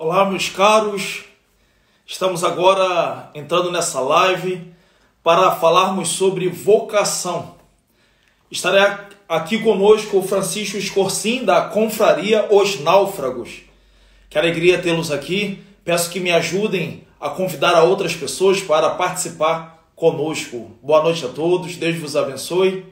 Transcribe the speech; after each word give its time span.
Olá, 0.00 0.24
meus 0.24 0.48
caros. 0.48 1.24
Estamos 2.06 2.44
agora 2.44 3.32
entrando 3.34 3.72
nessa 3.72 3.98
live 3.98 4.72
para 5.24 5.50
falarmos 5.56 6.10
sobre 6.10 6.48
vocação. 6.48 7.56
Estará 8.48 9.08
aqui 9.28 9.60
conosco 9.60 10.18
o 10.18 10.22
Francisco 10.22 10.76
Escorcim, 10.76 11.44
da 11.44 11.62
Confraria 11.62 12.46
Os 12.48 12.78
Náufragos. 12.78 13.62
Que 14.30 14.38
alegria 14.38 14.80
tê-los 14.80 15.10
aqui. 15.10 15.64
Peço 15.84 16.10
que 16.10 16.20
me 16.20 16.30
ajudem 16.30 17.02
a 17.20 17.28
convidar 17.30 17.74
a 17.74 17.82
outras 17.82 18.14
pessoas 18.14 18.60
para 18.60 18.90
participar 18.90 19.84
conosco. 19.96 20.78
Boa 20.80 21.02
noite 21.02 21.24
a 21.24 21.28
todos, 21.28 21.74
Deus 21.74 21.96
vos 21.96 22.14
abençoe. 22.14 22.86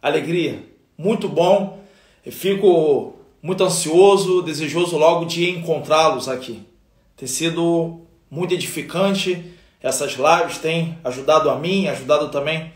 Alegria, 0.00 0.64
muito 0.96 1.28
bom. 1.28 1.84
Fico 2.30 3.17
muito 3.42 3.62
ansioso, 3.62 4.42
desejoso 4.42 4.96
logo 4.96 5.24
de 5.24 5.48
encontrá-los 5.50 6.28
aqui. 6.28 6.62
Tem 7.16 7.28
sido 7.28 8.02
muito 8.30 8.54
edificante. 8.54 9.52
Essas 9.80 10.12
lives 10.12 10.58
têm 10.58 10.98
ajudado 11.04 11.50
a 11.50 11.58
mim, 11.58 11.86
ajudado 11.86 12.28
também 12.28 12.72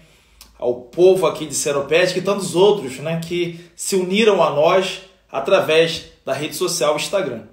ao 0.59 0.75
povo 0.75 1.27
aqui 1.27 1.47
de 1.47 1.55
Seropédica 1.55 2.21
e 2.21 2.23
tantos 2.23 2.55
outros 2.55 2.99
né, 2.99 3.21
que 3.21 3.59
se 3.75 3.97
uniram 3.97 4.43
a 4.43 4.51
nós 4.51 5.03
através 5.31 6.05
da 6.25 6.33
rede 6.33 6.55
social 6.55 6.95
Instagram. 6.95 7.45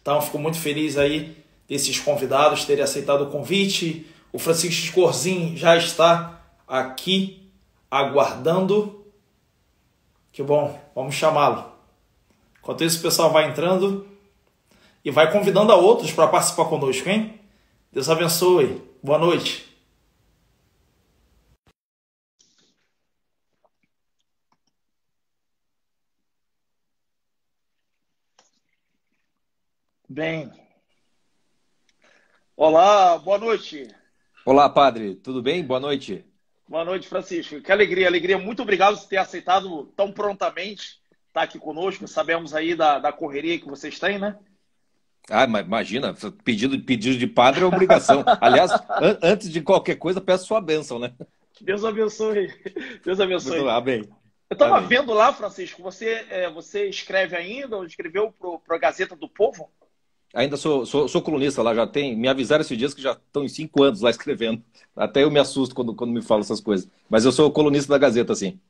Então, 0.00 0.22
fico 0.22 0.38
muito 0.38 0.58
feliz 0.58 0.96
aí 0.96 1.36
desses 1.68 1.98
convidados 1.98 2.64
terem 2.64 2.82
aceitado 2.82 3.24
o 3.24 3.30
convite. 3.30 4.06
O 4.32 4.38
Francisco 4.38 4.84
Escorzin 4.86 5.56
já 5.56 5.76
está 5.76 6.40
aqui 6.66 7.50
aguardando. 7.90 9.04
Que 10.32 10.42
bom, 10.42 10.78
vamos 10.94 11.14
chamá-lo. 11.14 11.75
Enquanto 12.66 12.82
isso, 12.82 12.98
o 12.98 13.02
pessoal 13.02 13.30
vai 13.30 13.48
entrando 13.48 14.04
e 15.04 15.08
vai 15.12 15.30
convidando 15.30 15.70
a 15.70 15.76
outros 15.76 16.10
para 16.10 16.26
participar 16.26 16.64
conosco, 16.64 17.08
hein? 17.08 17.40
Deus 17.92 18.10
abençoe. 18.10 18.82
Boa 19.00 19.20
noite. 19.20 19.64
Bem. 30.08 30.50
Olá, 32.56 33.16
boa 33.18 33.38
noite. 33.38 33.94
Olá, 34.44 34.68
padre. 34.68 35.14
Tudo 35.14 35.40
bem? 35.40 35.64
Boa 35.64 35.78
noite. 35.78 36.24
Boa 36.68 36.84
noite, 36.84 37.06
Francisco. 37.06 37.60
Que 37.60 37.70
alegria, 37.70 38.08
alegria. 38.08 38.36
Muito 38.36 38.62
obrigado 38.62 38.98
por 38.98 39.06
ter 39.06 39.18
aceitado 39.18 39.86
tão 39.94 40.10
prontamente 40.10 41.05
estar 41.36 41.42
aqui 41.42 41.58
conosco. 41.58 42.08
Sabemos 42.08 42.54
aí 42.54 42.74
da, 42.74 42.98
da 42.98 43.12
correria 43.12 43.58
que 43.58 43.68
vocês 43.68 43.98
têm, 43.98 44.18
né? 44.18 44.36
Ah, 45.28 45.46
mas 45.46 45.66
imagina, 45.66 46.14
pedido, 46.44 46.78
pedido 46.80 47.18
de 47.18 47.26
padre 47.26 47.62
é 47.62 47.66
obrigação. 47.66 48.24
Aliás, 48.40 48.70
an 48.72 49.18
antes 49.22 49.50
de 49.50 49.60
qualquer 49.60 49.96
coisa, 49.96 50.20
peço 50.20 50.46
sua 50.46 50.60
bênção, 50.60 50.98
né? 50.98 51.12
Deus 51.60 51.84
abençoe. 51.84 52.48
Deus 53.04 53.20
abençoe. 53.20 53.58
Muito, 53.58 53.68
amém. 53.68 54.08
Eu 54.48 54.54
estava 54.54 54.80
vendo 54.80 55.12
lá, 55.12 55.32
Francisco, 55.32 55.82
você, 55.82 56.24
é, 56.30 56.48
você 56.48 56.88
escreve 56.88 57.34
ainda, 57.36 57.76
ou 57.76 57.84
escreveu 57.84 58.32
para 58.64 58.76
a 58.76 58.78
Gazeta 58.78 59.16
do 59.16 59.28
Povo? 59.28 59.68
Ainda 60.32 60.56
sou, 60.56 60.86
sou, 60.86 61.08
sou, 61.08 61.22
colunista 61.22 61.62
lá, 61.62 61.74
já 61.74 61.86
tem. 61.86 62.14
Me 62.16 62.28
avisaram 62.28 62.60
esses 62.60 62.78
dias 62.78 62.94
que 62.94 63.02
já 63.02 63.12
estão 63.12 63.42
em 63.42 63.48
cinco 63.48 63.82
anos 63.82 64.02
lá 64.02 64.10
escrevendo. 64.10 64.62
Até 64.94 65.24
eu 65.24 65.30
me 65.30 65.40
assusto 65.40 65.74
quando, 65.74 65.94
quando 65.94 66.12
me 66.12 66.22
falam 66.22 66.42
essas 66.42 66.60
coisas. 66.60 66.88
Mas 67.08 67.24
eu 67.24 67.32
sou 67.32 67.50
colunista 67.50 67.92
da 67.92 67.98
Gazeta, 67.98 68.34
sim. 68.34 68.60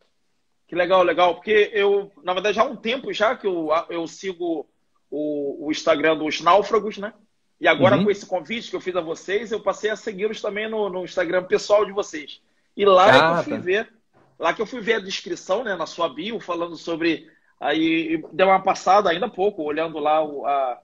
Que 0.66 0.74
legal, 0.74 1.02
legal. 1.02 1.34
Porque 1.34 1.70
eu, 1.72 2.10
na 2.22 2.32
verdade, 2.32 2.56
já 2.56 2.62
há 2.62 2.66
um 2.66 2.76
tempo 2.76 3.12
já 3.12 3.36
que 3.36 3.46
eu, 3.46 3.68
eu 3.88 4.06
sigo 4.06 4.66
o, 5.10 5.66
o 5.66 5.70
Instagram 5.70 6.16
dos 6.16 6.40
Náufragos, 6.40 6.98
né? 6.98 7.12
E 7.60 7.66
agora, 7.66 7.96
uhum. 7.96 8.04
com 8.04 8.10
esse 8.10 8.26
convite 8.26 8.68
que 8.68 8.76
eu 8.76 8.80
fiz 8.80 8.94
a 8.96 9.00
vocês, 9.00 9.50
eu 9.50 9.60
passei 9.60 9.90
a 9.90 9.96
segui-los 9.96 10.42
também 10.42 10.68
no, 10.68 10.90
no, 10.90 11.04
Instagram 11.04 11.44
pessoal 11.44 11.86
de 11.86 11.92
vocês. 11.92 12.42
E 12.76 12.84
lá 12.84 13.36
ah, 13.36 13.38
eu 13.38 13.44
fui 13.44 13.52
tá. 13.54 13.58
ver, 13.58 13.92
lá 14.38 14.52
que 14.52 14.60
eu 14.60 14.66
fui 14.66 14.80
ver 14.80 14.94
a 14.94 15.00
descrição, 15.00 15.64
né, 15.64 15.74
na 15.74 15.86
sua 15.86 16.08
bio, 16.08 16.38
falando 16.38 16.76
sobre. 16.76 17.30
Aí 17.58 18.22
deu 18.32 18.48
uma 18.48 18.60
passada 18.60 19.08
ainda 19.08 19.24
há 19.24 19.30
pouco, 19.30 19.62
olhando 19.62 19.98
lá 19.98 20.22
o, 20.22 20.44
a, 20.44 20.78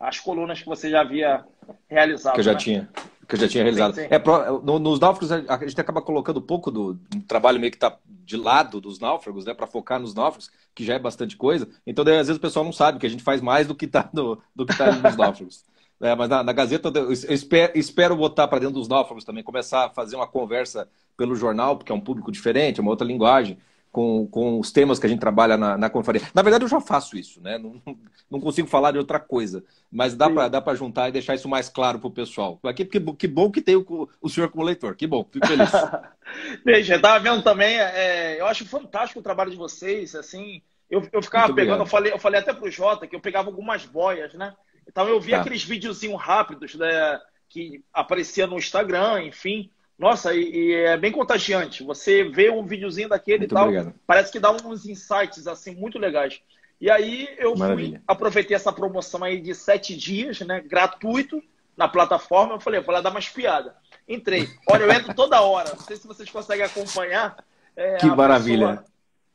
as 0.00 0.18
colunas 0.18 0.62
que 0.62 0.66
você 0.66 0.88
já 0.88 1.02
havia 1.02 1.44
realizado. 1.86 2.34
Que 2.34 2.40
eu 2.40 2.44
já 2.44 2.52
né? 2.52 2.58
tinha. 2.58 2.88
Que 3.26 3.34
eu 3.34 3.40
já 3.40 3.48
tinha 3.48 3.62
realizado. 3.62 3.94
Sim, 3.94 4.02
sim. 4.02 4.08
É, 4.10 4.18
no, 4.62 4.78
nos 4.78 5.00
náufragos, 5.00 5.32
a 5.32 5.66
gente 5.66 5.80
acaba 5.80 6.02
colocando 6.02 6.38
um 6.38 6.42
pouco 6.42 6.70
do, 6.70 6.94
do 6.94 7.20
trabalho 7.22 7.60
meio 7.60 7.70
que 7.70 7.76
está 7.76 7.96
de 8.06 8.36
lado 8.36 8.80
dos 8.80 8.98
náufragos, 8.98 9.44
né? 9.44 9.54
Para 9.54 9.66
focar 9.66 10.00
nos 10.00 10.14
náufragos, 10.14 10.50
que 10.74 10.84
já 10.84 10.94
é 10.94 10.98
bastante 10.98 11.36
coisa. 11.36 11.68
Então, 11.86 12.04
daí, 12.04 12.18
às 12.18 12.26
vezes, 12.26 12.38
o 12.38 12.40
pessoal 12.40 12.64
não 12.64 12.72
sabe 12.72 12.98
que 12.98 13.06
a 13.06 13.10
gente 13.10 13.22
faz 13.22 13.40
mais 13.40 13.66
do 13.66 13.74
que 13.74 13.84
está 13.84 14.08
no, 14.12 14.40
do 14.54 14.66
que 14.66 14.76
tá 14.76 14.92
nos 14.92 15.16
náufragos. 15.16 15.64
É, 16.00 16.14
mas 16.14 16.28
na, 16.28 16.42
na, 16.42 16.52
Gazeta, 16.52 16.92
eu 16.94 17.12
espero, 17.12 17.72
espero 17.78 18.16
botar 18.16 18.48
para 18.48 18.58
dentro 18.58 18.74
dos 18.74 18.88
náufragos 18.88 19.24
também, 19.24 19.42
começar 19.42 19.86
a 19.86 19.90
fazer 19.90 20.16
uma 20.16 20.26
conversa 20.26 20.88
pelo 21.16 21.36
jornal, 21.36 21.76
porque 21.76 21.92
é 21.92 21.94
um 21.94 22.00
público 22.00 22.32
diferente, 22.32 22.80
é 22.80 22.82
uma 22.82 22.90
outra 22.90 23.06
linguagem 23.06 23.56
com, 23.94 24.26
com 24.26 24.58
os 24.58 24.72
temas 24.72 24.98
que 24.98 25.06
a 25.06 25.08
gente 25.08 25.20
trabalha 25.20 25.56
na, 25.56 25.78
na 25.78 25.88
conferência. 25.88 26.28
Na 26.34 26.42
verdade, 26.42 26.64
eu 26.64 26.68
já 26.68 26.80
faço 26.80 27.16
isso, 27.16 27.40
né? 27.40 27.58
Não, 27.58 27.80
não 28.28 28.40
consigo 28.40 28.66
falar 28.66 28.90
de 28.90 28.98
outra 28.98 29.20
coisa, 29.20 29.62
mas 29.88 30.16
dá 30.16 30.28
para 30.60 30.74
juntar 30.74 31.08
e 31.08 31.12
deixar 31.12 31.36
isso 31.36 31.48
mais 31.48 31.68
claro 31.68 32.00
para 32.00 32.08
o 32.08 32.10
pessoal. 32.10 32.58
Aqui, 32.64 32.84
que, 32.84 32.98
que 32.98 33.28
bom 33.28 33.52
que 33.52 33.62
tem 33.62 33.76
o, 33.76 34.08
o 34.20 34.28
senhor 34.28 34.50
como 34.50 34.64
leitor, 34.64 34.96
que 34.96 35.06
bom, 35.06 35.24
fico 35.30 35.46
feliz. 35.46 35.70
Veja, 36.66 36.96
estava 36.96 37.20
vendo 37.20 37.40
também, 37.44 37.78
é, 37.78 38.40
eu 38.40 38.46
acho 38.46 38.66
fantástico 38.66 39.20
o 39.20 39.22
trabalho 39.22 39.52
de 39.52 39.56
vocês, 39.56 40.16
assim, 40.16 40.60
eu, 40.90 41.08
eu 41.12 41.22
ficava 41.22 41.46
Muito 41.46 41.56
pegando, 41.56 41.82
eu 41.82 41.86
falei, 41.86 42.12
eu 42.12 42.18
falei 42.18 42.40
até 42.40 42.52
para 42.52 42.66
o 42.66 42.70
Jota 42.70 43.06
que 43.06 43.14
eu 43.14 43.20
pegava 43.20 43.48
algumas 43.48 43.86
boias, 43.86 44.34
né? 44.34 44.52
Então 44.88 45.08
eu 45.08 45.20
via 45.20 45.36
tá. 45.36 45.42
aqueles 45.42 45.62
videozinhos 45.62 46.20
rápidos 46.20 46.74
né, 46.74 47.20
que 47.48 47.84
aparecia 47.92 48.44
no 48.44 48.58
Instagram, 48.58 49.22
enfim. 49.22 49.70
Nossa, 49.98 50.34
e, 50.34 50.42
e, 50.42 50.74
é 50.74 50.96
bem 50.96 51.12
contagiante. 51.12 51.84
Você 51.84 52.24
vê 52.24 52.50
um 52.50 52.64
videozinho 52.64 53.08
daquele 53.08 53.38
muito 53.38 53.52
e 53.52 53.54
tal, 53.54 53.64
obrigado. 53.64 53.94
parece 54.06 54.32
que 54.32 54.40
dá 54.40 54.50
uns 54.50 54.86
insights 54.86 55.46
assim 55.46 55.74
muito 55.74 55.98
legais. 55.98 56.40
E 56.80 56.90
aí 56.90 57.28
eu 57.38 57.56
fui, 57.56 57.98
aproveitei 58.06 58.56
essa 58.56 58.72
promoção 58.72 59.22
aí 59.22 59.40
de 59.40 59.54
sete 59.54 59.96
dias, 59.96 60.40
né, 60.40 60.60
gratuito 60.60 61.42
na 61.76 61.88
plataforma. 61.88 62.54
Eu 62.54 62.60
falei, 62.60 62.80
vou 62.80 62.92
lá 62.92 63.00
dar 63.00 63.10
uma 63.10 63.20
espiada. 63.20 63.76
Entrei. 64.08 64.48
Olha, 64.68 64.82
eu 64.82 64.92
entro 64.92 65.14
toda 65.14 65.40
hora. 65.40 65.70
Não 65.70 65.80
sei 65.80 65.96
se 65.96 66.06
vocês 66.06 66.28
conseguem 66.28 66.64
acompanhar. 66.64 67.36
É, 67.76 67.96
que 67.96 68.06
maravilha. 68.06 68.68
Pessoa, 68.68 68.84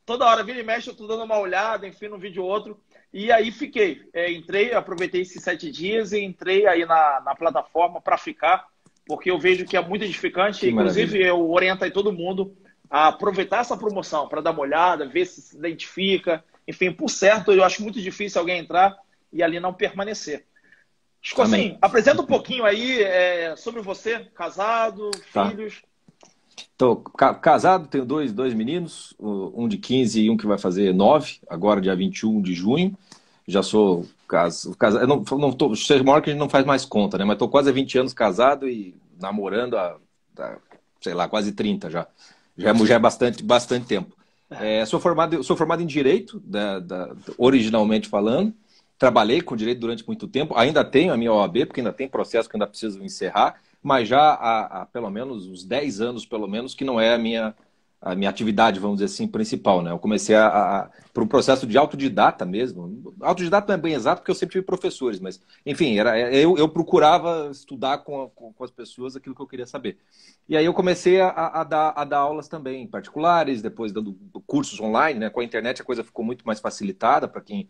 toda 0.06 0.26
hora, 0.26 0.44
vira 0.44 0.59
e 0.59 0.64
mexe, 0.64 0.90
eu 0.90 0.96
tô 0.96 1.08
dando 1.08 1.24
uma 1.24 1.40
olhada, 1.40 1.88
enfim, 1.88 2.08
num 2.08 2.20
vídeo 2.20 2.44
ou 2.44 2.50
outro. 2.50 2.80
E 3.12 3.31
aí 3.31 3.52
fiquei. 3.52 4.08
É, 4.14 4.31
entrei, 4.31 4.74
aproveitei 4.74 5.22
esses 5.22 5.41
sete 5.41 5.72
dias 5.72 6.12
e 6.12 6.20
entrei 6.20 6.68
aí 6.68 6.86
na, 6.86 7.22
na 7.22 7.34
plataforma 7.34 8.00
para 8.00 8.18
ficar 8.18 8.68
porque 9.09 9.31
eu 9.31 9.40
vejo 9.40 9.66
que 9.66 9.75
é 9.75 9.81
muito 9.81 10.06
edificante. 10.06 10.59
Que 10.59 10.70
Inclusive, 10.70 11.18
maravilha. 11.18 11.28
eu 11.30 11.50
oriento 11.50 11.84
aí 11.84 11.90
todo 11.90 12.14
mundo 12.14 12.56
a 12.88 13.08
aproveitar 13.08 13.62
essa 13.62 13.75
promoção 13.75 14.28
para 14.28 14.40
dar 14.40 14.52
uma 14.52 14.62
olhada, 14.62 15.08
ver 15.08 15.25
se 15.25 15.42
se 15.42 15.58
identifica. 15.58 16.44
Enfim, 16.68 16.92
por 16.92 17.09
certo, 17.09 17.52
eu 17.52 17.64
acho 17.64 17.81
muito 17.81 18.00
difícil 18.00 18.40
alguém 18.40 18.59
entrar 18.59 18.96
e 19.34 19.42
ali 19.42 19.59
não 19.59 19.74
permanecer. 19.74 20.46
Assim, 21.40 21.75
apresenta 21.81 22.22
um 22.22 22.25
pouquinho 22.25 22.64
aí 22.64 23.02
é, 23.02 23.56
sobre 23.56 23.81
você, 23.81 24.20
casado, 24.36 25.09
tá. 25.34 25.50
filhos. 25.50 25.81
Estou 26.56 26.97
casado, 26.97 27.88
tenho 27.88 28.06
dois, 28.06 28.31
dois 28.31 28.53
meninos, 28.53 29.16
um 29.20 29.68
de 29.68 29.78
15 29.78 30.22
e 30.22 30.30
um 30.30 30.38
que 30.38 30.46
vai 30.46 30.58
fazer 30.58 30.94
9, 30.94 31.40
agora 31.50 31.81
dia 31.81 31.96
21 31.96 32.41
de 32.41 32.53
junho. 32.53 32.96
Já 33.47 33.64
sou 33.64 34.06
caso, 34.29 34.75
caso, 34.75 35.00
eu 35.00 35.07
não, 35.07 35.23
não 35.38 35.51
tô, 35.51 35.75
seja 35.75 36.03
maior 36.03 36.22
que 36.22 36.29
a 36.29 36.34
gente 36.34 36.40
não 36.40 36.47
faz 36.47 36.63
mais 36.63 36.85
conta, 36.85 37.17
né? 37.17 37.25
Mas 37.25 37.34
estou 37.34 37.50
quase 37.50 37.69
há 37.69 37.73
20 37.73 37.97
anos 37.97 38.13
casado 38.13 38.69
e 38.69 38.95
namorando 39.19 39.75
há, 39.75 39.97
há, 40.38 40.57
sei 41.01 41.16
lá, 41.16 41.28
quase 41.28 41.51
30 41.51 41.90
já. 41.90 42.07
Já, 42.56 42.69
é, 42.69 42.85
já 42.85 42.95
é 42.95 43.00
bastante, 43.00 43.44
bastante 43.44 43.88
tempo. 43.88 44.16
É, 44.51 44.85
sou, 44.85 45.00
formado, 45.00 45.44
sou 45.44 45.57
formado 45.57 45.81
em 45.81 45.88
Direito, 45.88 46.40
da, 46.45 46.79
da, 46.79 47.16
originalmente 47.38 48.08
falando. 48.08 48.53
Trabalhei 48.97 49.41
com 49.41 49.55
Direito 49.55 49.79
durante 49.79 50.05
muito 50.05 50.28
tempo. 50.28 50.55
Ainda 50.55 50.84
tenho 50.84 51.11
a 51.11 51.17
minha 51.17 51.34
OAB, 51.34 51.66
porque 51.66 51.79
ainda 51.79 51.93
tem 51.93 52.08
processo 52.08 52.47
que 52.47 52.55
ainda 52.55 52.67
preciso 52.67 53.03
encerrar. 53.03 53.59
Mas 53.82 54.08
já 54.08 54.20
há, 54.20 54.82
há 54.82 54.85
pelo 54.85 55.09
menos 55.09 55.47
uns 55.47 55.64
10 55.64 56.02
anos, 56.02 56.25
pelo 56.25 56.47
menos, 56.47 56.75
que 56.75 56.84
não 56.84 56.99
é 56.99 57.14
a 57.14 57.17
minha 57.17 57.55
a 58.01 58.16
minha 58.16 58.29
atividade, 58.29 58.79
vamos 58.79 58.97
dizer 58.97 59.13
assim, 59.13 59.28
principal. 59.28 59.81
Né? 59.81 59.91
Eu 59.91 59.99
comecei 59.99 60.35
a, 60.35 60.47
a, 60.47 60.90
por 61.13 61.23
um 61.23 61.28
processo 61.28 61.67
de 61.67 61.78
autodidata 61.78 62.46
mesmo. 62.46 63.13
Autodidata 63.19 63.67
não 63.67 63.75
é 63.75 63.81
bem 63.81 63.93
exato, 63.93 64.22
porque 64.22 64.31
eu 64.31 64.35
sempre 64.35 64.53
tive 64.53 64.66
professores, 64.66 65.19
mas, 65.19 65.41
enfim, 65.66 65.97
era, 65.99 66.17
eu, 66.34 66.57
eu 66.57 66.69
procurava 66.69 67.49
estudar 67.51 67.99
com, 67.99 68.29
com, 68.29 68.53
com, 68.53 68.63
as 68.63 68.72
pessoas 68.72 69.16
aquilo 69.16 69.35
que 69.35 69.41
eu 69.41 69.47
queria 69.47 69.66
saber. 69.66 69.97
E 70.47 70.55
aí 70.55 70.66
eu 70.66 70.73
comecei 70.73 71.19
a, 71.19 71.29
a, 71.29 71.63
dar, 71.63 71.93
a 71.96 72.05
dar 72.05 72.19
aulas 72.19 72.47
também 72.47 72.87
particulares, 72.87 73.61
depois 73.61 73.91
dando 73.91 74.17
cursos 74.47 74.79
online. 74.79 75.19
Né? 75.19 75.29
Com 75.29 75.41
a 75.41 75.43
internet 75.43 75.81
a 75.81 75.85
coisa 75.85 76.03
ficou 76.03 76.23
muito 76.23 76.46
mais 76.46 76.59
facilitada 76.61 77.28
para 77.28 77.41
quem 77.41 77.67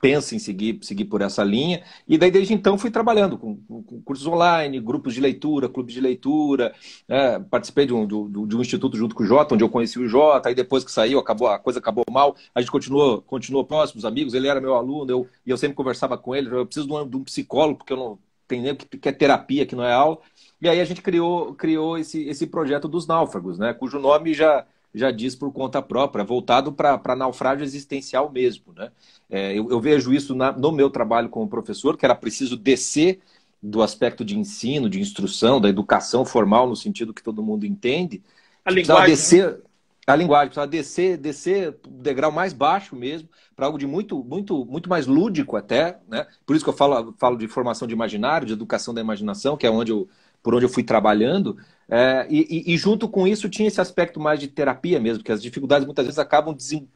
pensa 0.00 0.34
em 0.34 0.38
seguir, 0.38 0.78
seguir 0.82 1.04
por 1.06 1.22
essa 1.22 1.42
linha. 1.42 1.82
E 2.06 2.18
daí, 2.18 2.30
desde 2.30 2.54
então, 2.54 2.78
fui 2.78 2.90
trabalhando 2.90 3.38
com, 3.38 3.56
com 3.56 4.00
cursos 4.02 4.26
online, 4.26 4.80
grupos 4.80 5.14
de 5.14 5.20
leitura, 5.20 5.68
clubes 5.68 5.94
de 5.94 6.00
leitura. 6.00 6.74
É, 7.08 7.38
participei 7.38 7.86
de 7.86 7.94
um, 7.94 8.06
de, 8.06 8.46
de 8.46 8.56
um 8.56 8.60
instituto 8.60 8.96
junto 8.96 9.14
com 9.14 9.22
o 9.22 9.26
Jota, 9.26 9.54
onde 9.54 9.64
eu 9.64 9.68
conheci 9.68 9.98
o 9.98 10.08
Jota. 10.08 10.48
Aí 10.48 10.54
depois 10.54 10.84
que 10.84 10.92
saiu, 10.92 11.18
acabou, 11.18 11.48
a 11.48 11.58
coisa 11.58 11.78
acabou 11.78 12.04
mal. 12.10 12.36
A 12.54 12.60
gente 12.60 12.70
continuou, 12.70 13.22
continuou 13.22 13.64
próximos, 13.64 14.04
amigos. 14.04 14.34
Ele 14.34 14.48
era 14.48 14.60
meu 14.60 14.74
aluno 14.74 15.10
eu, 15.10 15.28
e 15.44 15.50
eu 15.50 15.56
sempre 15.56 15.76
conversava 15.76 16.16
com 16.18 16.34
ele. 16.34 16.48
Eu 16.50 16.66
preciso 16.66 16.86
de 16.86 16.92
um, 16.92 17.08
de 17.08 17.16
um 17.16 17.24
psicólogo, 17.24 17.78
porque 17.78 17.92
eu 17.92 17.96
não 17.96 18.18
tenho 18.46 18.62
nem 18.62 18.74
que, 18.74 18.86
que 18.98 19.08
é 19.08 19.12
terapia, 19.12 19.66
que 19.66 19.76
não 19.76 19.84
é 19.84 19.92
aula. 19.92 20.18
E 20.60 20.68
aí 20.68 20.80
a 20.80 20.84
gente 20.84 21.02
criou, 21.02 21.54
criou 21.54 21.98
esse, 21.98 22.26
esse 22.28 22.46
projeto 22.46 22.88
dos 22.88 23.06
náufragos, 23.06 23.58
né? 23.58 23.74
cujo 23.74 23.98
nome 23.98 24.32
já 24.32 24.64
já 24.96 25.10
diz 25.10 25.34
por 25.34 25.52
conta 25.52 25.82
própria, 25.82 26.24
voltado 26.24 26.72
para 26.72 27.14
naufrágio 27.14 27.62
existencial 27.62 28.32
mesmo. 28.32 28.72
Né? 28.74 28.90
É, 29.28 29.52
eu, 29.52 29.70
eu, 29.70 29.78
vejo 29.78 30.12
isso 30.12 30.34
na, 30.34 30.50
no 30.52 30.72
meu 30.72 30.88
trabalho 30.88 31.28
como 31.28 31.46
professor, 31.46 31.98
que 31.98 32.04
era 32.04 32.14
preciso 32.14 32.56
descer 32.56 33.20
do 33.62 33.82
aspecto 33.82 34.24
de 34.24 34.38
ensino, 34.38 34.88
de 34.88 34.98
instrução, 34.98 35.60
da 35.60 35.68
educação 35.68 36.24
formal, 36.24 36.66
no 36.66 36.74
sentido 36.74 37.12
que 37.12 37.22
todo 37.22 37.42
mundo 37.42 37.66
entende. 37.66 38.22
A 38.64 38.70
linguagem. 38.70 39.06
Descer, 39.06 39.50
né? 39.50 39.58
A 40.06 40.14
linguagem, 40.14 40.48
precisava 40.48 40.70
descer, 40.70 41.18
descer 41.18 41.76
o 41.84 41.90
degrau 41.90 42.30
mais 42.30 42.52
baixo 42.52 42.94
mesmo, 42.94 43.28
para 43.56 43.66
algo 43.66 43.76
de 43.76 43.88
muito, 43.88 44.22
muito, 44.22 44.64
muito 44.64 44.88
mais 44.88 45.06
lúdico 45.06 45.56
até. 45.56 45.98
Né? 46.08 46.26
Por 46.46 46.54
isso 46.54 46.64
que 46.64 46.68
eu 46.68 46.76
falo, 46.76 47.12
falo 47.18 47.36
de 47.36 47.48
formação 47.48 47.88
de 47.88 47.92
imaginário, 47.92 48.46
de 48.46 48.52
educação 48.52 48.94
da 48.94 49.00
imaginação, 49.00 49.56
que 49.56 49.66
é 49.66 49.70
onde 49.70 49.90
eu, 49.90 50.08
por 50.46 50.54
onde 50.54 50.64
eu 50.64 50.68
fui 50.68 50.84
trabalhando, 50.84 51.56
é, 51.88 52.24
e, 52.30 52.72
e, 52.72 52.78
junto 52.78 53.08
com 53.08 53.26
isso 53.26 53.48
tinha 53.48 53.66
esse 53.66 53.80
aspecto 53.80 54.20
mais 54.20 54.38
de 54.38 54.46
terapia 54.46 55.00
mesmo, 55.00 55.24
que 55.24 55.32
as 55.32 55.42
dificuldades 55.42 55.84
muitas 55.84 56.04
vezes 56.04 56.20
acabam 56.20 56.54
desem, 56.54 56.88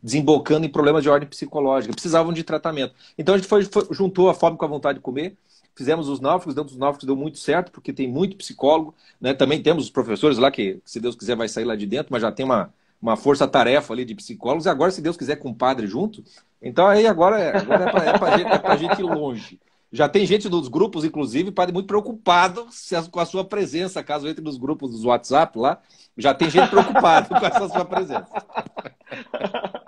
desembocando 0.00 0.64
em 0.64 0.68
problemas 0.68 1.02
de 1.02 1.08
ordem 1.08 1.28
psicológica, 1.28 1.92
precisavam 1.92 2.32
de 2.32 2.44
tratamento. 2.44 2.94
Então 3.18 3.34
a 3.34 3.38
gente 3.38 3.48
foi, 3.48 3.64
foi, 3.64 3.88
juntou 3.90 4.30
a 4.30 4.34
fome 4.34 4.56
com 4.56 4.64
a 4.64 4.68
vontade 4.68 4.98
de 4.98 5.02
comer, 5.02 5.36
fizemos 5.74 6.08
os 6.08 6.20
náufragos, 6.20 6.54
dentro 6.54 6.70
dos 6.70 6.78
náufragos 6.78 7.04
deu 7.04 7.16
muito 7.16 7.38
certo, 7.38 7.72
porque 7.72 7.92
tem 7.92 8.06
muito 8.06 8.36
psicólogo, 8.36 8.94
né? 9.20 9.34
também 9.34 9.60
temos 9.60 9.82
os 9.82 9.90
professores 9.90 10.38
lá, 10.38 10.48
que 10.48 10.80
se 10.84 11.00
Deus 11.00 11.16
quiser 11.16 11.34
vai 11.34 11.48
sair 11.48 11.64
lá 11.64 11.74
de 11.74 11.86
dentro, 11.86 12.12
mas 12.12 12.22
já 12.22 12.30
tem 12.30 12.46
uma, 12.46 12.72
uma 13.00 13.16
força-tarefa 13.16 13.92
ali 13.92 14.04
de 14.04 14.14
psicólogos, 14.14 14.66
e 14.66 14.68
agora, 14.68 14.92
se 14.92 15.02
Deus 15.02 15.16
quiser, 15.16 15.40
com 15.40 15.50
o 15.50 15.54
padre 15.56 15.88
junto, 15.88 16.22
então 16.62 16.86
aí 16.86 17.04
agora 17.04 17.40
é, 17.40 17.56
agora 17.56 17.84
é 17.84 18.16
para 18.16 18.72
é 18.72 18.74
é 18.74 18.78
gente 18.78 19.00
ir 19.00 19.02
longe. 19.02 19.58
Já 19.92 20.08
tem 20.08 20.24
gente 20.24 20.48
dos 20.48 20.68
grupos, 20.68 21.04
inclusive, 21.04 21.50
padre, 21.50 21.74
muito 21.74 21.86
preocupado 21.86 22.66
com 23.10 23.20
a 23.20 23.26
sua 23.26 23.44
presença, 23.44 24.02
caso 24.02 24.26
entre 24.26 24.42
nos 24.42 24.56
grupos 24.56 24.90
dos 24.90 25.04
WhatsApp 25.04 25.58
lá. 25.58 25.82
Já 26.16 26.32
tem 26.32 26.48
gente 26.48 26.70
preocupada 26.70 27.28
com 27.28 27.46
essa 27.46 27.68
sua 27.68 27.84
presença. 27.84 28.26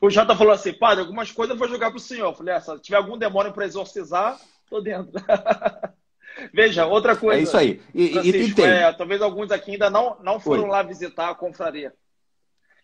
O 0.00 0.10
Jota 0.10 0.36
falou 0.36 0.52
assim, 0.52 0.72
padre, 0.72 1.00
algumas 1.00 1.32
coisas 1.32 1.54
eu 1.54 1.58
vou 1.58 1.68
jogar 1.68 1.90
para 1.90 1.96
o 1.96 2.00
senhor. 2.00 2.28
Eu 2.28 2.34
falei, 2.34 2.54
ah, 2.54 2.60
se 2.60 2.78
tiver 2.80 2.98
algum 2.98 3.18
demônio 3.18 3.52
para 3.52 3.64
exorcizar, 3.64 4.38
tô 4.68 4.80
dentro. 4.80 5.12
Veja, 6.52 6.86
outra 6.86 7.16
coisa. 7.16 7.40
É 7.40 7.42
isso 7.42 7.56
aí. 7.56 7.80
E, 7.94 8.10
Francisco, 8.10 8.60
e 8.60 8.64
é, 8.64 8.92
talvez 8.92 9.22
alguns 9.22 9.50
aqui 9.50 9.72
ainda 9.72 9.88
não, 9.88 10.16
não 10.22 10.38
foram 10.38 10.64
Oi. 10.64 10.68
lá 10.68 10.82
visitar 10.82 11.30
a 11.30 11.34
confraria. 11.34 11.94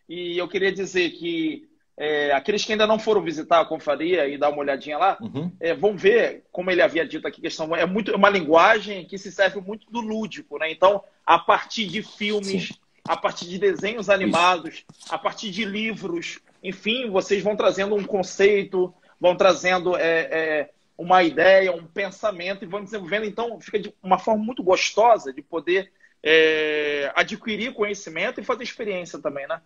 E 0.08 0.38
eu 0.38 0.48
queria 0.48 0.72
dizer 0.72 1.10
que 1.10 1.68
é, 2.04 2.32
aqueles 2.32 2.64
que 2.64 2.72
ainda 2.72 2.84
não 2.84 2.98
foram 2.98 3.22
visitar 3.22 3.60
a 3.60 3.64
confraria 3.64 4.26
e 4.26 4.36
dar 4.36 4.48
uma 4.48 4.58
olhadinha 4.58 4.98
lá, 4.98 5.16
uhum. 5.20 5.52
é, 5.60 5.72
vão 5.72 5.96
ver, 5.96 6.42
como 6.50 6.68
ele 6.68 6.82
havia 6.82 7.06
dito 7.06 7.28
aqui, 7.28 7.40
questão 7.40 7.76
é 7.76 7.86
muito 7.86 8.10
é 8.10 8.16
uma 8.16 8.28
linguagem 8.28 9.04
que 9.04 9.16
se 9.16 9.30
serve 9.30 9.60
muito 9.60 9.88
do 9.88 10.00
lúdico, 10.00 10.58
né? 10.58 10.68
Então, 10.68 11.04
a 11.24 11.38
partir 11.38 11.86
de 11.86 12.02
filmes, 12.02 12.66
Sim. 12.66 12.74
a 13.06 13.16
partir 13.16 13.46
de 13.46 13.56
desenhos 13.56 14.10
animados, 14.10 14.84
Isso. 14.98 15.14
a 15.14 15.16
partir 15.16 15.52
de 15.52 15.64
livros, 15.64 16.40
enfim, 16.60 17.08
vocês 17.08 17.40
vão 17.40 17.54
trazendo 17.54 17.94
um 17.94 18.02
conceito, 18.02 18.92
vão 19.20 19.36
trazendo 19.36 19.96
é, 19.96 20.22
é, 20.22 20.70
uma 20.98 21.22
ideia, 21.22 21.70
um 21.70 21.86
pensamento 21.86 22.64
e 22.64 22.68
vão 22.68 22.82
desenvolvendo. 22.82 23.26
Então, 23.26 23.60
fica 23.60 23.78
de 23.78 23.94
uma 24.02 24.18
forma 24.18 24.42
muito 24.42 24.60
gostosa 24.64 25.32
de 25.32 25.40
poder 25.40 25.92
é, 26.20 27.12
adquirir 27.14 27.72
conhecimento 27.72 28.40
e 28.40 28.44
fazer 28.44 28.64
experiência 28.64 29.20
também, 29.20 29.46
né? 29.46 29.60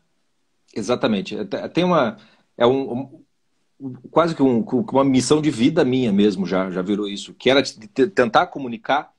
Exatamente. 0.74 1.36
Tem 1.72 1.84
uma. 1.84 2.16
É 2.56 2.66
um, 2.66 3.20
um 3.80 3.92
quase 4.10 4.34
que 4.34 4.42
um, 4.42 4.60
uma 4.60 5.04
missão 5.04 5.40
de 5.40 5.50
vida 5.50 5.84
minha 5.84 6.12
mesmo, 6.12 6.46
já, 6.46 6.70
já 6.70 6.82
virou 6.82 7.08
isso, 7.08 7.34
que 7.34 7.50
era 7.50 7.62
tentar 8.14 8.46
comunicar 8.46 9.12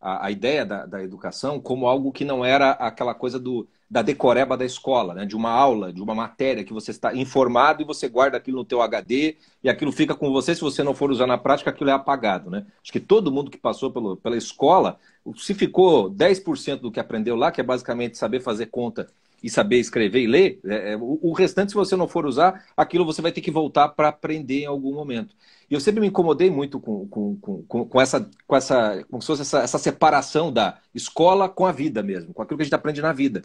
a, 0.00 0.26
a 0.26 0.30
ideia 0.30 0.66
da, 0.66 0.84
da, 0.84 1.02
educação 1.02 1.60
como 1.60 1.86
algo 1.86 2.12
que 2.12 2.24
não 2.24 2.44
era 2.44 2.72
aquela 2.72 3.14
coisa 3.14 3.38
do, 3.38 3.66
da 3.88 4.02
decoreba 4.02 4.56
da 4.56 4.64
escola, 4.64 5.14
né? 5.14 5.24
de 5.24 5.36
uma 5.36 5.50
aula, 5.50 5.92
de 5.92 6.02
uma 6.02 6.14
matéria 6.14 6.64
que 6.64 6.72
você 6.72 6.90
está 6.90 7.14
informado 7.14 7.82
e 7.82 7.86
você 7.86 8.08
guarda 8.08 8.36
aquilo 8.36 8.58
no 8.58 8.64
teu 8.64 8.82
HD 8.82 9.36
e 9.62 9.70
aquilo 9.70 9.92
fica 9.92 10.14
com 10.14 10.30
você, 10.32 10.54
se 10.54 10.60
você 10.60 10.82
não 10.82 10.94
for 10.94 11.10
usar 11.10 11.26
na 11.26 11.38
prática, 11.38 11.70
aquilo 11.70 11.90
é 11.90 11.92
apagado. 11.92 12.50
Né? 12.50 12.66
Acho 12.82 12.92
que 12.92 13.00
todo 13.00 13.32
mundo 13.32 13.50
que 13.50 13.58
passou 13.58 13.90
pelo, 13.90 14.16
pela 14.16 14.36
escola, 14.36 14.98
se 15.36 15.54
ficou 15.54 16.10
10% 16.10 16.80
do 16.80 16.90
que 16.90 17.00
aprendeu 17.00 17.36
lá, 17.36 17.52
que 17.52 17.60
é 17.60 17.64
basicamente 17.64 18.18
saber 18.18 18.40
fazer 18.40 18.66
conta 18.66 19.08
e 19.42 19.50
saber 19.50 19.78
escrever 19.78 20.20
e 20.20 20.26
ler, 20.26 20.60
é, 20.64 20.92
é, 20.92 20.96
o, 20.96 21.18
o, 21.22 21.32
restante, 21.32 21.70
se 21.70 21.74
você 21.74 21.96
não 21.96 22.06
for 22.06 22.26
usar, 22.26 22.64
aquilo 22.76 23.04
você 23.04 23.20
vai 23.20 23.32
ter 23.32 23.40
que 23.40 23.50
voltar 23.50 23.88
para 23.88 24.08
aprender 24.08 24.60
em 24.60 24.66
algum 24.66 24.94
momento. 24.94 25.34
E 25.68 25.74
eu 25.74 25.80
sempre 25.80 26.00
me 26.00 26.06
incomodei 26.06 26.50
muito 26.50 26.78
com, 26.78 27.06
com, 27.08 27.36
com, 27.66 27.84
com 27.86 28.00
essa, 28.00 28.28
com 28.46 28.56
essa, 28.56 29.04
como 29.10 29.20
se 29.20 29.26
fosse 29.26 29.42
essa, 29.42 29.60
essa 29.60 29.78
separação 29.78 30.52
da 30.52 30.78
escola 30.94 31.48
com 31.48 31.66
a 31.66 31.72
vida 31.72 32.02
mesmo, 32.02 32.32
com 32.32 32.42
aquilo 32.42 32.58
que 32.58 32.62
a 32.62 32.66
gente 32.66 32.74
aprende 32.74 33.02
na 33.02 33.12
vida. 33.12 33.42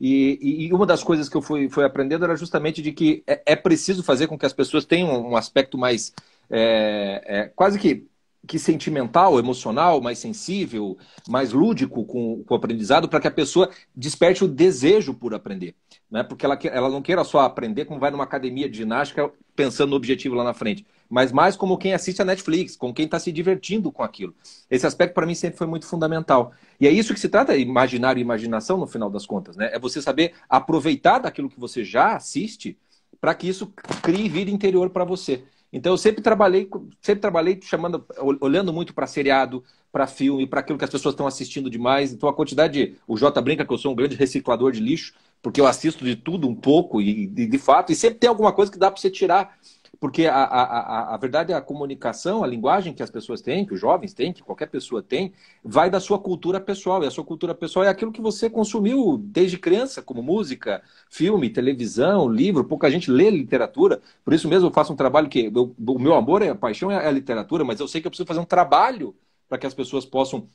E, 0.00 0.66
e, 0.66 0.72
uma 0.72 0.86
das 0.86 1.02
coisas 1.02 1.28
que 1.28 1.36
eu 1.36 1.42
fui, 1.42 1.68
fui 1.68 1.84
aprendendo 1.84 2.24
era 2.24 2.36
justamente 2.36 2.80
de 2.80 2.92
que 2.92 3.22
é, 3.26 3.42
é 3.46 3.56
preciso 3.56 4.02
fazer 4.02 4.28
com 4.28 4.38
que 4.38 4.46
as 4.46 4.52
pessoas 4.52 4.84
tenham 4.84 5.28
um 5.28 5.36
aspecto 5.36 5.76
mais 5.76 6.12
é, 6.48 7.22
é, 7.26 7.44
quase 7.54 7.78
que 7.78 8.06
que 8.48 8.58
sentimental, 8.58 9.38
emocional, 9.38 10.00
mais 10.00 10.18
sensível, 10.18 10.96
mais 11.28 11.52
lúdico 11.52 12.04
com, 12.06 12.42
com 12.42 12.54
o 12.54 12.56
aprendizado, 12.56 13.06
para 13.06 13.20
que 13.20 13.28
a 13.28 13.30
pessoa 13.30 13.70
desperte 13.94 14.42
o 14.42 14.48
desejo 14.48 15.12
por 15.12 15.34
aprender. 15.34 15.74
Né? 16.10 16.22
Porque 16.22 16.46
ela, 16.46 16.58
ela 16.64 16.88
não 16.88 17.02
queira 17.02 17.22
só 17.24 17.40
aprender 17.40 17.84
como 17.84 18.00
vai 18.00 18.10
numa 18.10 18.24
academia 18.24 18.68
de 18.68 18.78
ginástica 18.78 19.30
pensando 19.54 19.90
no 19.90 19.96
objetivo 19.96 20.34
lá 20.34 20.42
na 20.42 20.54
frente, 20.54 20.86
mas 21.10 21.30
mais 21.30 21.56
como 21.56 21.76
quem 21.76 21.92
assiste 21.92 22.22
a 22.22 22.24
Netflix, 22.24 22.74
como 22.74 22.94
quem 22.94 23.04
está 23.04 23.18
se 23.18 23.30
divertindo 23.30 23.92
com 23.92 24.02
aquilo. 24.02 24.34
Esse 24.70 24.86
aspecto 24.86 25.12
para 25.12 25.26
mim 25.26 25.34
sempre 25.34 25.58
foi 25.58 25.66
muito 25.66 25.86
fundamental. 25.86 26.52
E 26.80 26.86
é 26.86 26.90
isso 26.90 27.12
que 27.12 27.20
se 27.20 27.28
trata, 27.28 27.54
imaginário 27.54 28.18
e 28.18 28.22
imaginação, 28.22 28.78
no 28.78 28.86
final 28.86 29.10
das 29.10 29.26
contas. 29.26 29.56
Né? 29.56 29.68
É 29.72 29.78
você 29.78 30.00
saber 30.00 30.32
aproveitar 30.48 31.18
daquilo 31.18 31.50
que 31.50 31.60
você 31.60 31.84
já 31.84 32.16
assiste 32.16 32.78
para 33.20 33.34
que 33.34 33.48
isso 33.48 33.66
crie 34.02 34.28
vida 34.28 34.50
interior 34.50 34.88
para 34.88 35.04
você. 35.04 35.44
Então 35.72 35.92
eu 35.92 35.98
sempre 35.98 36.22
trabalhei, 36.22 36.68
sempre 37.00 37.20
trabalhei 37.20 37.58
chamando, 37.62 38.04
olhando 38.40 38.72
muito 38.72 38.94
para 38.94 39.06
seriado, 39.06 39.62
para 39.92 40.06
filme, 40.06 40.46
para 40.46 40.60
aquilo 40.60 40.78
que 40.78 40.84
as 40.84 40.90
pessoas 40.90 41.12
estão 41.12 41.26
assistindo 41.26 41.68
demais. 41.68 42.12
Então 42.12 42.28
a 42.28 42.34
quantidade 42.34 42.72
de, 42.72 42.96
o 43.06 43.16
Jota 43.16 43.40
brinca 43.40 43.66
que 43.66 43.72
eu 43.72 43.78
sou 43.78 43.92
um 43.92 43.94
grande 43.94 44.16
reciclador 44.16 44.72
de 44.72 44.80
lixo, 44.80 45.14
porque 45.42 45.60
eu 45.60 45.66
assisto 45.66 46.04
de 46.04 46.16
tudo 46.16 46.48
um 46.48 46.54
pouco 46.54 47.00
e 47.00 47.26
de, 47.26 47.46
de 47.46 47.58
fato, 47.58 47.92
e 47.92 47.94
sempre 47.94 48.18
tem 48.18 48.28
alguma 48.28 48.52
coisa 48.52 48.72
que 48.72 48.78
dá 48.78 48.90
para 48.90 49.00
você 49.00 49.10
tirar 49.10 49.58
porque 50.00 50.26
a, 50.26 50.34
a, 50.34 51.14
a, 51.14 51.16
verdade 51.16 51.52
é 51.52 51.56
a 51.56 51.60
comunicação, 51.60 52.44
a 52.44 52.46
linguagem 52.46 52.92
que 52.92 53.02
as 53.02 53.10
pessoas 53.10 53.40
têm, 53.40 53.66
que 53.66 53.74
os 53.74 53.80
jovens 53.80 54.14
têm, 54.14 54.32
que 54.32 54.42
qualquer 54.42 54.66
pessoa 54.66 55.02
tem, 55.02 55.32
vai 55.64 55.90
da 55.90 56.00
sua 56.00 56.18
cultura 56.18 56.60
pessoal. 56.60 57.02
E 57.02 57.06
a 57.06 57.10
sua 57.10 57.24
cultura 57.24 57.54
pessoal 57.54 57.84
é 57.84 57.88
aquilo 57.88 58.12
que 58.12 58.20
você 58.20 58.48
consumiu 58.48 59.18
desde 59.18 59.58
criança, 59.58 60.02
como 60.02 60.22
música, 60.22 60.82
filme, 61.10 61.50
televisão, 61.50 62.28
livro. 62.28 62.64
Pouca 62.64 62.90
gente 62.90 63.10
lê 63.10 63.30
literatura. 63.30 64.00
Por 64.24 64.34
isso 64.34 64.48
mesmo 64.48 64.68
eu 64.68 64.72
faço 64.72 64.92
um 64.92 64.96
trabalho 64.96 65.28
que. 65.28 65.50
Eu, 65.54 65.74
o 65.78 65.98
meu 65.98 66.14
amor, 66.14 66.42
é 66.42 66.50
a 66.50 66.54
paixão 66.54 66.90
é 66.90 67.06
a 67.06 67.10
literatura, 67.10 67.64
mas 67.64 67.80
eu 67.80 67.88
sei 67.88 68.00
que 68.00 68.06
eu 68.06 68.10
preciso 68.10 68.26
fazer 68.26 68.40
um 68.40 68.44
trabalho 68.44 69.14
para 69.48 69.58
que 69.58 69.66
as 69.66 69.74
pessoas 69.74 70.04
possam 70.04 70.48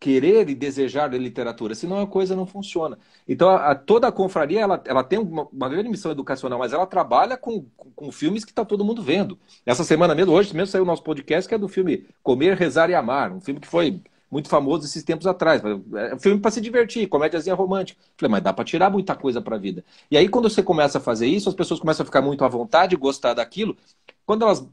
querer 0.00 0.48
e 0.48 0.54
desejar 0.54 1.10
ler 1.10 1.18
literatura, 1.18 1.74
senão 1.74 2.00
a 2.00 2.06
coisa 2.06 2.34
não 2.34 2.46
funciona. 2.46 2.98
Então, 3.28 3.50
a, 3.50 3.72
a, 3.72 3.74
toda 3.74 4.08
a 4.08 4.12
confraria 4.12 4.60
ela, 4.60 4.82
ela 4.86 5.04
tem 5.04 5.18
uma, 5.18 5.46
uma, 5.52 5.68
grande 5.68 5.90
missão 5.90 6.10
educacional, 6.10 6.58
mas 6.58 6.72
ela 6.72 6.86
trabalha 6.86 7.36
com, 7.36 7.66
com, 7.76 7.90
com 7.90 8.10
filmes 8.10 8.42
que 8.42 8.50
está 8.50 8.64
todo 8.64 8.84
mundo 8.84 9.02
vendo. 9.02 9.38
Essa 9.64 9.84
semana 9.84 10.14
mesmo, 10.14 10.32
hoje 10.32 10.56
mesmo 10.56 10.68
saiu 10.68 10.84
o 10.84 10.86
nosso 10.86 11.02
podcast, 11.02 11.46
que 11.46 11.54
é 11.54 11.58
do 11.58 11.68
filme 11.68 12.06
Comer, 12.22 12.56
Rezar 12.56 12.88
e 12.88 12.94
Amar, 12.94 13.30
um 13.30 13.40
filme 13.42 13.60
que 13.60 13.68
foi 13.68 14.02
muito 14.30 14.48
famoso 14.48 14.86
esses 14.86 15.02
tempos 15.02 15.26
atrás. 15.26 15.60
É 15.64 16.14
um 16.14 16.18
filme 16.18 16.40
para 16.40 16.50
se 16.50 16.62
divertir, 16.62 17.06
comédiazinha 17.06 17.54
romântica. 17.54 18.00
Falei, 18.16 18.30
mas 18.30 18.42
dá 18.42 18.52
para 18.54 18.64
tirar 18.64 18.88
muita 18.88 19.14
coisa 19.14 19.42
para 19.42 19.56
a 19.56 19.58
vida. 19.58 19.84
E 20.10 20.16
aí, 20.16 20.28
quando 20.28 20.48
você 20.48 20.62
começa 20.62 20.98
a 20.98 21.00
fazer 21.00 21.26
isso, 21.26 21.48
as 21.48 21.54
pessoas 21.54 21.80
começam 21.80 22.04
a 22.04 22.06
ficar 22.06 22.22
muito 22.22 22.42
à 22.44 22.48
vontade, 22.48 22.96
gostar 22.96 23.34
daquilo. 23.34 23.76
Quando 24.24 24.44
elas 24.44 24.66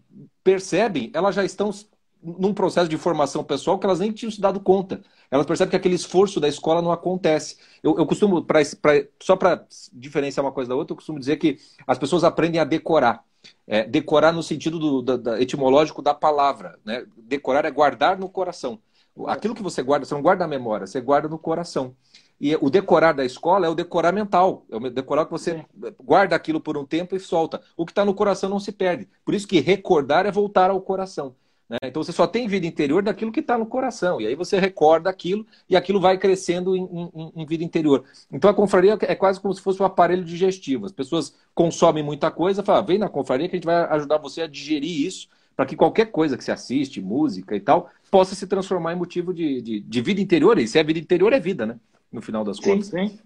percebem, 0.44 1.10
elas 1.14 1.36
já 1.36 1.44
estão 1.44 1.72
num 2.22 2.54
processo 2.54 2.90
de 2.90 2.98
formação 2.98 3.44
pessoal 3.44 3.78
que 3.78 3.86
elas 3.86 4.00
nem 4.00 4.12
tinham 4.12 4.32
se 4.32 4.42
dado 4.42 4.60
conta. 4.60 5.02
Elas 5.30 5.46
percebem 5.46 5.72
que 5.72 5.76
aquele 5.76 5.96
esforço 5.96 6.40
da 6.40 6.48
escola 6.48 6.82
não 6.82 6.92
acontece. 6.92 7.58
Eu, 7.84 7.98
eu 7.98 8.06
costumo, 8.06 8.44
pra, 8.44 8.60
pra 8.82 9.04
só 9.22 9.36
para 9.36 9.66
diferenciar 9.94 10.46
uma 10.46 10.52
coisa 10.52 10.70
da 10.70 10.76
outra, 10.76 10.94
eu 10.94 10.98
costumo 10.98 11.20
dizer 11.20 11.38
que 11.38 11.58
as 11.86 11.98
pessoas 11.98 12.24
aprendem 12.24 12.60
a 12.60 12.64
decorar. 12.64 13.24
É, 13.66 13.86
decorar 13.86 14.34
no 14.34 14.44
sentido 14.44 14.80
do, 14.80 15.02
da, 15.02 15.18
da, 15.18 15.42
etimológico 15.42 16.02
da 16.02 16.14
palavra. 16.14 16.80
Né? 16.84 17.06
Decorar 17.18 17.66
é 17.66 17.72
guardar 17.72 18.18
no 18.18 18.30
coração. 18.30 18.80
Aquilo 19.26 19.56
que 19.56 19.64
você 19.64 19.82
guarda, 19.82 20.06
você 20.06 20.14
não 20.14 20.22
guarda 20.22 20.44
na 20.44 20.48
memória, 20.48 20.86
você 20.86 21.02
guarda 21.02 21.28
no 21.28 21.40
coração. 21.40 21.96
E 22.40 22.56
o 22.56 22.70
decorar 22.70 23.14
da 23.14 23.26
escola 23.26 23.66
é 23.66 23.70
o 23.70 23.74
decorar 23.74 24.14
mental, 24.14 24.64
é 24.70 24.76
o 24.76 24.80
decorar 24.92 25.26
que 25.26 25.32
você 25.32 25.66
guarda 26.00 26.36
aquilo 26.36 26.62
por 26.62 26.78
um 26.78 26.86
tempo 26.86 27.16
e 27.16 27.20
solta. 27.20 27.62
O 27.76 27.84
que 27.84 27.92
está 27.92 28.06
no 28.06 28.14
coração 28.14 28.48
não 28.48 28.60
se 28.60 28.72
perde. 28.72 29.10
Por 29.26 29.34
isso 29.34 29.48
que 29.48 29.60
recordar 29.60 30.28
é 30.28 30.32
voltar 30.32 30.70
ao 30.70 30.80
coração. 30.80 31.36
Né? 31.70 31.78
Então 31.84 32.02
você 32.02 32.12
só 32.12 32.26
tem 32.26 32.48
vida 32.48 32.66
interior 32.66 33.04
daquilo 33.04 33.32
que 33.32 33.42
está 33.42 33.58
no 33.58 33.66
coração. 33.66 34.22
E 34.22 34.28
aí 34.28 34.36
você 34.36 34.60
recorda 34.60 35.10
aquilo 35.10 35.46
e 35.70 35.76
aquilo 35.76 36.00
vai 36.00 36.18
crescendo 36.18 36.76
em, 36.76 36.84
em, 36.84 37.32
em, 37.36 37.46
vida 37.46 37.64
interior. 37.64 38.06
Então 38.32 38.50
a 38.50 38.54
confraria 38.54 38.98
é 39.02 39.16
quase 39.16 39.40
como 39.40 39.54
se 39.54 39.62
fosse 39.62 39.82
um 39.82 39.86
aparelho 39.86 40.24
digestivo. 40.24 40.86
As 40.86 40.92
pessoas 40.92 41.36
consomem 41.54 42.04
muita 42.04 42.32
coisa, 42.32 42.64
falam, 42.64 42.86
vem 42.86 42.98
na 42.98 43.10
confraria 43.10 43.50
que 43.50 43.56
a 43.56 43.58
gente 43.58 43.66
vai 43.66 43.84
ajudar 43.96 44.18
você 44.18 44.44
a 44.44 44.48
digerir 44.48 45.06
isso 45.06 45.28
para 45.58 45.66
que 45.66 45.76
qualquer 45.76 46.12
coisa 46.12 46.38
que 46.38 46.44
você 46.44 46.52
assiste, 46.52 47.02
música 47.02 47.56
e 47.56 47.60
tal, 47.60 47.90
possa 48.12 48.36
se 48.36 48.46
transformar 48.46 48.94
em 48.94 48.96
motivo 48.96 49.34
de, 49.34 49.60
de, 49.60 49.80
de, 49.80 50.02
vida 50.02 50.22
interior. 50.22 50.60
E 50.60 50.68
se 50.68 50.78
é 50.78 50.84
vida 50.84 51.00
interior, 51.00 51.34
é 51.34 51.40
vida, 51.40 51.66
né? 51.66 51.80
No 52.12 52.22
final 52.22 52.44
das 52.44 52.58
sim, 52.58 52.64
contas. 52.64 52.88
Sim. 52.90 53.20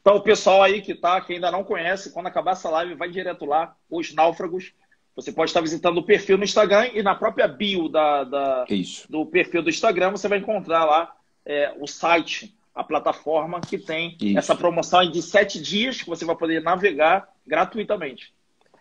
Então, 0.00 0.16
o 0.16 0.20
pessoal 0.20 0.60
aí 0.60 0.82
que 0.82 0.92
tá, 0.92 1.20
que 1.20 1.34
ainda 1.34 1.52
não 1.52 1.62
conhece, 1.62 2.12
quando 2.12 2.26
acabar 2.26 2.52
essa 2.52 2.68
live, 2.68 2.96
vai 2.96 3.08
direto 3.08 3.46
lá, 3.46 3.76
os 3.88 4.12
náufragos. 4.12 4.74
Você 5.16 5.30
pode 5.30 5.50
estar 5.50 5.60
visitando 5.60 5.98
o 5.98 6.02
perfil 6.02 6.36
no 6.36 6.44
Instagram 6.44 6.90
e 6.92 7.02
na 7.02 7.14
própria 7.14 7.46
bio 7.46 7.88
da, 7.88 8.24
da 8.24 8.64
do 9.08 9.24
perfil 9.26 9.62
do 9.62 9.70
Instagram 9.70 10.10
você 10.10 10.26
vai 10.26 10.38
encontrar 10.38 10.84
lá 10.84 11.14
é, 11.46 11.72
o 11.78 11.86
site, 11.86 12.54
a 12.74 12.82
plataforma 12.82 13.60
que 13.60 13.78
tem 13.78 14.16
Isso. 14.20 14.38
essa 14.38 14.56
promoção 14.56 15.08
de 15.08 15.22
sete 15.22 15.60
dias 15.60 16.02
que 16.02 16.08
você 16.08 16.24
vai 16.24 16.34
poder 16.34 16.62
navegar 16.62 17.28
gratuitamente. 17.46 18.34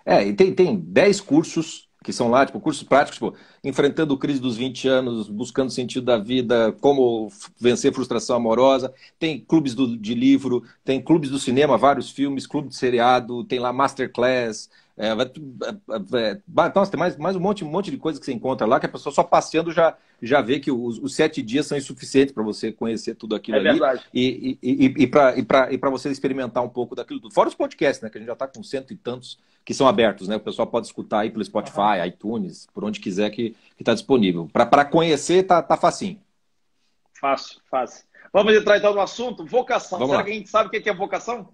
É, 0.05 0.25
e 0.25 0.33
tem, 0.33 0.53
tem 0.53 0.77
dez 0.77 1.21
cursos 1.21 1.87
que 2.03 2.11
são 2.11 2.29
lá, 2.29 2.45
tipo, 2.45 2.59
cursos 2.59 2.83
práticos, 2.83 3.15
tipo, 3.15 3.33
enfrentando 3.63 4.17
crise 4.17 4.39
dos 4.39 4.57
20 4.57 4.87
anos, 4.87 5.29
buscando 5.29 5.71
sentido 5.71 6.05
da 6.05 6.17
vida, 6.17 6.73
como 6.81 7.31
vencer 7.57 7.93
frustração 7.93 8.35
amorosa. 8.35 8.93
Tem 9.17 9.39
clubes 9.39 9.73
do, 9.73 9.97
de 9.97 10.13
livro, 10.13 10.63
tem 10.83 11.01
clubes 11.01 11.29
do 11.29 11.39
cinema, 11.39 11.77
vários 11.77 12.11
filmes, 12.11 12.45
clube 12.45 12.67
de 12.67 12.75
seriado, 12.75 13.45
tem 13.45 13.57
lá 13.57 13.71
masterclass, 13.71 14.69
é, 14.95 15.07
é, 15.07 15.11
é, 15.11 16.41
nossa, 16.75 16.91
tem 16.91 16.99
mais, 16.99 17.17
mais 17.17 17.35
um, 17.35 17.39
monte, 17.39 17.63
um 17.63 17.69
monte 17.69 17.89
de 17.89 17.97
coisa 17.97 18.19
que 18.19 18.25
você 18.25 18.33
encontra 18.33 18.67
lá, 18.67 18.79
que 18.79 18.85
a 18.85 18.89
pessoa 18.89 19.13
só 19.13 19.23
passeando 19.23 19.71
já, 19.71 19.97
já 20.21 20.39
vê 20.39 20.59
que 20.59 20.71
os, 20.71 20.99
os 20.99 21.15
sete 21.15 21.41
dias 21.41 21.65
são 21.65 21.77
insuficientes 21.77 22.31
para 22.33 22.43
você 22.43 22.71
conhecer 22.71 23.15
tudo 23.15 23.35
aquilo 23.35 23.57
é 23.57 23.59
ali. 23.61 23.69
Verdade. 23.71 24.03
E, 24.13 24.59
e, 24.61 24.85
e, 24.85 25.03
e 25.03 25.07
para 25.07 25.89
você 25.89 26.09
experimentar 26.09 26.63
um 26.63 26.69
pouco 26.69 26.95
daquilo 26.95 27.19
tudo. 27.19 27.33
Fora 27.33 27.49
os 27.49 27.55
podcasts, 27.55 28.03
né? 28.03 28.09
Que 28.09 28.17
a 28.17 28.21
gente 28.21 28.27
já 28.27 28.33
está 28.33 28.47
com 28.47 28.61
cento 28.61 28.93
e 28.93 28.95
tantos 28.95 29.39
que 29.65 29.73
são 29.73 29.87
abertos, 29.87 30.27
né? 30.27 30.35
O 30.35 30.39
pessoal 30.39 30.67
pode 30.67 30.85
escutar 30.85 31.21
aí 31.21 31.31
pelo 31.31 31.43
Spotify, 31.43 31.99
uhum. 31.99 32.05
iTunes, 32.05 32.67
por 32.71 32.83
onde 32.83 32.99
quiser 32.99 33.31
que 33.31 33.55
está 33.79 33.93
disponível. 33.93 34.47
Para 34.53 34.85
conhecer, 34.85 35.43
tá, 35.43 35.61
tá 35.61 35.75
facinho. 35.75 36.21
Fácil, 37.19 37.61
fácil. 37.71 38.05
Vamos 38.31 38.53
entrar 38.53 38.77
então 38.77 38.93
no 38.93 39.01
assunto. 39.01 39.45
Vocação. 39.45 39.97
Vamos 39.97 40.11
Será 40.11 40.19
lá. 40.19 40.25
que 40.25 40.31
a 40.31 40.33
gente 40.35 40.49
sabe 40.49 40.67
o 40.67 40.81
que 40.81 40.89
é 40.89 40.93
vocação? 40.93 41.49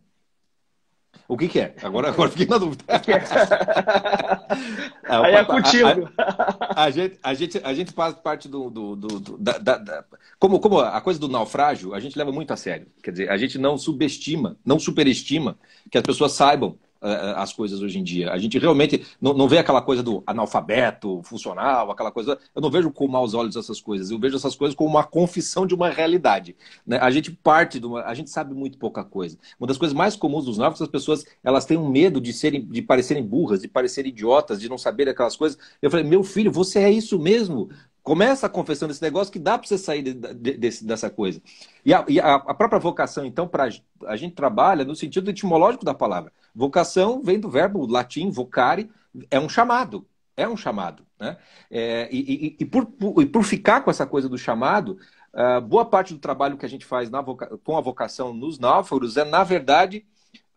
O 1.27 1.37
que, 1.37 1.47
que 1.47 1.59
é? 1.59 1.75
Agora, 1.83 2.09
agora 2.09 2.31
fiquei 2.31 2.47
na 2.47 2.57
dúvida. 2.57 2.83
É, 2.87 2.95
Aí 5.07 5.35
é 5.35 5.45
contigo. 5.45 6.09
A, 6.17 6.81
a, 6.81 6.85
a, 6.85 6.89
gente, 6.89 7.19
a, 7.21 7.33
gente, 7.35 7.61
a 7.63 7.73
gente 7.73 7.91
faz 7.91 8.15
parte 8.15 8.47
do. 8.47 8.69
do, 8.69 8.95
do, 8.95 9.19
do 9.19 9.37
da, 9.37 9.59
da, 9.59 9.77
da, 9.77 10.03
como, 10.39 10.59
como 10.59 10.79
a 10.79 10.99
coisa 11.01 11.19
do 11.19 11.27
naufrágio, 11.27 11.93
a 11.93 11.99
gente 11.99 12.17
leva 12.17 12.31
muito 12.31 12.51
a 12.51 12.57
sério. 12.57 12.87
Quer 13.03 13.11
dizer, 13.11 13.29
a 13.29 13.37
gente 13.37 13.59
não 13.59 13.77
subestima, 13.77 14.57
não 14.65 14.79
superestima 14.79 15.55
que 15.91 15.99
as 15.99 16.03
pessoas 16.03 16.31
saibam 16.31 16.79
as 17.01 17.53
coisas 17.53 17.81
hoje 17.81 17.97
em 17.99 18.03
dia. 18.03 18.31
A 18.31 18.37
gente 18.37 18.57
realmente 18.59 19.05
não, 19.21 19.33
não 19.33 19.47
vê 19.47 19.57
aquela 19.57 19.81
coisa 19.81 20.03
do 20.03 20.21
analfabeto 20.27 21.21
funcional, 21.23 21.89
aquela 21.89 22.11
coisa. 22.11 22.37
Eu 22.53 22.61
não 22.61 22.69
vejo 22.69 22.91
com 22.91 23.07
maus 23.07 23.33
olhos 23.33 23.55
essas 23.55 23.79
coisas. 23.79 24.11
Eu 24.11 24.19
vejo 24.19 24.35
essas 24.35 24.55
coisas 24.55 24.75
como 24.75 24.89
uma 24.89 25.03
confissão 25.03 25.65
de 25.65 25.73
uma 25.73 25.89
realidade. 25.89 26.55
Né? 26.85 26.97
A 26.99 27.09
gente 27.09 27.31
parte 27.31 27.79
de 27.79 27.85
uma. 27.85 28.03
A 28.03 28.13
gente 28.13 28.29
sabe 28.29 28.53
muito 28.53 28.77
pouca 28.77 29.03
coisa. 29.03 29.37
Uma 29.59 29.67
das 29.67 29.77
coisas 29.77 29.95
mais 29.95 30.15
comuns 30.15 30.45
dos 30.45 30.57
novos, 30.57 30.81
as 30.81 30.87
pessoas 30.87 31.25
elas 31.43 31.65
têm 31.65 31.77
um 31.77 31.89
medo 31.89 32.19
de 32.19 32.33
serem, 32.33 32.65
de 32.65 32.81
parecerem 32.81 33.23
burras, 33.23 33.61
de 33.61 33.67
parecerem 33.67 34.11
idiotas, 34.11 34.59
de 34.59 34.69
não 34.69 34.77
saberem 34.77 35.11
aquelas 35.11 35.35
coisas. 35.35 35.57
Eu 35.81 35.89
falei, 35.89 36.05
meu 36.05 36.23
filho, 36.23 36.51
você 36.51 36.79
é 36.79 36.91
isso 36.91 37.17
mesmo. 37.17 37.69
Começa 38.01 38.49
confessando 38.49 38.91
esse 38.91 39.01
negócio 39.01 39.31
que 39.31 39.39
dá 39.39 39.57
para 39.57 39.67
você 39.67 39.77
sair 39.77 40.01
de, 40.01 40.13
de, 40.13 40.57
de, 40.57 40.83
dessa 40.83 41.09
coisa. 41.09 41.41
E, 41.85 41.93
a, 41.93 42.03
e 42.07 42.19
a, 42.19 42.35
a, 42.35 42.53
própria 42.53 42.79
vocação, 42.79 43.25
então, 43.25 43.47
para 43.47 43.69
a 44.05 44.15
gente 44.15 44.33
trabalha 44.33 44.83
no 44.83 44.95
sentido 44.95 45.29
etimológico 45.29 45.85
da 45.85 45.93
palavra. 45.93 46.31
Vocação 46.53 47.21
vem 47.21 47.39
do 47.39 47.49
verbo 47.49 47.85
latim 47.85 48.29
vocare, 48.29 48.89
é 49.29 49.39
um 49.39 49.49
chamado. 49.49 50.05
É 50.35 50.47
um 50.47 50.57
chamado. 50.57 51.03
Né? 51.19 51.37
É, 51.69 52.09
e, 52.11 52.19
e, 52.19 52.57
e, 52.59 52.65
por, 52.65 52.87
e 53.21 53.25
por 53.25 53.43
ficar 53.43 53.81
com 53.81 53.91
essa 53.91 54.05
coisa 54.05 54.29
do 54.29 54.37
chamado, 54.37 54.97
uh, 55.33 55.61
boa 55.61 55.85
parte 55.85 56.13
do 56.13 56.19
trabalho 56.19 56.57
que 56.57 56.65
a 56.65 56.69
gente 56.69 56.85
faz 56.85 57.09
voca, 57.09 57.57
com 57.63 57.77
a 57.77 57.81
vocação 57.81 58.33
nos 58.33 58.57
náufragos 58.57 59.17
é, 59.17 59.25
na 59.25 59.43
verdade, 59.43 60.05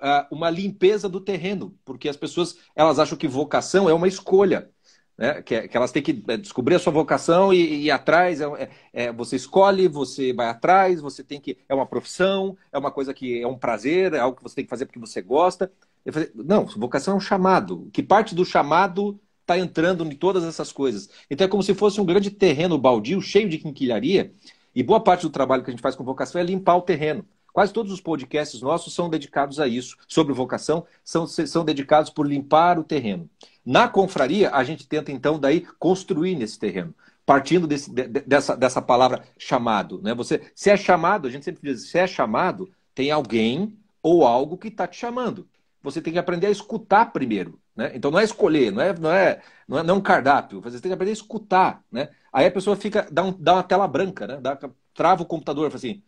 uh, 0.00 0.34
uma 0.34 0.50
limpeza 0.50 1.08
do 1.08 1.20
terreno, 1.20 1.76
porque 1.84 2.08
as 2.08 2.16
pessoas 2.16 2.56
elas 2.74 2.98
acham 2.98 3.18
que 3.18 3.28
vocação 3.28 3.88
é 3.88 3.94
uma 3.94 4.08
escolha 4.08 4.70
né? 5.22 5.40
que, 5.40 5.68
que, 5.68 5.76
elas 5.76 5.92
têm 5.92 6.02
que 6.02 6.20
é, 6.26 6.36
descobrir 6.36 6.74
a 6.74 6.80
sua 6.80 6.92
vocação 6.92 7.54
e, 7.54 7.58
e 7.58 7.84
ir 7.84 7.90
atrás. 7.92 8.40
É, 8.40 8.44
é, 8.44 8.70
é, 8.92 9.12
você 9.12 9.36
escolhe, 9.36 9.86
você 9.86 10.32
vai 10.32 10.48
atrás, 10.48 11.00
você 11.00 11.22
tem 11.22 11.40
que. 11.40 11.58
É 11.68 11.74
uma 11.74 11.86
profissão, 11.86 12.56
é 12.72 12.78
uma 12.78 12.90
coisa 12.90 13.14
que 13.14 13.40
é 13.40 13.46
um 13.46 13.56
prazer, 13.56 14.14
é 14.14 14.18
algo 14.18 14.36
que 14.36 14.42
você 14.42 14.56
tem 14.56 14.64
que 14.64 14.70
fazer 14.70 14.84
porque 14.84 14.98
você 14.98 15.22
gosta. 15.22 15.70
Falei, 16.10 16.28
não, 16.34 16.66
vocação 16.66 17.14
é 17.14 17.16
um 17.18 17.20
chamado. 17.20 17.88
Que 17.92 18.02
parte 18.02 18.34
do 18.34 18.44
chamado 18.44 19.20
está 19.42 19.56
entrando 19.56 20.04
em 20.04 20.16
todas 20.16 20.42
essas 20.42 20.72
coisas. 20.72 21.08
Então 21.30 21.44
é 21.44 21.48
como 21.48 21.62
se 21.62 21.72
fosse 21.72 22.00
um 22.00 22.04
grande 22.04 22.28
terreno 22.28 22.76
baldio, 22.76 23.20
cheio 23.20 23.48
de 23.48 23.58
quinquilharia. 23.58 24.34
E 24.74 24.82
boa 24.82 24.98
parte 24.98 25.22
do 25.22 25.30
trabalho 25.30 25.62
que 25.62 25.70
a 25.70 25.72
gente 25.72 25.82
faz 25.82 25.94
com 25.94 26.02
vocação 26.02 26.40
é 26.40 26.44
limpar 26.44 26.74
o 26.74 26.82
terreno. 26.82 27.24
Quase 27.52 27.72
todos 27.72 27.92
os 27.92 28.00
podcasts 28.00 28.60
nossos 28.60 28.92
são 28.92 29.08
dedicados 29.08 29.60
a 29.60 29.68
isso, 29.68 29.98
sobre 30.08 30.32
vocação, 30.32 30.86
são, 31.04 31.26
são 31.26 31.64
dedicados 31.64 32.10
por 32.10 32.26
limpar 32.26 32.78
o 32.78 32.82
terreno. 32.82 33.28
Na 33.64 33.88
confraria, 33.88 34.50
a 34.50 34.64
gente 34.64 34.86
tenta, 34.86 35.12
então, 35.12 35.38
daí 35.38 35.60
construir 35.78 36.34
nesse 36.34 36.58
terreno, 36.58 36.94
partindo 37.24 37.66
desse, 37.66 37.92
de, 37.92 38.06
dessa, 38.06 38.56
dessa 38.56 38.82
palavra 38.82 39.22
chamado. 39.38 40.00
Né? 40.02 40.14
Você, 40.14 40.40
se 40.54 40.70
é 40.70 40.76
chamado, 40.76 41.28
a 41.28 41.30
gente 41.30 41.44
sempre 41.44 41.70
diz, 41.70 41.88
se 41.88 41.98
é 41.98 42.06
chamado, 42.06 42.70
tem 42.94 43.10
alguém 43.10 43.76
ou 44.02 44.26
algo 44.26 44.58
que 44.58 44.68
está 44.68 44.86
te 44.86 44.96
chamando. 44.96 45.48
Você 45.82 46.00
tem 46.00 46.12
que 46.12 46.18
aprender 46.18 46.48
a 46.48 46.50
escutar 46.50 47.12
primeiro. 47.12 47.60
Né? 47.74 47.92
Então 47.94 48.10
não 48.10 48.18
é 48.18 48.24
escolher, 48.24 48.70
não 48.70 48.82
é, 48.82 48.92
não 48.98 49.12
é, 49.12 49.40
não 49.66 49.78
é, 49.78 49.82
não 49.82 49.94
é 49.94 49.98
um 49.98 50.02
cardápio, 50.02 50.60
você 50.60 50.80
tem 50.80 50.90
que 50.90 50.94
aprender 50.94 51.12
a 51.12 51.14
escutar. 51.14 51.82
Né? 51.90 52.08
Aí 52.32 52.46
a 52.46 52.50
pessoa 52.50 52.76
fica, 52.76 53.06
dá, 53.10 53.22
um, 53.22 53.32
dá 53.32 53.54
uma 53.54 53.62
tela 53.62 53.88
branca, 53.88 54.26
né? 54.26 54.38
dá, 54.40 54.58
trava 54.92 55.22
o 55.22 55.26
computador, 55.26 55.70
fala 55.70 55.78
assim, 55.78 56.02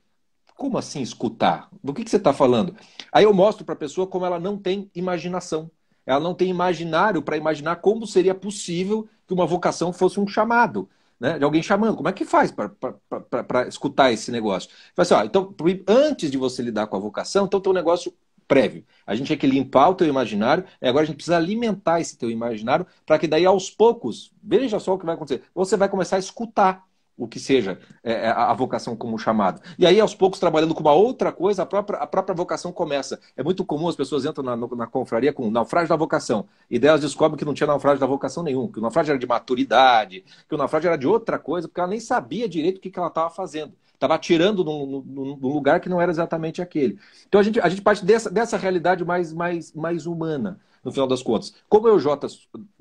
como 0.55 0.79
assim 0.79 1.01
escutar? 1.03 1.69
Do 1.83 1.93
que, 1.93 2.05
que 2.05 2.11
você 2.11 2.17
está 2.17 2.33
falando? 2.33 2.77
Aí 3.11 3.25
eu 3.25 3.33
mostro 3.33 3.65
para 3.65 3.75
a 3.75 3.79
pessoa 3.79 4.07
como 4.07 4.27
ela 4.27 4.39
não 4.39 4.59
tem 4.59 4.91
imaginação. 4.95 5.71
Ela 6.07 6.21
não 6.21 6.35
tem 6.35 6.49
imaginário 6.49 7.23
para 7.23 7.37
imaginar 7.37 7.77
como 7.77 8.07
seria 8.07 8.35
possível 8.35 9.09
que 9.27 9.35
uma 9.35 9.47
vocação 9.47 9.93
fosse 9.93 10.21
um 10.21 10.27
chamado. 10.27 10.89
Né, 11.19 11.39
de 11.39 11.45
alguém 11.45 11.63
chamando. 11.63 11.97
Como 11.97 12.09
é 12.09 12.13
que 12.13 12.25
faz 12.25 12.51
para 12.51 13.69
escutar 13.69 14.13
esse 14.13 14.33
negócio? 14.33 14.69
Assim, 14.97 15.15
ó, 15.15 15.23
então, 15.25 15.55
antes 15.87 16.31
de 16.31 16.37
você 16.37 16.61
lidar 16.61 16.89
com 16.89 16.97
a 16.97 17.01
vocação, 17.01 17.47
então 17.47 17.61
tem 17.61 17.71
um 17.71 17.75
negócio 17.75 18.13
prévio. 18.49 18.85
A 19.07 19.15
gente 19.15 19.29
tem 19.29 19.39
que 19.39 19.47
limpar 19.47 19.89
o 19.91 19.95
teu 19.95 20.07
imaginário, 20.09 20.65
e 20.83 20.89
agora 20.89 21.05
a 21.05 21.07
gente 21.07 21.17
precisa 21.17 21.37
alimentar 21.37 22.01
esse 22.01 22.19
teu 22.19 22.31
imaginário 22.31 22.87
para 23.07 23.19
que 23.19 23.29
daí 23.29 23.47
aos 23.47 23.71
poucos, 23.71 24.33
veja 24.43 24.79
só 24.79 24.95
o 24.95 24.99
que 24.99 25.07
vai 25.07 25.15
acontecer. 25.15 25.43
Você 25.55 25.77
vai 25.77 25.89
começar 25.89 26.17
a 26.17 26.19
escutar 26.19 26.85
o 27.16 27.28
que 27.28 27.38
seja 27.38 27.78
é, 28.02 28.26
é 28.26 28.28
a 28.28 28.52
vocação 28.52 28.97
como 28.97 29.18
chamado. 29.18 29.61
E 29.78 29.87
aí, 29.87 30.00
aos 30.00 30.14
poucos, 30.14 30.40
trabalhando 30.40 30.75
com 30.75 30.80
uma 30.80 30.92
outra 30.92 31.33
coisa, 31.33 31.62
a 31.62 31.66
própria, 31.66 31.99
a 31.99 32.06
própria 32.06 32.35
vocação 32.35 32.73
começa. 32.73 33.21
É 33.37 33.42
muito 33.42 33.64
comum 33.64 33.88
as 33.88 33.97
pessoas 33.97 34.25
entram 34.25 34.44
na, 34.44 34.56
na 34.56 34.87
confraria 34.87 35.33
com 35.33 35.50
naufrágio 35.50 35.88
da 35.88 35.97
vocação. 35.97 36.47
E 36.71 36.78
daí 36.78 36.88
elas 36.88 37.00
descobrem 37.00 37.38
que 37.38 37.44
não 37.44 37.54
tinha 37.54 37.66
naufrágio 37.66 38.00
da 38.00 38.06
vocação 38.06 38.42
nenhum, 38.42 38.71
que 38.71 38.78
o 38.78 38.83
naufrágio 38.83 39.12
era 39.12 39.18
de 39.18 39.26
maturidade, 39.26 40.25
que 40.49 40.54
o 40.54 40.59
naufrágio 40.59 40.88
era 40.88 40.99
de 40.99 41.06
outra 41.06 41.38
coisa, 41.38 41.68
porque 41.68 41.80
ela 41.80 41.90
nem 41.90 42.00
sabia 42.00 42.49
direito 42.49 42.78
o 42.78 42.80
que, 42.80 42.90
que 42.90 42.99
ela 42.99 43.09
estava 43.09 43.30
fazendo. 43.30 43.73
Estava 43.92 44.14
atirando 44.14 44.64
num, 44.64 45.02
num, 45.06 45.37
num, 45.37 45.49
lugar 45.49 45.80
que 45.80 45.88
não 45.88 46.00
era 46.00 46.11
exatamente 46.11 46.61
aquele. 46.61 46.99
Então 47.28 47.40
a 47.40 47.44
gente, 47.44 47.61
a 47.61 47.68
gente 47.68 47.80
parte 47.80 48.04
dessa, 48.04 48.28
dessa 48.28 48.56
realidade 48.56 49.04
mais, 49.04 49.33
mais, 49.33 49.73
mais 49.73 50.04
humana 50.04 50.59
no 50.85 50.93
final 50.93 51.07
das 51.07 51.23
contas. 51.23 51.55
Como 51.69 51.88
eu 51.88 51.95
e 51.95 51.97
o 51.97 52.00
Jota 52.00 52.29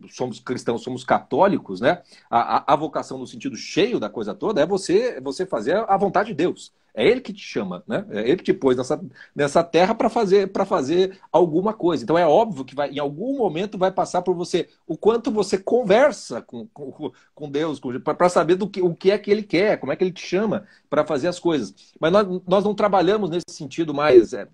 somos 0.10 0.40
cristãos, 0.40 0.84
somos 0.84 1.04
católicos, 1.04 1.80
né? 1.80 2.02
A, 2.30 2.58
a, 2.58 2.74
a, 2.74 2.76
vocação 2.76 3.18
no 3.18 3.26
sentido 3.26 3.56
cheio 3.56 4.00
da 4.00 4.10
coisa 4.10 4.34
toda 4.34 4.62
é 4.62 4.66
você, 4.66 5.20
você 5.22 5.46
fazer 5.46 5.78
a 5.88 5.98
vontade 5.98 6.30
de 6.30 6.36
Deus. 6.36 6.74
É 6.96 7.08
ele 7.08 7.22
que 7.22 7.34
te 7.34 7.42
chama, 7.42 7.84
né? 7.88 8.06
É 8.12 8.22
ele 8.22 8.38
que 8.38 8.44
te 8.44 8.54
pôs 8.54 8.78
nessa, 8.78 9.04
nessa 9.36 9.64
terra 9.64 9.96
para 9.96 10.10
fazer 10.10 10.52
para 10.52 10.66
fazer 10.66 11.18
alguma 11.32 11.74
coisa. 11.74 12.04
Então 12.04 12.18
é 12.18 12.26
óbvio 12.26 12.64
que 12.64 12.76
vai, 12.76 12.92
em 12.92 13.00
algum 13.00 13.38
momento 13.38 13.78
vai 13.78 13.92
passar 13.92 14.22
por 14.22 14.36
você 14.36 14.70
o 14.86 14.96
quanto 14.96 15.32
você 15.32 15.58
conversa 15.58 16.42
com, 16.42 16.68
com, 16.68 17.12
com 17.34 17.50
Deus, 17.50 17.82
para 18.04 18.30
saber 18.30 18.56
do 18.56 18.70
que, 18.70 18.82
o 18.82 18.94
que 18.94 19.10
é 19.10 19.18
que 19.18 19.32
ele 19.32 19.44
quer, 19.44 19.80
como 19.80 19.92
é 19.92 19.96
que 19.96 20.04
ele 20.04 20.12
te 20.12 20.26
chama 20.26 20.66
para 20.90 21.04
fazer 21.04 21.28
as 21.28 21.40
coisas. 21.40 21.74
Mas 22.00 22.12
nós, 22.12 22.42
nós 22.48 22.64
não 22.64 22.76
trabalhamos 22.76 23.30
nesse 23.30 23.46
sentido 23.50 23.94
mais. 23.94 24.34
É, 24.34 24.48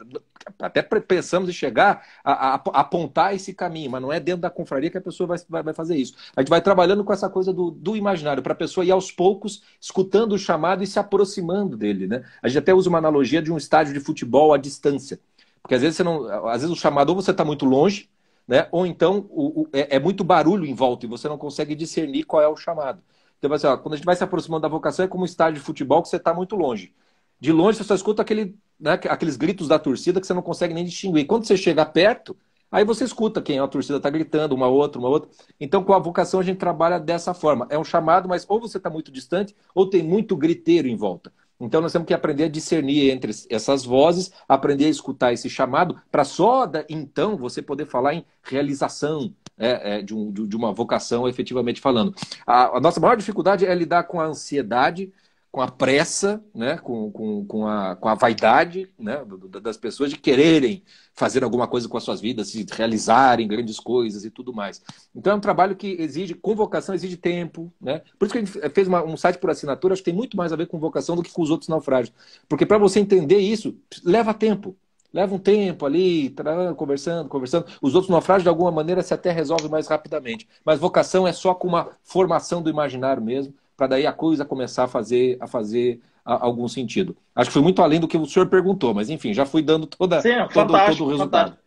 até 0.60 0.82
pensamos 0.82 1.50
em 1.50 1.54
chegar 1.54 2.06
a, 2.24 2.32
a, 2.32 2.56
a, 2.56 2.80
apontar 2.80 3.36
esse 3.36 3.54
caminho, 3.54 3.92
mas 3.92 4.02
não 4.02 4.12
é 4.12 4.20
dentro 4.20 4.42
da 4.42 4.50
confraria 4.50 4.90
que 4.90 4.98
a 4.98 5.02
pessoa 5.02 5.28
vai, 5.28 5.38
vai, 5.50 5.64
vai 5.64 5.74
fazer 5.74 5.98
isso. 5.98 6.16
A 6.36 6.42
gente 6.42 6.50
vai 6.50 6.62
trabalhando 6.62 7.04
com 7.04 7.12
essa 7.12 7.30
coisa 7.30 7.52
do, 7.52 7.72
do 7.72 7.96
imaginário, 7.96 8.42
para 8.42 8.54
a 8.54 8.56
pessoa 8.56 8.86
ir 8.86 8.92
aos 8.92 9.12
poucos 9.12 9.62
escutando 9.82 10.34
o 10.34 10.40
chamado 10.40 10.84
e 10.84 10.88
se 10.88 10.98
aproximando 10.98 11.76
dele, 11.76 12.08
né? 12.08 12.24
A 12.42 12.48
gente 12.48 12.60
até 12.60 12.74
usa 12.74 12.90
uma 12.90 12.98
analogia 12.98 13.42
de 13.42 13.52
um 13.52 13.58
estádio 13.58 13.94
de 13.94 14.00
futebol 14.00 14.54
à 14.54 14.58
distância. 14.58 15.20
Porque 15.62 15.76
às 15.76 15.82
vezes 15.82 15.98
você 15.98 16.04
não. 16.04 16.48
Às 16.48 16.62
vezes 16.62 16.76
o 16.76 16.80
chamado 16.80 17.10
ou 17.10 17.16
você 17.16 17.32
está 17.32 17.46
muito 17.46 17.66
longe, 17.66 18.10
né? 18.48 18.68
Ou 18.72 18.86
então 18.86 19.28
o, 19.30 19.62
o, 19.62 19.70
é, 19.72 19.98
é, 19.98 20.00
muito 20.00 20.24
barulho 20.24 20.66
em 20.66 20.74
volta 20.74 21.06
e 21.06 21.10
você 21.10 21.28
não 21.28 21.38
consegue 21.38 21.76
discernir 21.76 22.24
qual 22.24 22.42
é 22.42 22.48
o 22.48 22.56
chamado. 22.56 23.02
Então, 23.38 23.54
assim, 23.54 23.68
ó, 23.68 23.78
quando 23.78 23.94
a 23.94 23.98
gente 23.98 24.06
vai 24.06 24.16
se 24.16 24.24
aproximando 24.24 24.64
da 24.64 24.68
vocação, 24.68 25.06
é 25.06 25.08
como 25.08 25.24
um 25.24 25.26
estádio 25.26 25.60
de 25.60 25.66
futebol 25.66 26.02
que 26.02 26.10
você 26.10 26.18
está 26.18 26.34
muito 26.34 26.56
longe. 26.56 26.94
De 27.40 27.52
longe 27.52 27.78
você 27.78 27.84
só 27.86 27.96
escuta 27.96 28.22
aquele, 28.22 28.58
né, 28.80 28.94
aqueles 28.94 29.38
gritos 29.38 29.68
da 29.68 29.80
torcida 29.80 30.20
que 30.20 30.28
você 30.28 30.34
não 30.34 30.42
consegue 30.42 30.74
nem 30.74 30.84
distinguir. 30.84 31.26
Quando 31.26 31.46
você 31.46 31.56
chega 31.56 31.86
perto, 31.86 32.36
aí 32.70 32.84
você 32.84 33.06
escuta 33.06 33.42
quem 33.42 33.60
a 33.60 33.68
torcida 33.68 33.98
está 33.98 34.10
gritando, 34.10 34.56
uma 34.56 34.68
outra, 34.68 35.00
uma 35.00 35.08
outra. 35.08 35.30
Então, 35.60 35.84
com 35.84 35.94
a 35.94 36.00
vocação, 36.00 36.40
a 36.40 36.44
gente 36.44 36.58
trabalha 36.58 37.00
dessa 37.00 37.34
forma. 37.34 37.66
É 37.70 37.78
um 37.80 37.84
chamado, 37.84 38.28
mas 38.28 38.46
ou 38.50 38.60
você 38.60 38.78
está 38.78 38.90
muito 38.90 39.12
distante, 39.12 39.56
ou 39.74 39.90
tem 39.90 40.04
muito 40.04 40.36
griteiro 40.36 40.88
em 40.88 40.98
volta. 40.98 41.32
Então 41.60 41.82
nós 41.82 41.92
temos 41.92 42.08
que 42.08 42.14
aprender 42.14 42.46
a 42.46 42.50
discernir 42.50 43.12
entre 43.12 43.32
essas 43.50 43.84
vozes, 43.84 44.32
aprender 44.48 44.86
a 44.86 44.90
escutar 44.90 45.34
esse 45.34 45.50
chamado, 45.50 46.02
para 46.10 46.24
só 46.24 46.70
então 46.88 47.36
você 47.36 47.62
poder 47.62 47.86
falar 47.86 48.14
em 48.14 48.26
realização 48.42 49.34
é, 49.58 49.98
é, 49.98 50.02
de, 50.02 50.16
um, 50.16 50.32
de, 50.32 50.56
uma 50.56 50.72
vocação, 50.72 51.28
efetivamente 51.28 51.82
falando. 51.82 52.16
A, 52.48 52.78
a, 52.78 52.80
nossa 52.80 53.00
maior 53.02 53.18
dificuldade 53.18 53.66
é 53.66 53.76
lidar 53.76 54.04
com 54.04 54.22
a 54.22 54.26
ansiedade, 54.26 55.12
com 55.52 55.62
a 55.62 55.68
pressa, 55.68 56.44
né, 56.54 56.78
com, 56.78 57.12
com, 57.12 57.46
com, 57.46 57.68
a, 57.68 57.96
com 57.96 58.08
a 58.08 58.14
vaidade 58.14 58.88
né, 59.00 59.24
das 59.62 59.78
pessoas 59.78 60.12
de 60.12 60.18
quererem 60.18 60.84
fazer 61.16 61.44
alguma 61.44 61.68
coisa 61.68 61.88
com 61.90 61.98
as 61.98 62.04
suas 62.04 62.22
vidas, 62.22 62.50
se 62.50 62.66
realizarem 62.72 63.48
grandes 63.48 63.80
coisas 63.80 64.24
e 64.24 64.30
tudo 64.30 64.54
mais. 64.54 64.82
Então 65.14 65.34
é 65.34 65.36
um 65.36 65.40
trabalho 65.40 65.76
que 65.76 65.98
exige, 66.00 66.36
convocação 66.36 66.94
exige 66.94 67.18
tempo. 67.18 67.74
Né? 67.82 68.02
Por 68.18 68.26
isso 68.26 68.34
que 68.34 68.38
a 68.38 68.46
gente 68.46 68.74
fez 68.74 68.88
uma, 68.88 69.04
um 69.04 69.18
site 69.18 69.40
por 69.40 69.50
assinatura, 69.50 69.94
acho 69.94 70.04
que 70.04 70.12
tem 70.12 70.18
muito 70.18 70.38
mais 70.38 70.54
a 70.54 70.56
ver 70.56 70.68
com 70.68 70.78
vocação 70.78 71.16
do 71.16 71.24
que 71.24 71.32
com 71.32 71.42
os 71.42 71.50
outros 71.50 71.68
naufrágios. 71.68 72.14
Porque 72.48 72.66
para 72.66 72.78
você 72.78 73.00
entender 73.00 73.40
isso, 73.40 73.76
leva 74.04 74.34
tempo. 74.34 74.78
Leva 75.12 75.34
um 75.34 75.40
tempo 75.40 75.88
ali, 75.88 76.36
conversando, 76.78 77.28
conversando. 77.28 77.66
Os 77.82 77.96
outros 77.96 78.12
naufrágios, 78.12 78.44
de 78.44 78.50
alguma 78.50 78.70
maneira, 78.72 79.02
se 79.02 79.12
até 79.12 79.32
resolve 79.32 79.68
mais 79.68 79.88
rapidamente. 79.88 80.48
Mas 80.64 80.80
vocação 80.80 81.28
é 81.28 81.34
só 81.34 81.56
com 81.56 81.68
uma 81.68 81.90
formação 82.04 82.62
do 82.62 82.70
imaginário 82.70 83.24
mesmo 83.24 83.56
para 83.80 83.88
daí 83.88 84.06
a 84.06 84.12
coisa 84.12 84.44
começar 84.44 84.84
a 84.84 84.88
fazer, 84.90 85.38
a 85.40 85.48
fazer 85.48 86.02
a, 86.26 86.46
algum 86.46 86.68
sentido. 86.68 87.16
Acho 87.34 87.50
que 87.50 87.54
foi 87.54 87.62
muito 87.62 87.82
além 87.82 87.98
do 87.98 88.10
que 88.10 88.18
o 88.18 88.26
senhor 88.26 88.48
perguntou, 88.48 88.94
mas 88.94 89.10
enfim, 89.10 89.34
já 89.34 89.46
fui 89.46 89.62
dando 89.62 89.88
toda, 89.88 90.20
Sim, 90.20 90.36
todo, 90.54 90.68
todo 90.68 90.74
o 90.74 91.08
resultado. 91.08 91.52
Fantástico. 91.52 91.64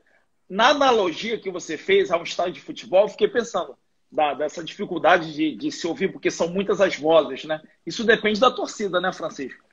Na 0.50 0.69
analogia 0.69 1.38
que 1.38 1.50
você 1.50 1.78
fez 1.78 2.11
a 2.11 2.19
um 2.19 2.23
estádio 2.23 2.52
de 2.52 2.61
futebol, 2.61 3.09
fiquei 3.09 3.28
pensando 3.28 3.75
da, 4.11 4.35
dessa 4.35 4.62
dificuldade 4.62 5.33
de, 5.33 5.57
de 5.57 5.73
se 5.73 5.87
ouvir, 5.87 6.12
porque 6.12 6.31
são 6.31 6.49
muitas 6.49 6.83
as 6.83 6.95
vozes, 6.95 7.47
né? 7.47 7.62
Isso 7.87 8.04
depende 8.04 8.38
da 8.38 8.50
torcida, 8.50 9.00
né, 9.00 9.11
Francisco? 9.11 9.64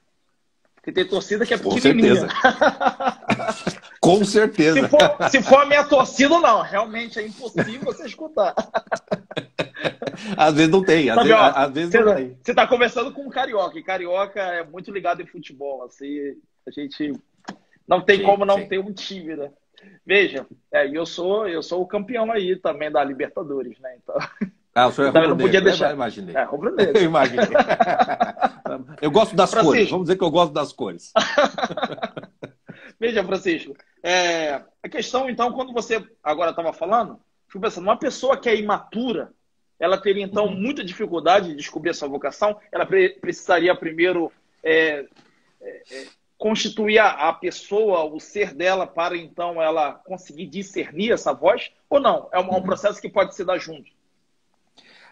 Porque 0.75 0.93
tem 0.93 1.05
torcida 1.05 1.45
que 1.45 1.53
é 1.53 1.57
pequenininha. 1.57 2.15
Com 2.21 2.23
certeza. 2.25 3.79
Com 3.99 4.23
certeza. 4.23 4.81
Se 4.81 4.87
for, 4.87 5.29
se 5.29 5.43
for 5.43 5.61
a 5.63 5.65
minha 5.65 5.83
torcida, 5.83 6.39
não. 6.39 6.61
Realmente 6.61 7.19
é 7.19 7.27
impossível 7.27 7.81
você 7.83 8.05
escutar. 8.05 8.55
às 10.37 10.53
vezes 10.53 10.69
não 10.69 10.83
tem, 10.83 11.09
às 11.09 11.15
Sabe, 11.15 11.29
vezes, 11.29 11.43
ó, 11.43 11.53
às 11.55 11.71
vezes 11.71 11.91
você, 11.91 11.99
não 11.99 12.15
tem. 12.15 12.37
Você 12.41 12.51
está 12.51 12.67
conversando 12.67 13.11
com 13.11 13.21
um 13.23 13.29
carioca, 13.29 13.77
e 13.77 13.83
carioca 13.83 14.41
é 14.41 14.63
muito 14.63 14.91
ligado 14.91 15.21
em 15.21 15.25
futebol. 15.25 15.83
Assim, 15.83 16.35
a 16.67 16.71
gente 16.71 17.13
não 17.87 18.01
tem 18.01 18.17
sim, 18.19 18.23
como 18.23 18.45
não 18.45 18.59
sim. 18.59 18.67
ter 18.67 18.79
um 18.79 18.93
time, 18.93 19.35
né? 19.35 19.51
Veja, 20.05 20.45
é, 20.71 20.87
eu 20.87 21.05
sou 21.05 21.47
eu 21.47 21.63
sou 21.63 21.81
o 21.81 21.87
campeão 21.87 22.31
aí 22.31 22.55
também 22.55 22.91
da 22.91 23.03
Libertadores, 23.03 23.79
né? 23.79 23.95
Então. 24.01 24.15
Ah, 24.75 24.87
o 24.87 24.91
senhor 24.91 25.07
é 25.07 25.09
então, 25.09 25.27
não 25.29 25.37
podia 25.37 25.61
deixar. 25.61 25.89
Eu 25.89 25.95
imaginei. 25.95 26.35
É, 26.35 26.47
eu 26.95 27.03
imaginei. 27.03 27.47
eu 29.01 29.11
gosto 29.11 29.35
das 29.35 29.49
Francisco. 29.49 29.73
cores. 29.73 29.89
Vamos 29.89 30.05
dizer 30.05 30.17
que 30.17 30.23
eu 30.23 30.31
gosto 30.31 30.53
das 30.53 30.71
cores. 30.71 31.11
Veja, 32.99 33.23
Francisco, 33.23 33.75
é, 34.03 34.61
a 34.83 34.89
questão, 34.89 35.29
então, 35.29 35.51
quando 35.53 35.73
você 35.73 36.05
agora 36.23 36.51
estava 36.51 36.73
falando, 36.73 37.19
fui 37.47 37.59
pensando, 37.61 37.85
uma 37.85 37.97
pessoa 37.97 38.37
que 38.37 38.49
é 38.49 38.55
imatura, 38.55 39.31
ela 39.79 39.97
teria, 39.97 40.23
então, 40.23 40.45
uhum. 40.45 40.55
muita 40.55 40.83
dificuldade 40.83 41.49
de 41.49 41.55
descobrir 41.55 41.91
a 41.91 41.93
sua 41.93 42.07
vocação, 42.07 42.59
ela 42.71 42.85
pre 42.85 43.09
precisaria 43.09 43.73
primeiro 43.73 44.31
é, 44.61 45.05
é, 45.61 45.83
é, 45.91 46.07
constituir 46.37 46.99
a, 46.99 47.29
a, 47.29 47.33
pessoa, 47.33 48.03
o 48.03 48.19
ser 48.19 48.53
dela, 48.53 48.85
para, 48.85 49.15
então, 49.15 49.61
ela 49.61 49.93
conseguir 49.93 50.47
discernir 50.47 51.11
essa 51.11 51.33
voz, 51.33 51.71
ou 51.89 51.99
não? 51.99 52.27
É 52.33 52.39
um, 52.39 52.43
um 52.43 52.55
uhum. 52.55 52.61
processo 52.61 52.99
que 52.99 53.09
pode 53.09 53.35
se 53.35 53.45
dar 53.45 53.57
junto. 53.57 53.89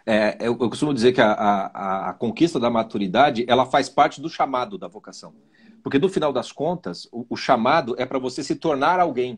É, 0.06 0.38
eu, 0.40 0.58
eu, 0.60 0.70
costumo 0.70 0.94
dizer 0.94 1.12
que 1.12 1.20
a, 1.20 1.34
a, 1.34 2.10
a, 2.10 2.14
conquista 2.14 2.58
da 2.58 2.70
maturidade 2.70 3.46
ela 3.48 3.66
faz 3.66 3.90
parte 3.90 4.22
do 4.22 4.30
chamado 4.30 4.78
da 4.78 4.88
vocação. 4.88 5.36
Porque 5.84 6.00
no 6.00 6.08
final 6.08 6.32
das 6.32 6.52
contas, 6.52 7.10
o, 7.12 7.26
o 7.30 7.36
chamado 7.36 7.94
é 7.98 8.06
para 8.06 8.18
você 8.18 8.42
se 8.42 8.56
tornar 8.56 9.02
alguém, 9.02 9.38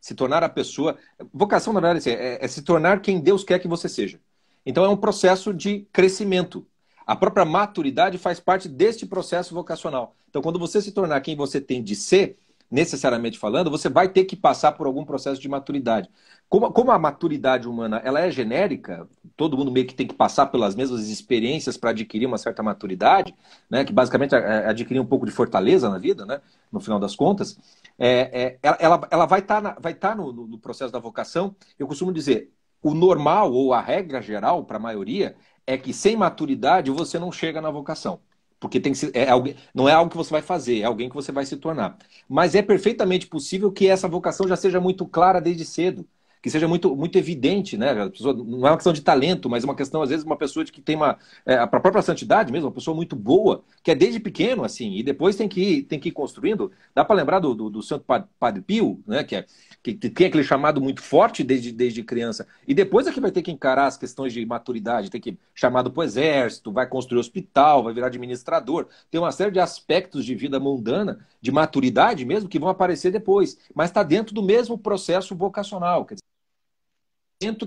se 0.00 0.16
tornar 0.16 0.42
a 0.42 0.48
pessoa. 0.48 0.96
Vocação, 1.32 1.72
na 1.72 1.80
verdade, 1.80 2.10
é, 2.10 2.44
é 2.44 2.48
se 2.48 2.62
tornar 2.62 3.00
quem 3.00 3.20
Deus 3.20 3.44
quer 3.44 3.60
que 3.60 3.68
você 3.68 3.88
seja. 3.88 4.20
Então 4.68 4.84
é 4.84 4.88
um 4.90 4.96
processo 4.98 5.54
de 5.54 5.88
crescimento. 5.90 6.66
A 7.06 7.16
própria 7.16 7.46
maturidade 7.46 8.18
faz 8.18 8.38
parte 8.38 8.68
deste 8.68 9.06
processo 9.06 9.54
vocacional. 9.54 10.14
Então, 10.28 10.42
quando 10.42 10.58
você 10.58 10.82
se 10.82 10.92
tornar 10.92 11.22
quem 11.22 11.34
você 11.34 11.58
tem 11.58 11.82
de 11.82 11.96
ser, 11.96 12.36
necessariamente 12.70 13.38
falando, 13.38 13.70
você 13.70 13.88
vai 13.88 14.10
ter 14.10 14.26
que 14.26 14.36
passar 14.36 14.72
por 14.72 14.86
algum 14.86 15.06
processo 15.06 15.40
de 15.40 15.48
maturidade. 15.48 16.10
Como, 16.50 16.70
como, 16.70 16.90
a 16.90 16.98
maturidade 16.98 17.66
humana 17.66 18.02
ela 18.04 18.20
é 18.20 18.30
genérica, 18.30 19.08
todo 19.38 19.56
mundo 19.56 19.72
meio 19.72 19.86
que 19.86 19.94
tem 19.94 20.06
que 20.06 20.14
passar 20.14 20.48
pelas 20.48 20.74
mesmas 20.74 21.08
experiências 21.08 21.78
para 21.78 21.88
adquirir 21.88 22.26
uma 22.26 22.36
certa 22.36 22.62
maturidade, 22.62 23.34
né, 23.70 23.86
que 23.86 23.92
basicamente 23.92 24.34
é, 24.34 24.38
é 24.38 24.68
adquirir 24.68 25.00
um 25.00 25.06
pouco 25.06 25.24
de 25.24 25.32
fortaleza 25.32 25.88
na 25.88 25.96
vida, 25.96 26.26
né, 26.26 26.42
no 26.70 26.78
final 26.78 26.98
das 26.98 27.16
contas, 27.16 27.58
é, 27.98 28.58
é, 28.60 28.76
ela, 28.78 29.08
ela 29.10 29.24
vai 29.24 29.40
estar 29.40 29.62
tá 29.62 29.94
tá 29.94 30.14
no, 30.14 30.30
no 30.30 30.58
processo 30.58 30.92
da 30.92 30.98
vocação. 30.98 31.56
Eu 31.78 31.86
costumo 31.86 32.12
dizer, 32.12 32.52
o 32.82 32.94
normal 32.94 33.52
ou 33.52 33.72
a 33.72 33.80
regra 33.80 34.20
geral 34.22 34.64
para 34.64 34.76
a 34.76 34.80
maioria 34.80 35.36
é 35.66 35.76
que 35.76 35.92
sem 35.92 36.16
maturidade 36.16 36.90
você 36.90 37.18
não 37.18 37.30
chega 37.32 37.60
na 37.60 37.70
vocação. 37.70 38.20
Porque 38.60 38.80
tem 38.80 38.92
que 38.92 38.98
ser, 38.98 39.10
é 39.14 39.28
alguém, 39.28 39.54
não 39.74 39.88
é 39.88 39.92
algo 39.92 40.10
que 40.10 40.16
você 40.16 40.30
vai 40.30 40.42
fazer, 40.42 40.80
é 40.80 40.84
alguém 40.84 41.08
que 41.08 41.14
você 41.14 41.30
vai 41.30 41.46
se 41.46 41.56
tornar. 41.56 41.96
Mas 42.28 42.54
é 42.54 42.62
perfeitamente 42.62 43.26
possível 43.26 43.70
que 43.70 43.86
essa 43.86 44.08
vocação 44.08 44.48
já 44.48 44.56
seja 44.56 44.80
muito 44.80 45.06
clara 45.06 45.40
desde 45.40 45.64
cedo 45.64 46.06
que 46.40 46.50
seja 46.50 46.68
muito, 46.68 46.94
muito 46.94 47.18
evidente, 47.18 47.76
né? 47.76 47.90
A 48.02 48.10
pessoa, 48.10 48.32
não 48.32 48.66
é 48.66 48.70
uma 48.70 48.76
questão 48.76 48.92
de 48.92 49.02
talento, 49.02 49.50
mas 49.50 49.64
é 49.64 49.66
uma 49.66 49.74
questão, 49.74 50.02
às 50.02 50.10
vezes, 50.10 50.24
uma 50.24 50.36
pessoa 50.36 50.64
de 50.64 50.70
que 50.70 50.80
tem 50.80 50.96
uma. 50.96 51.18
É, 51.44 51.54
a 51.54 51.66
própria 51.66 52.02
santidade 52.02 52.52
mesmo, 52.52 52.68
uma 52.68 52.74
pessoa 52.74 52.94
muito 52.94 53.16
boa, 53.16 53.64
que 53.82 53.90
é 53.90 53.94
desde 53.94 54.20
pequeno, 54.20 54.64
assim, 54.64 54.94
e 54.94 55.02
depois 55.02 55.36
tem 55.36 55.48
que 55.48 55.60
ir, 55.60 55.82
tem 55.82 55.98
que 55.98 56.10
ir 56.10 56.12
construindo. 56.12 56.70
Dá 56.94 57.04
para 57.04 57.16
lembrar 57.16 57.40
do, 57.40 57.54
do, 57.54 57.70
do, 57.70 57.82
Santo 57.82 58.04
Padre 58.38 58.62
Pio, 58.62 59.02
né? 59.06 59.24
Que, 59.24 59.36
é, 59.36 59.46
que, 59.94 60.10
tem 60.10 60.26
aquele 60.26 60.44
chamado 60.44 60.80
muito 60.80 61.02
forte 61.02 61.42
desde, 61.42 61.72
desde 61.72 62.02
criança. 62.02 62.46
E 62.66 62.74
depois 62.74 63.06
é 63.06 63.12
que 63.12 63.20
vai 63.20 63.30
ter 63.30 63.42
que 63.42 63.50
encarar 63.50 63.86
as 63.86 63.96
questões 63.96 64.32
de 64.32 64.44
maturidade, 64.44 65.10
tem 65.10 65.20
que 65.20 65.38
chamado 65.54 65.90
para 65.90 66.00
o 66.00 66.04
exército, 66.04 66.72
vai 66.72 66.86
construir 66.86 67.18
hospital, 67.18 67.82
vai 67.82 67.92
virar 67.92 68.08
administrador. 68.08 68.86
Tem 69.10 69.20
uma 69.20 69.32
série 69.32 69.50
de 69.50 69.60
aspectos 69.60 70.24
de 70.24 70.34
vida 70.34 70.58
mundana, 70.58 71.24
de 71.40 71.52
maturidade 71.52 72.24
mesmo, 72.24 72.48
que 72.48 72.58
vão 72.58 72.68
aparecer 72.68 73.10
depois. 73.10 73.58
Mas 73.74 73.90
está 73.90 74.02
dentro 74.02 74.34
do 74.34 74.42
mesmo 74.42 74.76
processo 74.78 75.34
vocacional. 75.34 76.04
Quer 76.04 76.14
dizer, 76.14 76.28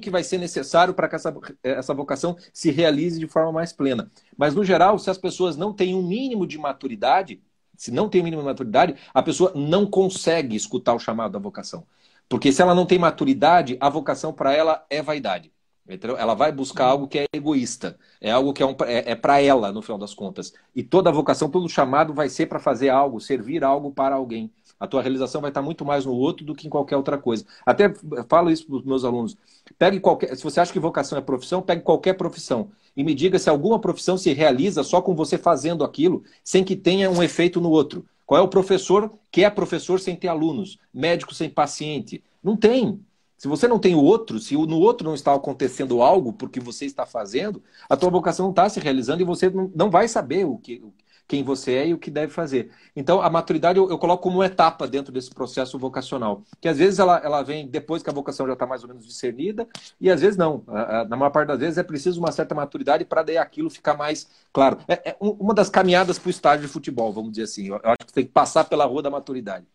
que 0.01 0.09
vai 0.09 0.23
ser 0.23 0.37
necessário 0.37 0.93
para 0.93 1.07
que 1.07 1.15
essa, 1.15 1.33
essa 1.63 1.93
vocação 1.93 2.35
se 2.51 2.71
realize 2.71 3.19
de 3.19 3.27
forma 3.27 3.51
mais 3.51 3.71
plena. 3.71 4.11
Mas, 4.37 4.53
no 4.53 4.65
geral, 4.65 4.99
se 4.99 5.09
as 5.09 5.17
pessoas 5.17 5.55
não 5.55 5.73
têm 5.73 5.95
um 5.95 6.05
mínimo 6.05 6.45
de 6.45 6.57
maturidade, 6.57 7.41
se 7.81 7.89
não 7.89 8.09
tem 8.09 8.21
um 8.21 8.23
mínimo 8.23 8.41
de 8.41 8.47
maturidade, 8.47 8.95
a 9.13 9.23
pessoa 9.23 9.53
não 9.55 9.87
consegue 9.87 10.55
escutar 10.55 10.93
o 10.93 10.99
chamado 10.99 11.31
da 11.31 11.39
vocação. 11.39 11.85
Porque 12.31 12.49
se 12.53 12.61
ela 12.61 12.73
não 12.73 12.85
tem 12.85 12.97
maturidade, 12.97 13.75
a 13.77 13.89
vocação 13.89 14.31
para 14.31 14.53
ela 14.53 14.85
é 14.89 15.01
vaidade. 15.01 15.51
Entendeu? 15.85 16.15
Ela 16.15 16.33
vai 16.33 16.49
buscar 16.49 16.85
algo 16.85 17.05
que 17.05 17.19
é 17.19 17.25
egoísta, 17.33 17.99
é 18.21 18.31
algo 18.31 18.53
que 18.53 18.63
é, 18.63 18.65
um, 18.65 18.73
é, 18.85 19.11
é 19.11 19.15
para 19.15 19.41
ela, 19.41 19.73
no 19.73 19.81
final 19.81 19.97
das 19.97 20.13
contas. 20.13 20.53
E 20.73 20.81
toda 20.81 21.09
a 21.09 21.13
vocação, 21.13 21.49
todo 21.49 21.67
chamado 21.67 22.13
vai 22.13 22.29
ser 22.29 22.45
para 22.45 22.57
fazer 22.57 22.87
algo, 22.87 23.19
servir 23.19 23.65
algo 23.65 23.91
para 23.91 24.15
alguém. 24.15 24.49
A 24.79 24.87
tua 24.87 25.01
realização 25.01 25.41
vai 25.41 25.49
estar 25.49 25.61
muito 25.61 25.83
mais 25.83 26.05
no 26.05 26.13
outro 26.13 26.45
do 26.45 26.55
que 26.55 26.67
em 26.67 26.69
qualquer 26.69 26.95
outra 26.95 27.17
coisa. 27.17 27.45
Até 27.65 27.93
falo 28.29 28.49
isso 28.49 28.65
para 28.65 28.77
os 28.77 28.85
meus 28.85 29.03
alunos. 29.03 29.35
Pegue 29.77 29.99
qualquer, 29.99 30.33
se 30.37 30.43
você 30.45 30.61
acha 30.61 30.71
que 30.71 30.79
vocação 30.79 31.17
é 31.17 31.21
profissão, 31.21 31.61
pegue 31.61 31.81
qualquer 31.81 32.13
profissão 32.13 32.71
e 32.95 33.03
me 33.03 33.13
diga 33.13 33.37
se 33.37 33.49
alguma 33.49 33.77
profissão 33.77 34.17
se 34.17 34.31
realiza 34.31 34.83
só 34.83 35.01
com 35.01 35.13
você 35.13 35.37
fazendo 35.37 35.83
aquilo, 35.83 36.23
sem 36.45 36.63
que 36.63 36.77
tenha 36.77 37.11
um 37.11 37.21
efeito 37.21 37.59
no 37.59 37.69
outro. 37.69 38.05
Qual 38.31 38.39
é 38.39 38.41
o 38.41 38.47
professor 38.47 39.11
que 39.29 39.43
é 39.43 39.49
professor 39.49 39.99
sem 39.99 40.15
ter 40.15 40.29
alunos? 40.29 40.79
Médico 40.93 41.35
sem 41.35 41.49
paciente? 41.49 42.23
Não 42.41 42.55
tem. 42.55 43.05
Se 43.35 43.45
você 43.45 43.67
não 43.67 43.77
tem 43.77 43.93
o 43.93 44.01
outro, 44.01 44.39
se 44.39 44.55
no 44.55 44.79
outro 44.79 45.05
não 45.05 45.13
está 45.13 45.35
acontecendo 45.35 46.01
algo 46.01 46.31
porque 46.31 46.57
você 46.57 46.85
está 46.85 47.05
fazendo, 47.05 47.61
a 47.89 47.97
tua 47.97 48.09
vocação 48.09 48.45
não 48.45 48.51
está 48.51 48.69
se 48.69 48.79
realizando 48.79 49.21
e 49.21 49.25
você 49.25 49.51
não 49.75 49.89
vai 49.89 50.07
saber 50.07 50.45
o 50.45 50.57
que, 50.57 50.81
quem 51.27 51.43
você 51.43 51.73
é 51.75 51.87
e 51.87 51.93
o 51.93 51.97
que 51.97 52.11
deve 52.11 52.31
fazer. 52.31 52.71
Então, 52.95 53.21
a 53.21 53.29
maturidade 53.29 53.77
eu, 53.77 53.89
eu 53.89 53.97
coloco 53.97 54.23
como 54.23 54.39
uma 54.39 54.45
etapa 54.45 54.87
dentro 54.87 55.11
desse 55.11 55.29
processo 55.29 55.77
vocacional, 55.79 56.43
que 56.59 56.67
às 56.67 56.77
vezes 56.77 56.99
ela, 56.99 57.17
ela 57.23 57.41
vem 57.41 57.67
depois 57.67 58.03
que 58.03 58.09
a 58.09 58.13
vocação 58.13 58.45
já 58.47 58.53
está 58.53 58.65
mais 58.65 58.83
ou 58.83 58.89
menos 58.89 59.05
discernida, 59.05 59.67
e 59.99 60.09
às 60.09 60.21
vezes 60.21 60.37
não. 60.37 60.63
Na 61.07 61.15
maior 61.15 61.31
parte 61.31 61.47
das 61.47 61.59
vezes 61.59 61.77
é 61.77 61.83
preciso 61.83 62.19
uma 62.19 62.31
certa 62.31 62.53
maturidade 62.53 63.05
para 63.05 63.23
daí 63.23 63.37
aquilo 63.37 63.69
ficar 63.69 63.95
mais 63.95 64.29
claro. 64.51 64.79
É, 64.87 65.11
é 65.11 65.17
uma 65.19 65.53
das 65.53 65.69
caminhadas 65.69 66.19
para 66.19 66.27
o 66.27 66.31
estádio 66.31 66.67
de 66.67 66.73
futebol, 66.73 67.11
vamos 67.11 67.31
dizer 67.31 67.43
assim. 67.43 67.67
Eu 67.67 67.79
acho 67.83 68.07
que 68.07 68.13
tem 68.13 68.25
que 68.25 68.31
passar 68.31 68.65
pela 68.65 68.85
rua 68.85 69.01
da 69.01 69.09
maturidade. 69.09 69.65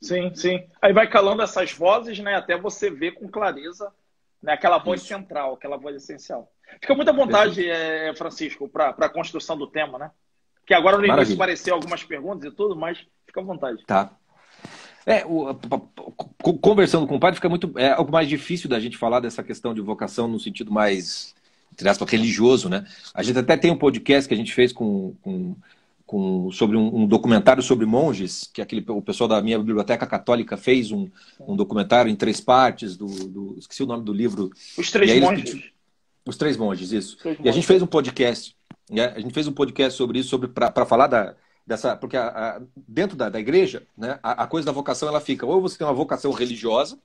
Sim, 0.00 0.34
sim. 0.34 0.66
Aí 0.80 0.92
vai 0.92 1.08
calando 1.08 1.42
essas 1.42 1.72
vozes, 1.72 2.18
né, 2.18 2.34
até 2.34 2.58
você 2.58 2.90
ver 2.90 3.12
com 3.12 3.28
clareza 3.28 3.92
né, 4.42 4.52
aquela 4.52 4.78
voz 4.78 5.00
Isso. 5.00 5.08
central, 5.08 5.54
aquela 5.54 5.76
voz 5.76 5.96
essencial. 5.96 6.50
Fica 6.80 6.94
muita 6.94 7.12
vontade, 7.12 7.68
é, 7.68 8.14
Francisco, 8.14 8.68
para 8.68 8.90
a 8.90 9.08
construção 9.08 9.56
do 9.56 9.66
tema, 9.66 9.98
né? 9.98 10.10
Que 10.70 10.74
agora 10.74 10.98
no 10.98 11.04
início 11.04 11.34
apareceu 11.34 11.74
algumas 11.74 12.04
perguntas 12.04 12.44
e 12.44 12.54
tudo, 12.54 12.76
mas 12.76 12.96
fica 13.26 13.40
à 13.40 13.42
vontade. 13.42 13.82
Tá. 13.84 14.12
É, 15.04 15.24
o, 15.26 15.52
conversando 16.60 17.08
com 17.08 17.16
o 17.16 17.18
padre 17.18 17.34
fica 17.34 17.48
muito. 17.48 17.76
É 17.76 17.90
algo 17.90 18.12
mais 18.12 18.28
difícil 18.28 18.70
da 18.70 18.78
gente 18.78 18.96
falar 18.96 19.18
dessa 19.18 19.42
questão 19.42 19.74
de 19.74 19.80
vocação 19.80 20.28
no 20.28 20.38
sentido 20.38 20.70
mais, 20.70 21.34
entre 21.72 21.88
aspas, 21.88 22.08
religioso, 22.08 22.68
né? 22.68 22.86
A 23.12 23.20
gente 23.20 23.36
até 23.36 23.56
tem 23.56 23.72
um 23.72 23.76
podcast 23.76 24.28
que 24.28 24.34
a 24.34 24.36
gente 24.36 24.54
fez 24.54 24.72
com, 24.72 25.16
com, 25.20 25.56
com 26.06 26.52
sobre 26.52 26.76
um, 26.76 27.00
um, 27.00 27.04
documentário 27.04 27.64
sobre 27.64 27.84
monges, 27.84 28.48
que 28.54 28.62
aquele, 28.62 28.84
o 28.90 29.02
pessoal 29.02 29.26
da 29.26 29.42
minha 29.42 29.58
biblioteca 29.58 30.06
católica 30.06 30.56
fez 30.56 30.92
um, 30.92 31.08
um 31.40 31.56
documentário 31.56 32.08
em 32.08 32.14
três 32.14 32.40
partes, 32.40 32.96
do, 32.96 33.06
do 33.06 33.56
esqueci 33.58 33.82
o 33.82 33.86
nome 33.86 34.04
do 34.04 34.12
livro. 34.12 34.52
Os 34.78 34.88
Três 34.92 35.20
Monges. 35.20 35.72
Os 36.24 36.36
Três 36.36 36.56
Monges, 36.56 36.92
isso. 36.92 37.16
Três 37.16 37.38
e 37.42 37.48
a 37.48 37.52
gente 37.52 37.66
fez 37.66 37.82
um 37.82 37.88
podcast 37.88 38.54
né? 38.90 39.12
A 39.14 39.20
gente 39.20 39.32
fez 39.32 39.46
um 39.46 39.52
podcast 39.52 39.96
sobre 39.96 40.18
isso, 40.18 40.28
sobre 40.28 40.48
para 40.48 40.84
falar 40.84 41.06
da, 41.06 41.34
dessa. 41.66 41.96
Porque 41.96 42.16
a, 42.16 42.28
a, 42.28 42.60
dentro 42.76 43.16
da, 43.16 43.28
da 43.28 43.38
igreja, 43.38 43.84
né, 43.96 44.18
a, 44.22 44.44
a, 44.44 44.46
coisa 44.46 44.66
da 44.66 44.72
vocação 44.72 45.08
ela 45.08 45.20
fica, 45.20 45.46
ou 45.46 45.60
você 45.60 45.78
tem 45.78 45.86
uma 45.86 45.92
vocação 45.92 46.32
religiosa, 46.32 46.98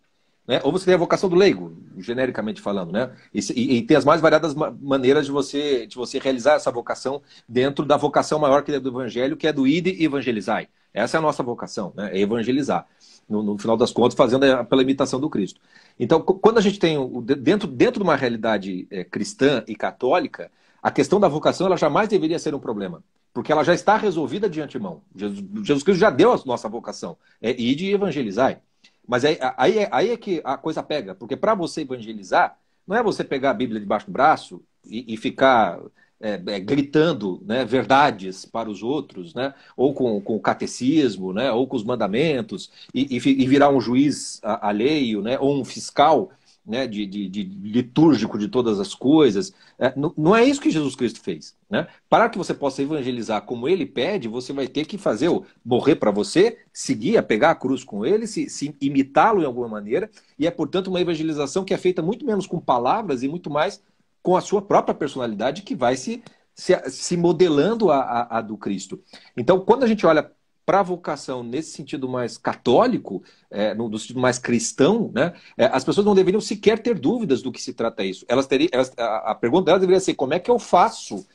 né, 0.47 0.59
ou 0.63 0.71
você 0.71 0.85
tem 0.85 0.93
a 0.93 0.97
vocação 0.97 1.29
do 1.29 1.35
leigo, 1.35 1.75
genericamente 1.97 2.61
falando, 2.61 2.91
né? 2.91 3.11
E, 3.33 3.39
e, 3.55 3.77
e 3.77 3.81
tem 3.81 3.97
as 3.97 4.05
mais 4.05 4.21
variadas 4.21 4.53
maneiras 4.53 5.25
de 5.25 5.31
você, 5.31 5.87
de 5.87 5.95
você 5.95 6.19
realizar 6.19 6.53
essa 6.53 6.71
vocação 6.71 7.21
dentro 7.47 7.85
da 7.85 7.97
vocação 7.97 8.39
maior 8.39 8.63
que 8.63 8.71
é 8.71 8.79
do 8.79 8.89
Evangelho, 8.89 9.37
que 9.37 9.47
é 9.47 9.53
do 9.53 9.67
ide 9.67 9.91
e 9.91 10.05
evangelizai. 10.05 10.67
Essa 10.93 11.17
é 11.17 11.19
a 11.19 11.21
nossa 11.21 11.43
vocação, 11.43 11.93
né? 11.95 12.11
É 12.13 12.19
evangelizar. 12.19 12.87
No, 13.27 13.41
no, 13.41 13.57
final 13.57 13.75
das 13.75 13.91
contas, 13.91 14.15
fazendo 14.15 14.45
pela 14.65 14.83
imitação 14.83 15.19
do 15.19 15.27
Cristo. 15.31 15.59
Então, 15.99 16.21
quando 16.21 16.59
a 16.59 16.61
gente 16.61 16.77
tem 16.77 16.95
dentro, 17.41 17.67
dentro 17.67 17.99
de 17.99 18.03
uma 18.03 18.15
realidade 18.15 18.87
é, 18.91 19.03
cristã 19.03 19.63
e 19.67 19.75
católica, 19.75 20.51
a 20.85 20.91
questão 20.91 21.19
da 21.19 21.27
vocação 21.27 21.65
ela 21.65 21.75
jamais 21.75 22.07
deveria 22.07 22.37
ser 22.37 22.53
um 22.53 22.59
problema, 22.59 23.03
porque 23.33 23.51
ela 23.51 23.63
já 23.63 23.73
está 23.73 23.97
resolvida 23.97 24.47
de 24.47 24.61
antemão. 24.61 25.01
Jesus, 25.15 25.81
Cristo 25.81 25.95
já 25.95 26.11
deu 26.11 26.31
a 26.31 26.39
nossa 26.45 26.69
vocação, 26.69 27.17
é 27.41 27.59
ir 27.59 27.81
e 27.81 27.91
evangelizar. 27.91 28.61
Mas 29.07 29.25
aí, 29.25 29.35
aí, 29.57 29.87
aí 29.89 30.11
é 30.11 30.15
que 30.15 30.41
a 30.43 30.55
coisa 30.55 30.83
pega, 30.83 31.15
porque 31.15 31.35
para 31.35 31.55
você 31.55 31.81
evangelizar, 31.81 32.55
não 32.85 32.95
é 32.95 33.01
você 33.01 33.23
pegar 33.23 33.49
a 33.49 33.53
Bíblia 33.55 33.79
debaixo 33.79 34.05
do 34.05 34.11
braço 34.11 34.61
e, 34.85 35.11
e 35.11 35.17
ficar 35.17 35.79
é, 36.21 36.39
é, 36.45 36.59
gritando 36.59 37.41
né, 37.43 37.65
verdades 37.65 38.45
para 38.45 38.69
os 38.69 38.83
outros, 38.83 39.33
né, 39.33 39.55
ou 39.75 39.91
com, 39.91 40.21
com 40.21 40.35
o 40.35 40.39
catecismo, 40.39 41.33
né, 41.33 41.51
ou 41.51 41.65
com 41.65 41.75
os 41.75 41.83
mandamentos, 41.83 42.69
e, 42.93 43.17
e, 43.17 43.17
e 43.17 43.47
virar 43.47 43.69
um 43.69 43.81
juiz 43.81 44.39
alheio, 44.43 45.23
né, 45.23 45.39
ou 45.39 45.59
um 45.59 45.65
fiscal 45.65 46.29
né, 46.65 46.87
de, 46.87 47.05
de, 47.05 47.29
de, 47.29 47.43
litúrgico 47.43 48.39
de 48.39 48.47
todas 48.47 48.79
as 48.79 48.95
coisas. 48.95 49.53
É, 49.77 49.93
não, 49.95 50.13
não, 50.17 50.35
é 50.35 50.43
isso 50.43 50.59
que 50.59 50.71
Jesus 50.71 50.95
Cristo 50.95 51.21
fez. 51.21 51.55
Né? 51.69 51.87
Para 52.09 52.27
que 52.27 52.37
você 52.37 52.53
possa 52.53 52.81
evangelizar 52.81 53.41
como 53.43 53.69
ele 53.69 53.85
pede, 53.85 54.27
você 54.27 54.51
vai 54.51 54.67
ter 54.67 54.85
que 54.85 54.97
fazer 54.97 55.29
o 55.29 55.45
morrer 55.63 55.95
para 55.95 56.11
você, 56.11 56.57
seguir, 56.73 57.21
pegar 57.23 57.51
a 57.51 57.55
cruz 57.55 57.83
com 57.83 58.05
ele, 58.05 58.25
se, 58.25 58.49
se 58.49 58.75
imitá-lo 58.81 59.41
em 59.41 59.45
alguma 59.45 59.67
maneira. 59.67 60.09
E 60.39 60.47
é, 60.47 60.51
portanto, 60.51 60.87
uma 60.87 61.01
evangelização 61.01 61.63
que 61.63 61.73
é 61.73 61.77
feita 61.77 62.01
muito 62.01 62.25
menos 62.25 62.47
com 62.47 62.59
palavras 62.59 63.21
e 63.21 63.27
muito 63.27 63.49
mais 63.49 63.81
com 64.23 64.35
a 64.35 64.41
sua 64.41 64.61
própria 64.61 64.95
personalidade, 64.95 65.61
que 65.61 65.75
vai 65.75 65.95
se, 65.95 66.23
se, 66.55 66.75
se 66.89 67.15
modelando 67.15 67.91
a, 67.91 67.99
a, 67.99 68.37
a 68.39 68.41
do 68.41 68.57
Cristo. 68.57 68.99
Então, 69.37 69.59
quando 69.59 69.83
a 69.83 69.87
gente 69.87 70.03
olha 70.03 70.31
para 70.65 70.79
a 70.79 70.83
vocação 70.83 71.43
nesse 71.43 71.71
sentido 71.71 72.09
mais 72.09 72.37
católico, 72.37 73.23
é, 73.51 73.73
no, 73.75 73.87
no, 73.87 73.99
sentido 73.99 74.19
mais 74.19 74.39
cristão, 74.39 75.11
né, 75.13 75.33
é, 75.55 75.65
as 75.65 75.83
pessoas 75.83 76.05
não 76.05 76.15
deveriam 76.15 76.41
sequer 76.41 76.79
ter 76.79 76.97
dúvidas 76.97 77.41
do 77.41 77.51
que 77.51 77.61
se 77.61 77.73
trata 77.73 78.03
isso. 78.03 78.25
Elas 78.27 78.47
teriam, 78.47 78.69
elas, 78.71 78.91
a, 78.97 79.31
a, 79.31 79.35
pergunta 79.35 79.65
delas 79.65 79.81
deveria 79.81 79.99
ser: 79.99 80.15
como 80.15 80.33
é 80.33 80.39
que 80.39 80.49
eu 80.49 80.57
faço 80.57 81.25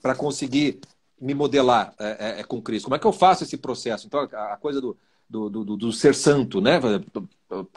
para 0.00 0.14
conseguir 0.14 0.80
me 1.20 1.34
modelar 1.34 1.92
é, 1.98 2.06
é, 2.06 2.40
é, 2.40 2.44
com 2.44 2.62
Cristo? 2.62 2.84
Como 2.84 2.96
é 2.96 2.98
que 2.98 3.06
eu 3.06 3.12
faço 3.12 3.44
esse 3.44 3.58
processo? 3.58 4.06
Então, 4.06 4.20
a, 4.32 4.54
a 4.54 4.56
coisa 4.56 4.80
do, 4.80 4.96
do, 5.28 5.50
do, 5.50 5.76
do, 5.76 5.92
ser 5.92 6.14
santo, 6.14 6.60
né? 6.60 6.80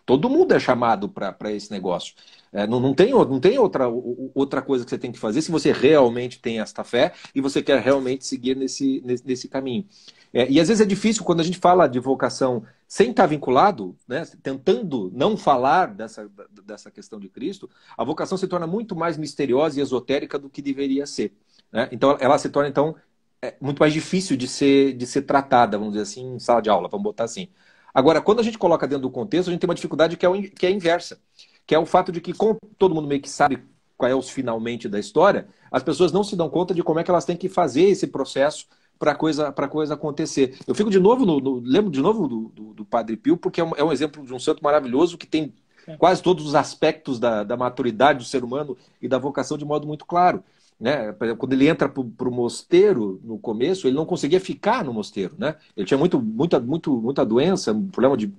Todo 0.05 0.29
mundo 0.29 0.53
é 0.53 0.59
chamado 0.59 1.07
para 1.07 1.51
esse 1.51 1.71
negócio. 1.71 2.13
É, 2.51 2.67
não, 2.67 2.79
não, 2.79 2.93
tem, 2.93 3.11
não 3.11 3.39
tem 3.39 3.57
outra, 3.57 3.87
outra 4.35 4.61
coisa 4.61 4.83
que 4.83 4.89
você 4.89 4.97
tem 4.97 5.11
que 5.11 5.19
fazer 5.19 5.41
se 5.41 5.49
você 5.49 5.71
realmente 5.71 6.39
tem 6.39 6.59
esta 6.59 6.83
fé 6.83 7.13
e 7.33 7.39
você 7.39 7.61
quer 7.63 7.79
realmente 7.81 8.25
seguir 8.25 8.55
nesse, 8.57 9.01
nesse, 9.05 9.25
nesse 9.25 9.47
caminho. 9.47 9.85
É, 10.33 10.49
e 10.49 10.59
às 10.59 10.67
vezes 10.67 10.81
é 10.81 10.85
difícil 10.85 11.23
quando 11.23 11.39
a 11.39 11.43
gente 11.43 11.57
fala 11.57 11.87
de 11.87 11.99
vocação 11.99 12.63
sem 12.87 13.11
estar 13.11 13.25
vinculado, 13.25 13.95
né, 14.05 14.25
tentando 14.43 15.09
não 15.13 15.37
falar 15.37 15.93
dessa, 15.93 16.29
dessa 16.65 16.91
questão 16.91 17.19
de 17.19 17.29
Cristo, 17.29 17.69
a 17.97 18.03
vocação 18.03 18.37
se 18.37 18.47
torna 18.47 18.67
muito 18.67 18.95
mais 18.95 19.17
misteriosa 19.17 19.79
e 19.79 19.81
esotérica 19.81 20.37
do 20.37 20.49
que 20.49 20.61
deveria 20.61 21.05
ser. 21.05 21.33
Né? 21.71 21.87
Então 21.91 22.17
ela 22.19 22.37
se 22.37 22.49
torna 22.49 22.67
então 22.69 22.95
é 23.41 23.55
muito 23.59 23.79
mais 23.79 23.93
difícil 23.93 24.37
de 24.37 24.47
ser, 24.47 24.93
de 24.93 25.05
ser 25.07 25.23
tratada, 25.23 25.77
vamos 25.77 25.93
dizer 25.93 26.03
assim, 26.03 26.35
em 26.35 26.39
sala 26.39 26.61
de 26.61 26.69
aula, 26.69 26.87
vamos 26.87 27.03
botar 27.03 27.23
assim. 27.23 27.49
Agora, 27.93 28.21
quando 28.21 28.39
a 28.39 28.43
gente 28.43 28.57
coloca 28.57 28.87
dentro 28.87 29.03
do 29.03 29.11
contexto, 29.11 29.49
a 29.49 29.51
gente 29.51 29.61
tem 29.61 29.69
uma 29.69 29.75
dificuldade 29.75 30.17
que 30.17 30.25
é, 30.25 30.29
o, 30.29 30.41
que 30.41 30.65
é 30.65 30.71
inversa, 30.71 31.19
que 31.65 31.75
é 31.75 31.79
o 31.79 31.85
fato 31.85 32.11
de 32.11 32.21
que, 32.21 32.33
como 32.33 32.57
todo 32.77 32.95
mundo 32.95 33.07
meio 33.07 33.21
que 33.21 33.29
sabe 33.29 33.63
qual 33.97 34.09
é 34.09 34.15
os 34.15 34.29
finalmente 34.29 34.89
da 34.89 34.99
história, 34.99 35.47
as 35.71 35.83
pessoas 35.83 36.11
não 36.11 36.23
se 36.23 36.35
dão 36.35 36.49
conta 36.49 36.73
de 36.73 36.81
como 36.81 36.99
é 36.99 37.03
que 37.03 37.11
elas 37.11 37.25
têm 37.25 37.37
que 37.37 37.47
fazer 37.47 37.83
esse 37.83 38.07
processo 38.07 38.65
para 38.97 39.11
a 39.11 39.15
coisa, 39.15 39.51
coisa 39.51 39.93
acontecer. 39.95 40.57
Eu 40.67 40.75
fico 40.75 40.89
de 40.89 40.99
novo, 40.99 41.25
no, 41.25 41.39
no 41.39 41.59
lembro 41.59 41.91
de 41.91 42.01
novo 42.01 42.27
do, 42.27 42.49
do, 42.49 42.73
do, 42.73 42.85
Padre 42.85 43.17
Pio, 43.17 43.35
porque 43.35 43.59
é 43.59 43.63
um, 43.63 43.71
é 43.75 43.83
um, 43.83 43.91
exemplo 43.91 44.23
de 44.23 44.33
um 44.33 44.39
santo 44.39 44.63
maravilhoso 44.63 45.17
que 45.17 45.25
tem 45.25 45.53
é. 45.87 45.97
quase 45.97 46.21
todos 46.21 46.45
os 46.45 46.55
aspectos 46.55 47.19
da, 47.19 47.43
da 47.43 47.57
maturidade 47.57 48.19
do 48.19 48.25
ser 48.25 48.43
humano 48.43 48.77
e 49.01 49.07
da 49.07 49.17
vocação 49.17 49.57
de 49.57 49.65
modo 49.65 49.87
muito 49.87 50.05
claro. 50.05 50.43
Né? 50.81 51.13
Quando 51.37 51.53
ele 51.53 51.67
entra 51.67 51.87
para 51.87 52.27
o 52.27 52.31
mosteiro 52.31 53.21
no 53.23 53.37
começo, 53.37 53.87
ele 53.87 53.95
não 53.95 54.05
conseguia 54.05 54.39
ficar 54.39 54.83
no 54.83 54.91
mosteiro. 54.91 55.35
Né? 55.37 55.55
Ele 55.77 55.85
tinha 55.85 55.97
muito, 55.97 56.19
muita, 56.19 56.59
muito, 56.59 56.99
muita 56.99 57.23
doença, 57.23 57.71
um 57.71 57.87
problema 57.87 58.17
de 58.17 58.33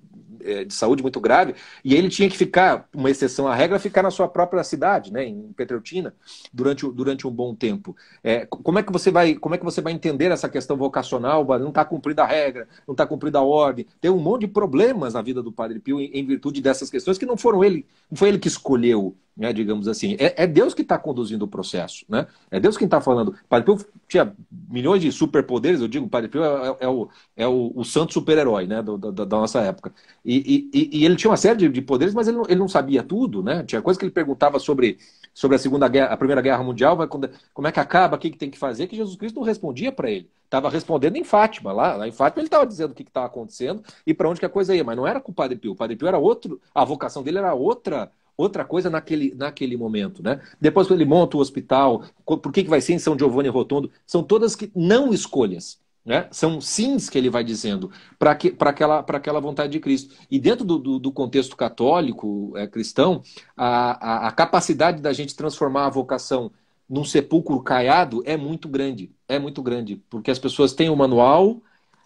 é, 0.44 0.64
de 0.64 0.74
saúde 0.74 1.02
muito 1.02 1.20
grave, 1.20 1.54
e 1.84 1.94
ele 1.94 2.08
tinha 2.08 2.28
que 2.28 2.36
ficar, 2.36 2.88
uma 2.92 3.10
exceção 3.10 3.46
à 3.46 3.54
regra, 3.54 3.78
ficar 3.78 4.02
na 4.02 4.10
sua 4.10 4.28
própria 4.28 4.64
cidade, 4.64 5.12
né, 5.12 5.24
em 5.24 5.52
Petreutina, 5.52 6.14
durante, 6.52 6.90
durante 6.90 7.26
um 7.26 7.30
bom 7.30 7.54
tempo. 7.54 7.96
É, 8.22 8.44
como, 8.46 8.78
é 8.78 8.82
que 8.82 8.92
você 8.92 9.10
vai, 9.10 9.34
como 9.34 9.54
é 9.54 9.58
que 9.58 9.64
você 9.64 9.80
vai 9.80 9.92
entender 9.92 10.30
essa 10.30 10.48
questão 10.48 10.76
vocacional? 10.76 11.46
Não 11.60 11.68
está 11.68 11.84
cumprida 11.84 12.22
a 12.22 12.26
regra, 12.26 12.66
não 12.86 12.92
está 12.92 13.06
cumprida 13.06 13.38
a 13.38 13.42
ordem. 13.42 13.86
Tem 14.00 14.10
um 14.10 14.18
monte 14.18 14.42
de 14.42 14.48
problemas 14.48 15.14
na 15.14 15.22
vida 15.22 15.42
do 15.42 15.52
Padre 15.52 15.78
Pio 15.78 16.00
em, 16.00 16.10
em 16.12 16.26
virtude 16.26 16.60
dessas 16.60 16.90
questões 16.90 17.18
que 17.18 17.26
não 17.26 17.36
foram 17.36 17.62
ele, 17.62 17.86
não 18.10 18.18
foi 18.18 18.28
ele 18.28 18.38
que 18.38 18.48
escolheu 18.48 19.16
né, 19.36 19.52
digamos 19.52 19.88
assim. 19.88 20.16
É, 20.18 20.44
é 20.44 20.46
Deus 20.46 20.74
que 20.74 20.82
está 20.82 20.98
conduzindo 20.98 21.44
o 21.44 21.48
processo, 21.48 22.04
né? 22.08 22.26
É 22.50 22.60
Deus 22.60 22.76
quem 22.76 22.84
está 22.84 23.00
falando. 23.00 23.34
Padre 23.48 23.64
Pio 23.64 23.86
tinha 24.06 24.34
milhões 24.68 25.00
de 25.00 25.10
superpoderes, 25.10 25.80
eu 25.80 25.88
digo, 25.88 26.08
Padre 26.08 26.28
Pio 26.28 26.44
é, 26.44 26.68
é, 26.68 26.76
é 26.80 26.88
o, 26.88 27.08
é 27.36 27.46
o, 27.48 27.72
o 27.74 27.84
santo 27.84 28.12
super-herói 28.12 28.66
né, 28.66 28.82
do, 28.82 28.98
da, 28.98 29.24
da, 29.24 29.36
nossa 29.36 29.60
época. 29.60 29.92
E, 30.24 30.70
e, 30.72 30.98
e, 30.98 31.04
ele 31.04 31.16
tinha 31.16 31.30
uma 31.30 31.36
série 31.36 31.58
de, 31.58 31.68
de 31.68 31.82
poderes, 31.82 32.14
mas 32.14 32.28
ele 32.28 32.36
não, 32.36 32.44
ele 32.44 32.60
não, 32.60 32.68
sabia 32.68 33.02
tudo, 33.02 33.42
né? 33.42 33.64
Tinha 33.64 33.80
coisa 33.80 33.98
que 33.98 34.04
ele 34.04 34.12
perguntava 34.12 34.58
sobre, 34.58 34.98
sobre 35.32 35.56
a 35.56 35.58
Segunda 35.58 35.88
Guerra, 35.88 36.08
a 36.08 36.16
Primeira 36.16 36.42
Guerra 36.42 36.62
Mundial, 36.62 36.96
vai, 36.96 37.06
quando, 37.06 37.30
como 37.54 37.68
é 37.68 37.72
que 37.72 37.80
acaba, 37.80 38.16
o 38.16 38.18
que, 38.18 38.30
que 38.30 38.38
tem 38.38 38.50
que 38.50 38.58
fazer, 38.58 38.86
que 38.86 38.96
Jesus 38.96 39.16
Cristo 39.16 39.36
não 39.36 39.46
respondia 39.46 39.90
para 39.90 40.10
ele. 40.10 40.28
Estava 40.44 40.68
respondendo 40.68 41.16
em 41.16 41.24
Fátima, 41.24 41.72
lá, 41.72 41.96
lá 41.96 42.06
em 42.06 42.12
Fátima 42.12 42.40
ele 42.40 42.46
estava 42.46 42.66
dizendo 42.66 42.90
o 42.90 42.94
que 42.94 43.02
estava 43.02 43.24
acontecendo 43.24 43.82
e 44.06 44.12
para 44.12 44.28
onde 44.28 44.38
que 44.38 44.44
a 44.44 44.50
coisa 44.50 44.76
ia, 44.76 44.84
mas 44.84 44.96
não 44.96 45.06
era 45.06 45.18
com 45.18 45.32
o 45.32 45.34
Padre 45.34 45.56
Pio. 45.56 45.72
O 45.72 45.76
Padre 45.76 45.96
Pio 45.96 46.06
era 46.06 46.18
outro, 46.18 46.60
a 46.74 46.84
vocação 46.84 47.22
dele 47.22 47.38
era 47.38 47.54
outra 47.54 48.12
outra 48.36 48.64
coisa 48.64 48.90
naquele, 48.90 49.34
naquele 49.34 49.76
momento. 49.76 50.22
Né? 50.22 50.40
Depois 50.60 50.90
ele 50.90 51.04
monta 51.04 51.36
o 51.36 51.40
hospital, 51.40 52.04
por 52.24 52.52
que, 52.52 52.64
que 52.64 52.70
vai 52.70 52.80
ser 52.80 52.94
em 52.94 52.98
São 52.98 53.18
Giovanni 53.18 53.48
Rotondo? 53.48 53.90
São 54.06 54.22
todas 54.22 54.56
que 54.56 54.70
não 54.74 55.12
escolhas. 55.12 55.80
Né? 56.04 56.26
São 56.32 56.60
sims 56.60 57.08
que 57.08 57.16
ele 57.16 57.30
vai 57.30 57.44
dizendo 57.44 57.90
para 58.18 58.32
aquela, 58.32 58.98
aquela 58.98 59.40
vontade 59.40 59.72
de 59.72 59.78
Cristo. 59.78 60.14
E 60.28 60.38
dentro 60.38 60.64
do, 60.64 60.78
do, 60.78 60.98
do 60.98 61.12
contexto 61.12 61.56
católico, 61.56 62.52
é, 62.56 62.66
cristão, 62.66 63.22
a, 63.56 64.24
a, 64.24 64.28
a, 64.28 64.32
capacidade 64.32 65.00
da 65.00 65.12
gente 65.12 65.36
transformar 65.36 65.86
a 65.86 65.90
vocação 65.90 66.50
num 66.88 67.04
sepulcro 67.04 67.62
caiado 67.62 68.20
é 68.26 68.36
muito 68.36 68.68
grande. 68.68 69.12
É 69.28 69.38
muito 69.38 69.62
grande. 69.62 70.02
Porque 70.10 70.30
as 70.30 70.40
pessoas 70.40 70.72
têm 70.72 70.90
o 70.90 70.96
manual, 70.96 71.62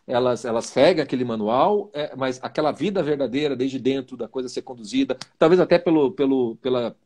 elas, 0.07 0.45
elas 0.45 0.67
seguem 0.67 1.03
aquele 1.03 1.25
manual, 1.25 1.91
é, 1.93 2.15
mas 2.17 2.39
aquela 2.43 2.73
vida 2.73 3.03
verdadeira, 3.03 3.57
desde 3.57 3.79
dentro 3.79 4.17
da 4.17 4.29
coisa 4.29 4.49
ser 4.49 4.63
conduzida, 4.63 5.17
talvez 5.39 5.61
até 5.61 5.79
pelo, 5.79 6.13
pelo, 6.13 6.57
pela, 6.57 6.97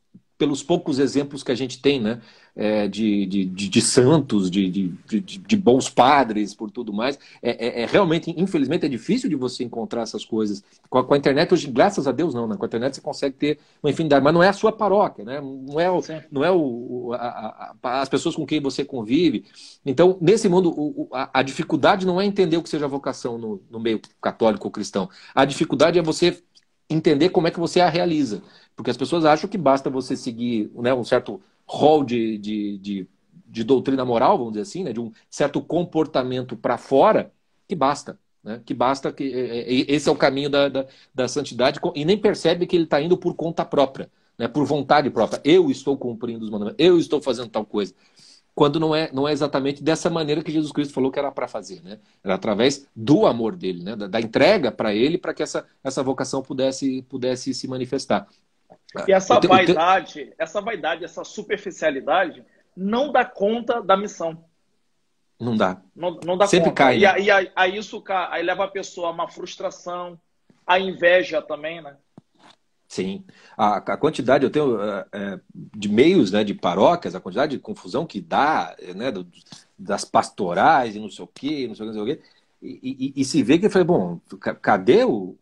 pelos 0.41 0.63
poucos 0.63 0.99
exemplos 0.99 1.43
que 1.43 1.53
a 1.53 1.55
gente 1.55 1.83
tem, 1.83 2.01
né? 2.01 2.19
É, 2.57 2.89
de, 2.89 3.27
de, 3.27 3.45
de, 3.45 3.69
de, 3.69 3.81
santos, 3.81 4.51
de, 4.51 4.69
de, 4.69 5.21
de, 5.21 5.57
bons 5.57 5.89
padres, 5.89 6.53
por 6.53 6.71
tudo 6.71 6.93
mais. 6.93 7.19
É, 7.41 7.51
é, 7.51 7.83
é, 7.83 7.87
realmente, 7.87 8.35
infelizmente, 8.37 8.85
é 8.85 8.89
difícil 8.89 9.31
de 9.31 9.37
você 9.37 9.63
encontrar 9.63 10.03
essas 10.03 10.25
coisas. 10.25 10.65
Com 10.89 10.99
a, 10.99 11.05
com 11.05 11.15
a, 11.15 11.17
internet, 11.17 11.55
hoje, 11.55 11.69
graças 11.69 12.09
a 12.09 12.13
Deus, 12.13 12.35
não, 12.35 12.49
né? 12.49 12.57
Com 12.57 12.65
a 12.65 12.67
internet 12.67 12.97
você 12.97 13.01
consegue 13.01 13.37
ter 13.37 13.59
uma 13.83 13.91
infinidade, 13.91 14.25
mas 14.25 14.35
não 14.35 14.43
é 14.43 14.49
a 14.49 14.53
sua 14.53 14.73
paróquia, 14.73 15.25
né? 15.25 15.41
Não 15.41 15.79
é, 15.79 15.91
o, 15.91 16.01
não 16.33 16.45
é 16.45 16.51
o, 16.51 17.13
a, 17.13 17.77
a, 17.83 18.01
as 18.01 18.09
pessoas 18.09 18.35
com 18.35 18.47
quem 18.47 18.61
você 18.61 18.85
convive. 18.85 19.45
Então, 19.85 20.19
nesse 20.21 20.49
mundo, 20.49 20.71
o, 20.71 21.09
a, 21.13 21.43
dificuldade 21.43 22.07
não 22.07 22.21
é 22.21 22.25
entender 22.25 22.57
o 22.57 22.63
que 22.63 22.69
seja 22.69 22.89
vocação 22.89 23.39
no, 23.39 23.63
no 23.71 23.79
meio 23.79 24.01
católico 24.21 24.67
ou 24.67 24.73
cristão. 24.73 25.09
A 25.35 25.45
dificuldade 25.45 25.99
é 25.99 26.03
você 26.03 26.43
entender 26.91 27.31
como 27.31 27.47
é 27.47 27.51
que 27.51 27.61
você 27.61 27.81
a 27.81 27.89
realiza. 27.89 28.43
Porque 28.75 28.91
as 28.91 28.97
pessoas 28.97 29.25
acham 29.25 29.49
que 29.49 29.59
basta 29.59 29.89
você 29.89 30.17
seguir 30.17 30.71
né, 30.75 30.93
um 30.93 31.05
certo 31.05 31.41
rol 31.67 32.05
de, 32.05 32.37
de, 32.39 32.79
de, 32.79 33.07
de, 33.47 33.65
doutrina 33.65 34.05
moral, 34.05 34.37
vamos 34.37 34.55
dizer 34.55 34.63
assim, 34.63 34.83
né, 34.83 34.93
de 34.93 35.01
um 35.01 35.13
certo 35.31 35.61
comportamento 35.61 36.57
para 36.57 36.77
fora, 36.77 37.33
que 37.69 37.75
basta. 37.75 38.19
Né, 38.43 38.61
que 38.65 38.73
basta 38.73 39.13
que 39.13 39.25
é, 39.25 39.61
é, 39.61 39.93
esse 39.93 40.09
é 40.09 40.13
o 40.13 40.17
caminho 40.17 40.49
da, 40.49 40.69
da, 40.69 40.87
da 41.15 41.29
santidade 41.29 41.79
e 41.95 42.05
nem 42.07 42.17
percebe 42.17 42.67
que 42.67 42.75
ele 42.75 42.85
está 42.85 43.01
indo 43.01 43.17
por 43.17 43.35
conta 43.35 43.67
própria, 43.67 44.11
né, 44.39 44.49
por 44.49 44.65
vontade 44.65 45.11
própria. 45.11 45.41
Eu 45.45 45.71
estou 45.71 45.97
cumprindo 45.97 46.45
os 46.45 46.51
mandamentos, 46.51 46.83
eu 46.85 46.99
estou 46.99 47.21
fazendo 47.21 47.51
tal 47.51 47.67
coisa 47.67 47.95
quando 48.55 48.81
não 48.81 48.95
é, 48.95 49.11
não 49.13 49.27
é 49.27 49.33
exatamente 49.33 49.83
dessa 49.83 50.11
maneira 50.11 50.43
que 50.43 50.53
Jesus 50.53 50.73
Cristo 50.73 50.93
falou 50.93 51.11
que 51.11 51.19
era 51.19 51.31
para 51.31 51.49
fazer, 51.49 51.83
né? 51.83 51.99
Era 52.23 52.35
através 52.35 52.87
do 52.95 53.27
amor 53.27 53.57
dele, 53.57 53.83
né? 53.83 53.97
da, 53.97 54.07
da 54.07 54.21
entrega 54.21 54.71
para 54.71 54.95
ele, 54.95 55.17
para 55.17 55.33
que 55.33 55.43
essa, 55.43 55.67
essa 55.83 56.03
vocação 56.03 56.43
pudesse, 56.43 57.03
pudesse 57.09 57.55
se 57.55 57.67
manifestar. 57.69 58.27
E 59.07 59.13
essa 59.13 59.41
te, 59.41 59.47
vaidade, 59.47 60.13
te... 60.13 60.35
essa 60.37 60.61
vaidade, 60.61 61.05
essa 61.05 61.25
superficialidade 61.25 62.45
não 62.77 63.13
dá 63.13 63.25
conta 63.25 63.81
da 63.81 63.97
missão. 63.97 64.45
Não 65.39 65.57
dá. 65.57 65.81
Não, 65.95 66.21
não 66.25 66.37
dá 66.37 66.47
Sempre 66.47 66.71
conta. 66.71 66.85
cai. 66.85 66.99
Né? 66.99 67.21
E, 67.21 67.31
aí, 67.31 67.53
aí 67.55 67.77
isso 67.77 68.03
aí 68.07 68.43
leva 68.43 68.65
a 68.65 68.69
pessoa 68.69 69.09
a 69.09 69.13
uma 69.13 69.29
frustração, 69.29 70.21
a 70.67 70.79
inveja 70.79 71.41
também, 71.41 71.81
né? 71.81 71.97
Sim. 72.91 73.25
A, 73.57 73.77
a 73.77 73.97
quantidade, 73.97 74.45
eu 74.45 74.51
tenho 74.51 74.77
é, 74.83 75.41
de 75.55 75.89
meios 75.89 76.33
né, 76.33 76.43
de 76.43 76.53
paróquias, 76.55 77.15
a 77.15 77.21
quantidade 77.21 77.53
de 77.57 77.63
confusão 77.63 78.05
que 78.05 78.21
dá, 78.21 78.77
né, 78.97 79.13
do, 79.13 79.25
das 79.79 80.05
pastorais 80.05 80.97
e 80.97 80.99
não 80.99 81.09
sei 81.09 81.25
o 81.25 81.29
quê, 81.29 81.69
não 81.69 81.75
sei 81.77 81.85
o 81.85 81.87
não 81.87 81.95
sei 81.95 82.03
o 82.03 82.07
quê. 82.07 82.23
E, 82.61 83.13
e, 83.17 83.21
e 83.23 83.25
se 83.25 83.45
vê 83.45 83.59
que 83.59 83.67
eu 83.67 83.71
falei, 83.71 83.87
bom, 83.87 84.21
cadê 84.61 85.05
o, 85.05 85.37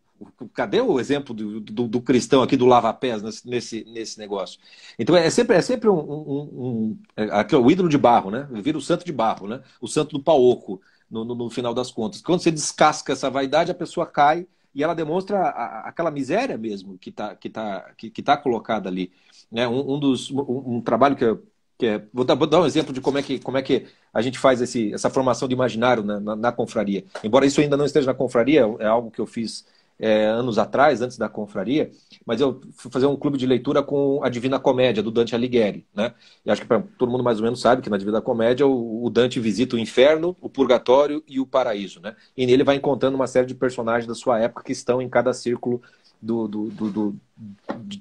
Cadê 0.52 0.80
o 0.80 0.98
exemplo 0.98 1.32
do, 1.32 1.61
do, 1.61 1.87
do 1.87 2.02
cristão 2.02 2.42
aqui 2.42 2.56
do 2.56 2.66
lava-pés 2.66 3.22
nesse, 3.44 3.84
nesse 3.84 4.18
negócio? 4.18 4.58
Então 4.98 5.16
é 5.16 5.30
sempre, 5.30 5.56
é 5.56 5.62
sempre 5.62 5.88
um, 5.88 5.94
um, 5.94 6.40
um 6.52 6.98
é, 7.16 7.56
o 7.56 7.70
ídolo 7.70 7.88
de 7.88 7.96
barro, 7.96 8.30
né? 8.30 8.48
Vira 8.50 8.76
o 8.76 8.80
santo 8.82 9.04
de 9.04 9.12
barro, 9.12 9.46
né? 9.46 9.62
O 9.80 9.87
santo 9.87 10.18
do 10.18 10.22
pau 10.22 10.42
oco, 10.42 10.80
no, 11.08 11.24
no, 11.24 11.37
no, 11.37 11.50
final 11.50 11.72
das 11.72 11.92
contas. 11.92 12.20
Quando 12.20 12.42
você 12.42 12.50
descasca 12.50 13.12
essa 13.12 13.30
vaidade, 13.30 13.70
a 13.70 13.74
pessoa 13.74 14.06
cai 14.06 14.46
e 14.78 14.82
ela 14.84 14.94
demonstra 14.94 15.40
a, 15.40 15.88
aquela 15.88 16.08
miséria 16.08 16.56
mesmo 16.56 16.96
que 16.96 17.10
está 17.10 17.34
que 17.34 17.50
tá, 17.50 17.90
que, 17.96 18.10
que 18.10 18.22
tá 18.22 18.36
colocada 18.36 18.88
ali. 18.88 19.10
Né? 19.50 19.66
Um, 19.66 19.94
um 19.94 19.98
dos, 19.98 20.30
um, 20.30 20.76
um 20.76 20.80
trabalho 20.80 21.16
que 21.16 21.24
eu 21.24 21.42
que 21.76 21.86
é, 21.86 22.02
vou, 22.12 22.24
dar, 22.24 22.34
vou 22.34 22.46
dar 22.46 22.60
um 22.60 22.66
exemplo 22.66 22.92
de 22.92 23.00
como 23.00 23.18
é 23.18 23.22
que, 23.22 23.38
como 23.38 23.56
é 23.56 23.62
que 23.62 23.86
a 24.12 24.20
gente 24.20 24.36
faz 24.36 24.60
esse, 24.60 24.92
essa 24.92 25.08
formação 25.08 25.46
de 25.46 25.54
imaginário 25.54 26.02
na, 26.02 26.18
na, 26.18 26.34
na 26.34 26.52
confraria. 26.52 27.04
Embora 27.22 27.46
isso 27.46 27.60
ainda 27.60 27.76
não 27.76 27.84
esteja 27.84 28.08
na 28.08 28.14
confraria, 28.14 28.62
é 28.80 28.86
algo 28.86 29.12
que 29.12 29.20
eu 29.20 29.26
fiz 29.26 29.64
é, 29.98 30.26
anos 30.26 30.58
atrás, 30.58 31.02
antes 31.02 31.18
da 31.18 31.28
confraria, 31.28 31.90
mas 32.24 32.40
eu 32.40 32.61
fui 32.76 32.90
fazer 32.90 33.06
um 33.06 33.16
clube 33.16 33.37
de 33.37 33.46
leitura 33.46 33.82
com 33.82 34.22
a 34.22 34.28
Divina 34.28 34.58
Comédia, 34.58 35.02
do 35.02 35.11
Dante 35.11 35.34
Alighieri. 35.34 35.87
Né? 35.94 36.14
E 36.44 36.50
acho 36.50 36.62
que 36.62 36.68
pra, 36.68 36.82
todo 36.96 37.11
mundo 37.11 37.24
mais 37.24 37.38
ou 37.38 37.44
menos 37.44 37.61
sabe 37.61 37.82
que 37.82 37.90
na 37.90 37.96
Divina 37.96 38.20
Comédia 38.20 38.66
o, 38.66 39.04
o, 39.04 39.11
Dante 39.11 39.40
visita 39.40 39.76
o 39.76 39.78
inferno, 39.78 40.37
o 40.40 40.48
purgatório 40.48 41.22
e 41.26 41.40
o 41.40 41.46
paraíso. 41.46 42.00
Né? 42.00 42.14
E 42.37 42.46
nele 42.46 42.62
vai 42.62 42.76
encontrando 42.76 43.16
uma 43.16 43.26
série 43.26 43.46
de 43.46 43.54
personagens 43.54 44.06
da 44.06 44.14
sua 44.14 44.38
época 44.38 44.62
que 44.62 44.72
estão 44.72 45.02
em 45.02 45.08
cada 45.08 45.32
círculo 45.32 45.82
do, 46.22 46.46
do, 46.46 46.64
do, 46.68 46.90
do, 46.90 47.16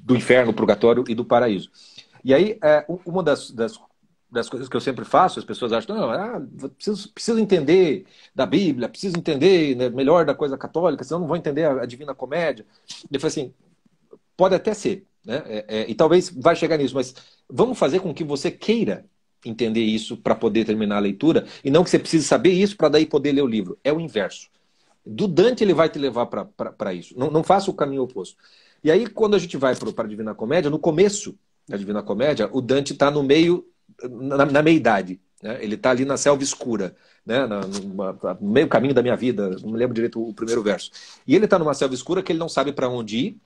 do 0.04 0.16
inferno, 0.16 0.54
purgatório 0.54 1.04
e 1.08 1.16
do 1.16 1.26
paraíso. 1.26 1.70
E 2.24 2.34
aí, 2.34 2.58
é, 2.62 2.86
uma 3.06 3.24
das, 3.24 3.52
das 3.52 3.80
das 4.30 4.50
coisas 4.50 4.68
que 4.68 4.76
eu 4.76 4.82
sempre 4.82 5.06
faço, 5.06 5.40
as 5.40 5.46
pessoas 5.46 5.72
acham, 5.72 5.96
não, 5.96 6.10
ah, 6.10 6.42
preciso, 6.76 7.12
preciso 7.14 7.40
entender 7.40 8.06
da 8.36 8.46
Bíblia, 8.46 8.90
preciso 8.90 9.18
entender 9.18 9.76
né, 9.76 9.90
melhor 9.90 10.26
da 10.26 10.36
coisa 10.36 10.58
católica, 10.58 11.04
senão 11.04 11.22
não 11.22 11.28
vou 11.28 11.38
entender 11.38 11.64
a, 11.64 11.84
a 11.84 11.86
Divina 11.86 12.14
Comédia. 12.14 12.66
Ele 13.10 13.20
falou 13.20 13.28
assim, 13.28 13.54
pode 14.36 14.54
até 14.54 14.74
ser, 14.74 15.06
né? 15.26 15.44
É, 15.46 15.66
é, 15.68 15.90
e 15.90 15.96
talvez 15.96 16.30
vai 16.30 16.56
chegar 16.56 16.78
nisso, 16.78 16.96
mas 16.96 17.16
vamos 17.50 17.78
fazer 17.78 18.00
com 18.00 18.14
que 18.14 18.24
você 18.24 18.52
queira 18.52 19.06
entender 19.46 19.82
isso 19.82 20.18
para 20.18 20.36
poder 20.36 20.66
terminar 20.66 20.98
a 20.98 21.00
leitura, 21.00 21.46
e 21.64 21.72
não 21.72 21.84
que 21.84 21.90
você 21.90 22.00
precise 22.00 22.26
saber 22.26 22.52
isso 22.52 22.76
para 22.76 22.90
daí 22.90 23.06
poder 23.06 23.32
ler 23.32 23.44
o 23.44 23.48
livro. 23.48 23.78
É 23.84 23.94
o 23.94 24.00
inverso. 24.00 24.50
Do 25.06 25.28
Dante 25.28 25.64
ele 25.64 25.74
vai 25.74 25.90
te 25.90 25.98
levar 25.98 26.26
para 26.26 26.94
isso. 26.94 27.18
Não, 27.18 27.32
não 27.32 27.44
faça 27.44 27.72
o 27.72 27.74
caminho 27.74 28.04
oposto. 28.04 28.38
E 28.84 28.92
aí, 28.92 29.08
quando 29.08 29.36
a 29.36 29.40
gente 29.40 29.56
vai 29.56 29.74
para 29.76 30.04
a 30.04 30.08
Divina 30.08 30.36
Comédia, 30.36 30.70
no 30.70 30.80
começo 30.80 31.38
da 31.68 31.78
Divina 31.78 32.04
Comédia, 32.04 32.50
o 32.52 32.62
Dante 32.62 32.94
está 32.94 33.10
no 33.10 33.24
meio 33.24 33.66
na, 34.04 34.46
na 34.46 34.62
meia-idade. 34.62 35.20
Né? 35.42 35.64
Ele 35.64 35.76
está 35.76 35.92
ali 35.92 36.06
na 36.06 36.18
selva 36.18 36.44
escura, 36.44 36.96
né? 37.26 37.46
Na, 37.46 37.62
no 37.62 38.50
meio 38.50 38.68
caminho 38.68 38.94
da 38.94 39.02
minha 39.02 39.16
vida, 39.16 39.50
não 39.62 39.72
me 39.72 39.78
lembro 39.78 39.94
direito 39.94 40.22
o 40.22 40.34
primeiro 40.34 40.64
verso. 40.64 40.92
E 41.26 41.36
ele 41.36 41.46
está 41.46 41.60
numa 41.60 41.74
selva 41.74 41.94
escura 41.94 42.24
que 42.24 42.32
ele 42.32 42.40
não 42.40 42.50
sabe 42.50 42.72
para 42.72 42.90
onde 42.90 43.18
ir, 43.18 43.42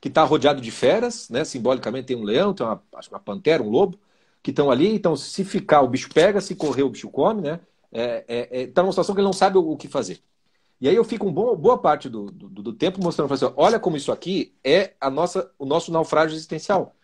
que 0.00 0.08
está 0.08 0.22
rodeado 0.22 0.60
de 0.60 0.70
feras, 0.70 1.28
né? 1.30 1.44
simbolicamente 1.44 2.08
tem 2.08 2.16
um 2.16 2.22
leão, 2.22 2.52
tem 2.52 2.66
uma, 2.66 2.82
uma 3.10 3.20
pantera, 3.20 3.62
um 3.62 3.70
lobo, 3.70 3.98
que 4.42 4.50
estão 4.50 4.70
ali. 4.70 4.94
Então, 4.94 5.16
se 5.16 5.44
ficar, 5.44 5.80
o 5.82 5.88
bicho 5.88 6.10
pega, 6.12 6.40
se 6.40 6.54
correr, 6.54 6.82
o 6.82 6.90
bicho 6.90 7.08
come. 7.10 7.42
Né? 7.42 7.60
É, 7.90 8.24
é, 8.28 8.62
é, 8.62 8.66
tá 8.66 8.82
numa 8.82 8.92
situação 8.92 9.14
que 9.14 9.20
ele 9.20 9.26
não 9.26 9.32
sabe 9.32 9.56
o, 9.56 9.70
o 9.70 9.76
que 9.76 9.88
fazer. 9.88 10.20
E 10.80 10.88
aí 10.88 10.94
eu 10.94 11.04
fico 11.04 11.26
um 11.26 11.32
bom, 11.32 11.56
boa 11.56 11.78
parte 11.78 12.08
do, 12.10 12.30
do, 12.30 12.48
do 12.48 12.72
tempo 12.72 13.02
mostrando, 13.02 13.32
assim, 13.32 13.50
olha 13.56 13.80
como 13.80 13.96
isso 13.96 14.12
aqui 14.12 14.54
é 14.62 14.92
a 15.00 15.08
nossa, 15.08 15.50
o 15.58 15.64
nosso 15.64 15.90
naufrágio 15.90 16.34
existencial. 16.34 16.94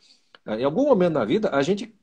Em 0.46 0.64
algum 0.64 0.84
momento 0.84 1.14
na 1.14 1.24
vida, 1.24 1.50
a 1.50 1.62
gente 1.62 1.94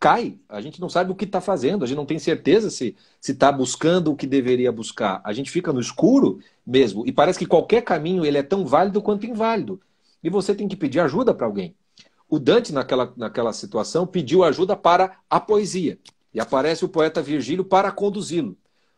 cai. 0.00 0.38
A 0.48 0.62
gente 0.62 0.80
não 0.80 0.88
sabe 0.88 1.12
o 1.12 1.14
que 1.14 1.26
está 1.26 1.42
fazendo, 1.42 1.84
a 1.84 1.86
gente 1.86 1.98
não 1.98 2.06
tem 2.06 2.18
certeza 2.18 2.70
se 2.70 2.96
está 3.22 3.52
buscando 3.52 4.10
o 4.10 4.16
que 4.16 4.26
deveria 4.26 4.72
buscar. 4.72 5.20
A 5.22 5.34
gente 5.34 5.50
fica 5.50 5.72
no 5.72 5.80
escuro 5.80 6.40
mesmo 6.66 7.06
e 7.06 7.12
parece 7.12 7.38
que 7.38 7.46
qualquer 7.46 7.82
caminho 7.82 8.24
ele 8.24 8.38
é 8.38 8.42
tão 8.42 8.66
válido 8.66 9.02
quanto 9.02 9.26
inválido. 9.26 9.78
E 10.24 10.30
você 10.30 10.54
tem 10.54 10.66
que 10.66 10.76
pedir 10.76 11.00
ajuda 11.00 11.34
para 11.34 11.46
alguém. 11.46 11.76
O 12.28 12.38
Dante, 12.38 12.72
naquela, 12.72 13.12
naquela 13.16 13.52
situação, 13.52 14.06
pediu 14.06 14.42
ajuda 14.42 14.74
para 14.74 15.18
a 15.28 15.38
poesia. 15.38 15.98
E 16.32 16.40
aparece 16.40 16.84
o 16.84 16.88
poeta 16.88 17.20
Virgílio 17.20 17.64
para 17.64 17.90
conduzi-lo. 17.90 18.56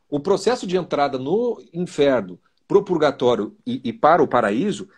O 0.09 0.21
processo 0.21 0.67
de 0.67 0.77
entrada 0.77 1.19
no 1.19 1.61
inferno, 1.73 2.39
para 2.69 2.79
o 2.79 2.83
purgatório 2.83 3.57
e, 3.67 3.81
e 3.85 3.93
para 3.93 4.23
o 4.23 4.29
paraíso, 4.29 4.89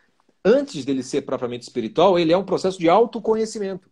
antes 0.45 0.85
dele 0.85 1.03
ser 1.03 1.23
propriamente 1.23 1.63
espiritual, 1.63 2.19
ele 2.19 2.33
é 2.33 2.37
um 2.37 2.45
processo 2.45 2.79
de 2.79 2.89
autoconhecimento. 2.89 3.89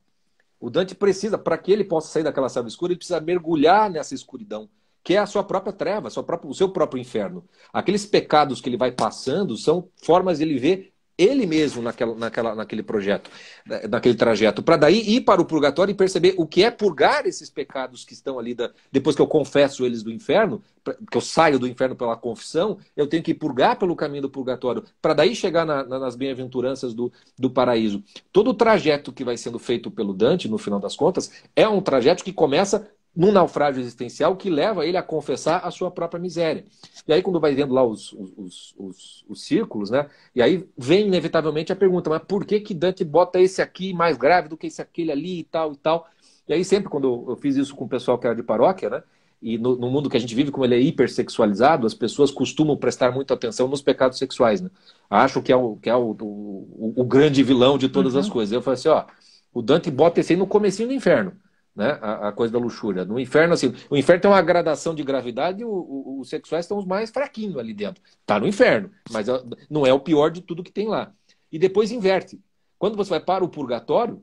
O 0.63 0.71
Dante 0.71 0.95
precisa, 0.95 1.37
para 1.37 1.59
que 1.59 1.73
ele 1.73 1.83
possa 1.83 2.07
sair 2.07 2.23
daquela 2.23 2.49
selva 2.49 2.69
escura, 2.69 2.93
ele 2.93 2.99
precisa 2.99 3.21
mergulhar 3.21 3.91
nessa 3.91 4.15
escuridão, 4.15 4.69
que 5.03 5.15
é 5.15 5.19
a 5.19 5.27
sua 5.27 5.43
própria 5.43 5.73
treva, 5.73 6.09
sua 6.09 6.23
própria, 6.23 6.49
o 6.49 6.55
seu 6.55 6.69
próprio 6.69 7.01
inferno. 7.01 7.45
Aqueles 7.73 8.07
pecados 8.07 8.61
que 8.61 8.69
ele 8.69 8.77
vai 8.77 8.93
passando 8.93 9.57
são 9.57 9.89
formas 9.97 10.39
de 10.39 10.45
ele 10.45 10.61
ver 10.61 10.92
ele 11.23 11.47
mesmo 11.47 11.83
naquela, 11.83 12.15
naquela, 12.15 12.55
naquele 12.55 12.83
projeto, 12.83 13.31
né, 13.67 13.83
naquele 13.89 14.15
trajeto, 14.15 14.63
para 14.63 14.77
daí 14.77 15.01
ir 15.01 15.21
para 15.23 15.41
o 15.41 15.45
purgatório 15.45 15.93
e 15.93 15.95
perceber 15.95 16.35
o 16.37 16.47
que 16.47 16.65
é 16.65 16.71
purgar 16.71 17.27
esses 17.27 17.49
pecados 17.49 18.05
que 18.05 18.13
estão 18.13 18.39
ali, 18.39 18.55
da, 18.55 18.71
depois 18.91 19.15
que 19.15 19.23
eu 19.23 19.27
confesso 19.27 19.85
eles 19.85 20.03
do 20.03 20.11
inferno, 20.11 20.63
que 21.11 21.17
eu 21.17 21.21
saio 21.21 21.59
do 21.59 21.67
inferno 21.67 21.95
pela 21.95 22.17
confissão, 22.17 22.79
eu 22.97 23.07
tenho 23.07 23.23
que 23.23 23.33
purgar 23.33 23.79
pelo 23.79 23.95
caminho 23.95 24.23
do 24.23 24.31
purgatório, 24.31 24.85
para 25.01 25.15
daí 25.15 25.35
chegar 25.35 25.65
na, 25.65 25.85
na, 25.85 25.99
nas 25.99 26.17
bem-aventuranças 26.17 26.93
do, 26.93 27.13
do 27.39 27.49
paraíso. 27.49 28.03
Todo 28.33 28.51
o 28.51 28.55
trajeto 28.55 29.13
que 29.13 29.25
vai 29.25 29.37
sendo 29.37 29.59
feito 29.59 29.91
pelo 29.91 30.13
Dante, 30.13 30.49
no 30.49 30.59
final 30.59 30.81
das 30.81 30.97
contas, 30.97 31.31
é 31.55 31.69
um 31.69 31.81
trajeto 31.81 32.25
que 32.25 32.33
começa 32.33 32.91
num 33.15 33.31
naufrágio 33.31 33.81
existencial 33.81 34.35
que 34.37 34.49
leva 34.49 34.87
ele 34.87 34.97
a 34.97 35.03
confessar 35.03 35.59
a 35.59 35.71
sua 35.71 35.91
própria 35.91 36.21
miséria. 36.21 36.65
E 37.07 37.13
aí, 37.13 37.23
quando 37.23 37.39
vai 37.39 37.55
vendo 37.55 37.75
lá 37.75 37.85
os, 37.85 38.13
os, 38.13 38.75
os, 38.79 39.25
os, 39.29 39.45
círculos, 39.45 39.91
né? 39.91 40.09
E 40.35 40.41
aí 40.41 40.67
vem 40.77 41.07
inevitavelmente 41.07 41.73
a 41.73 41.77
pergunta: 41.77 42.09
mas 42.09 42.23
por 42.27 42.45
que, 42.45 42.61
que 42.61 42.73
Dante 42.73 43.05
bota 43.05 43.41
esse 43.41 43.61
aqui 43.61 43.93
mais 43.93 44.17
grave 44.17 44.49
do 44.49 44.57
que 44.57 44.67
esse 44.67 44.81
aquele 44.81 45.13
ali 45.13 45.41
e 45.41 45.45
tal 45.45 45.73
e 45.73 45.77
tal? 45.77 46.09
E 46.49 46.55
aí, 46.55 46.65
sempre 46.65 46.89
quando 46.89 47.27
eu 47.29 47.37
fiz 47.37 47.57
isso 47.57 47.75
com 47.75 47.85
o 47.85 47.89
pessoal 47.89 48.19
que 48.19 48.27
era 48.27 48.35
de 48.35 48.43
paróquia, 48.43 48.89
né? 48.89 49.03
E 49.43 49.59
no, 49.59 49.77
no 49.77 49.91
mundo 49.91 50.09
que 50.09 50.17
a 50.17 50.21
gente 50.21 50.35
vive, 50.35 50.53
como 50.53 50.65
ele 50.65 50.77
é 50.77 50.81
hipersexualizado, 50.81 51.87
as 51.87 51.95
pessoas 51.95 52.31
costumam 52.31 52.77
prestar 52.77 53.11
muita 53.11 53.35
atenção 53.35 53.67
nos 53.67 53.83
pecados 53.83 54.17
sexuais, 54.17 54.61
né? 54.61 54.71
Acham 55.11 55.43
que 55.43 55.53
é 55.53 55.57
o, 55.57 55.77
que 55.77 55.91
é 55.91 55.97
o, 55.97 56.17
o, 56.21 56.93
o 56.97 57.05
grande 57.05 57.43
vilão 57.43 57.77
de 57.77 57.89
todas 57.89 58.15
uhum. 58.15 58.21
as 58.21 58.29
coisas. 58.29 58.53
Eu 58.53 58.63
falei 58.63 58.75
assim: 58.79 58.89
ó, 58.89 59.05
o 59.53 59.61
Dante 59.61 59.91
bota 59.91 60.21
esse 60.21 60.33
aí 60.33 60.39
no 60.39 60.47
comecinho 60.47 60.89
do 60.89 60.95
inferno 60.95 61.37
né? 61.75 61.99
A, 62.01 62.29
a, 62.29 62.33
coisa 62.33 62.53
da 62.53 62.59
luxúria. 62.59 63.05
No 63.05 63.19
inferno, 63.19 63.55
assim, 63.55 63.75
o 63.89 63.97
inferno 63.97 64.23
tem 64.23 64.31
uma 64.31 64.43
gradação 64.43 64.95
de 64.95 65.03
gravidade 65.03 65.65
os 65.65 66.29
sexuais 66.29 66.65
estão 66.65 66.79
os 66.79 66.85
mais 66.85 67.11
fraquinhos 67.11 67.57
ali 67.57 67.73
dentro. 67.75 68.03
Tá 68.27 68.39
no 68.39 68.47
inferno, 68.47 68.91
mas 69.11 69.27
não 69.71 69.87
é 69.87 69.93
o 69.93 70.01
pior 70.01 70.31
de 70.31 70.41
tudo 70.41 70.63
que 70.63 70.73
tem 70.73 70.89
lá. 70.89 71.13
E 71.51 71.59
depois 71.59 71.91
inverte. 71.91 72.41
Quando 72.79 72.97
você 72.97 73.11
vai 73.11 73.21
para 73.21 73.45
o 73.45 73.49
purgatório, 73.49 74.23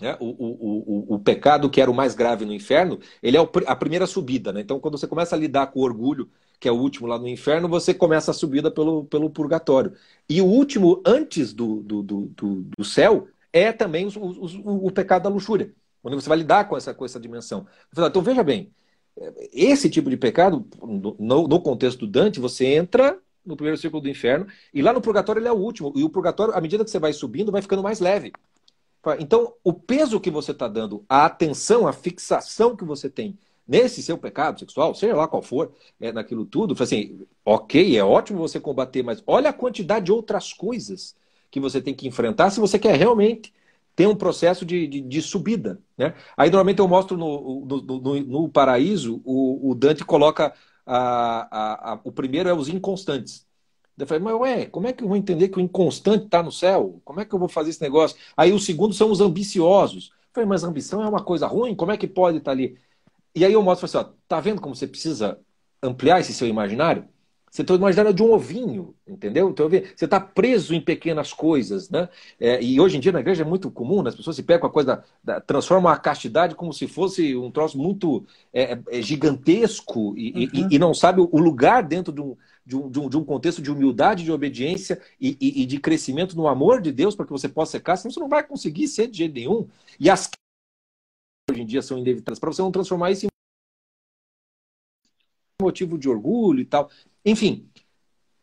Né? 0.00 0.16
O, 0.20 0.26
o, 0.26 1.14
o, 1.14 1.14
o, 1.14 1.18
pecado 1.18 1.70
que 1.70 1.80
era 1.80 1.90
o 1.90 1.94
mais 1.94 2.14
grave 2.14 2.44
no 2.44 2.52
inferno, 2.52 2.98
ele 3.22 3.36
é 3.36 3.40
a 3.66 3.76
primeira 3.76 4.06
subida. 4.06 4.52
Né? 4.52 4.60
Então, 4.60 4.78
quando 4.78 4.98
você 4.98 5.06
começa 5.06 5.34
a 5.34 5.38
lidar 5.38 5.68
com 5.68 5.80
o 5.80 5.82
orgulho, 5.82 6.30
que 6.60 6.68
é 6.68 6.72
o 6.72 6.76
último 6.76 7.06
lá 7.06 7.18
no 7.18 7.28
inferno, 7.28 7.68
você 7.68 7.94
começa 7.94 8.30
a 8.30 8.34
subida 8.34 8.70
pelo, 8.70 9.04
pelo 9.06 9.30
purgatório. 9.30 9.94
E 10.28 10.42
o 10.42 10.46
último, 10.46 11.02
antes 11.06 11.54
do, 11.54 11.82
do, 11.82 12.02
do, 12.02 12.30
do 12.76 12.84
céu, 12.84 13.28
é 13.52 13.72
também 13.72 14.06
o, 14.06 14.90
pecado 14.90 15.22
da 15.22 15.28
luxúria, 15.30 15.72
onde 16.06 16.16
você 16.16 16.28
vai 16.28 16.38
lidar 16.38 16.68
com 16.68 16.76
essa, 16.76 16.94
com 16.94 17.04
essa 17.04 17.20
dimensão. 17.20 17.66
Então, 17.92 18.22
veja 18.22 18.42
bem, 18.42 18.72
esse 19.52 19.90
tipo 19.90 20.08
de 20.10 20.16
pecado, 20.16 20.66
no, 21.18 21.48
no 21.48 21.60
contexto 21.60 22.00
do 22.00 22.06
Dante, 22.06 22.40
você 22.40 22.66
entra 22.66 23.18
no 23.44 23.56
primeiro 23.56 23.78
círculo 23.78 24.02
do 24.02 24.08
inferno, 24.08 24.46
e 24.74 24.82
lá 24.82 24.92
no 24.92 25.00
purgatório 25.00 25.40
ele 25.40 25.48
é 25.48 25.52
o 25.52 25.56
último. 25.56 25.92
E 25.94 26.02
o 26.02 26.10
purgatório, 26.10 26.52
à 26.54 26.60
medida 26.60 26.84
que 26.84 26.90
você 26.90 26.98
vai 26.98 27.12
subindo, 27.12 27.52
vai 27.52 27.62
ficando 27.62 27.82
mais 27.82 28.00
leve. 28.00 28.32
Então, 29.20 29.54
o 29.62 29.72
peso 29.72 30.18
que 30.18 30.30
você 30.30 30.50
está 30.50 30.66
dando, 30.66 31.04
a 31.08 31.26
atenção, 31.26 31.86
a 31.86 31.92
fixação 31.92 32.74
que 32.74 32.84
você 32.84 33.08
tem 33.08 33.38
nesse 33.66 34.02
seu 34.02 34.18
pecado 34.18 34.58
sexual, 34.58 34.94
seja 34.94 35.14
lá 35.14 35.28
qual 35.28 35.42
for, 35.42 35.72
é, 36.00 36.12
naquilo 36.12 36.44
tudo, 36.44 36.80
assim, 36.82 37.20
ok, 37.44 37.96
é 37.96 38.04
ótimo 38.04 38.40
você 38.40 38.58
combater, 38.58 39.02
mas 39.02 39.22
olha 39.26 39.50
a 39.50 39.52
quantidade 39.52 40.06
de 40.06 40.12
outras 40.12 40.52
coisas 40.52 41.14
que 41.50 41.60
você 41.60 41.80
tem 41.80 41.94
que 41.94 42.06
enfrentar 42.06 42.50
se 42.50 42.60
você 42.60 42.78
quer 42.78 42.96
realmente 42.96 43.52
ter 43.96 44.06
um 44.06 44.14
processo 44.14 44.64
de, 44.64 44.86
de, 44.86 45.00
de 45.00 45.22
subida. 45.22 45.80
Né? 45.96 46.14
Aí, 46.36 46.50
normalmente, 46.50 46.78
eu 46.80 46.86
mostro 46.86 47.16
no, 47.16 47.64
no, 47.64 48.00
no, 48.00 48.20
no 48.20 48.48
paraíso, 48.48 49.22
o, 49.24 49.70
o, 49.70 49.74
Dante 49.74 50.04
coloca 50.04 50.54
a, 50.84 51.48
a, 51.50 51.92
a, 51.94 52.00
o 52.04 52.12
primeiro 52.12 52.48
é 52.48 52.54
os 52.54 52.68
inconstantes. 52.68 53.46
Eu 53.98 54.06
falei, 54.06 54.22
mas 54.22 54.34
ué, 54.34 54.66
como 54.66 54.86
é 54.86 54.92
que 54.92 55.02
eu 55.02 55.08
vou 55.08 55.16
entender 55.16 55.48
que 55.48 55.58
o 55.58 55.60
inconstante 55.60 56.26
está 56.26 56.42
no 56.42 56.52
céu? 56.52 57.00
Como 57.04 57.20
é 57.20 57.24
que 57.24 57.34
eu 57.34 57.38
vou 57.38 57.48
fazer 57.48 57.70
esse 57.70 57.80
negócio? 57.80 58.18
Aí 58.36 58.52
o 58.52 58.58
segundo 58.60 58.94
são 58.94 59.10
os 59.10 59.22
ambiciosos. 59.22 60.10
Eu 60.10 60.14
falei, 60.34 60.48
mas 60.48 60.62
ambição 60.64 61.02
é 61.02 61.08
uma 61.08 61.24
coisa 61.24 61.46
ruim? 61.46 61.74
Como 61.74 61.90
é 61.92 61.96
que 61.96 62.06
pode 62.06 62.38
estar 62.38 62.50
tá 62.50 62.52
ali? 62.52 62.78
E 63.34 63.44
aí 63.44 63.52
eu 63.54 63.62
mostro 63.62 63.86
assim, 63.86 63.96
ó, 63.98 64.04
tá 64.28 64.40
vendo 64.40 64.60
como 64.60 64.74
você 64.74 64.86
precisa 64.86 65.40
ampliar 65.82 66.20
esse 66.20 66.34
seu 66.34 66.46
imaginário? 66.46 67.08
Você 67.56 67.62
está 67.62 67.74
imaginando 67.74 68.12
de 68.12 68.22
um 68.22 68.34
ovinho, 68.34 68.94
entendeu? 69.08 69.48
Então, 69.48 69.66
você 69.66 70.04
está 70.04 70.20
preso 70.20 70.74
em 70.74 70.80
pequenas 70.80 71.32
coisas, 71.32 71.88
né? 71.88 72.06
É, 72.38 72.62
e 72.62 72.78
hoje 72.78 72.98
em 72.98 73.00
dia 73.00 73.10
na 73.10 73.20
igreja 73.20 73.44
é 73.44 73.46
muito 73.46 73.70
comum, 73.70 74.02
né? 74.02 74.10
as 74.10 74.14
pessoas 74.14 74.36
se 74.36 74.42
pegam 74.42 74.60
com 74.60 74.66
a 74.66 74.70
coisa, 74.70 75.02
da, 75.24 75.36
da, 75.36 75.40
transformam 75.40 75.90
a 75.90 75.96
castidade 75.96 76.54
como 76.54 76.70
se 76.70 76.86
fosse 76.86 77.34
um 77.34 77.50
troço 77.50 77.78
muito 77.78 78.26
é, 78.52 78.78
é, 78.90 79.00
gigantesco 79.00 80.12
e, 80.18 80.50
uhum. 80.52 80.68
e, 80.70 80.74
e, 80.74 80.78
não 80.78 80.92
sabe 80.92 81.22
o 81.22 81.38
lugar 81.38 81.82
dentro 81.82 82.12
de 82.12 82.20
um, 82.20 82.36
de 82.66 82.76
um, 82.76 82.90
de 82.90 83.00
um, 83.00 83.08
de 83.08 83.16
um 83.16 83.24
contexto 83.24 83.62
de 83.62 83.70
humildade, 83.70 84.22
de 84.22 84.32
obediência 84.32 85.00
e, 85.18 85.38
e, 85.40 85.64
de 85.64 85.80
crescimento 85.80 86.36
no 86.36 86.48
amor 86.48 86.82
de 86.82 86.92
Deus 86.92 87.16
para 87.16 87.24
que 87.24 87.32
você 87.32 87.48
possa 87.48 87.72
ser 87.72 87.80
casado, 87.80 88.02
senão 88.02 88.12
você 88.12 88.20
não 88.20 88.28
vai 88.28 88.46
conseguir 88.46 88.86
ser 88.86 89.06
de 89.06 89.16
jeito 89.16 89.34
nenhum. 89.34 89.66
E 89.98 90.10
as 90.10 90.28
hoje 91.50 91.62
em 91.62 91.66
dia 91.66 91.80
são 91.80 91.96
inevitadas 91.96 92.38
para 92.38 92.52
você 92.52 92.60
não 92.60 92.70
transformar 92.70 93.12
isso 93.12 93.24
em 93.24 93.35
motivo 95.60 95.98
de 95.98 96.08
orgulho 96.08 96.60
e 96.60 96.64
tal. 96.64 96.90
Enfim, 97.24 97.68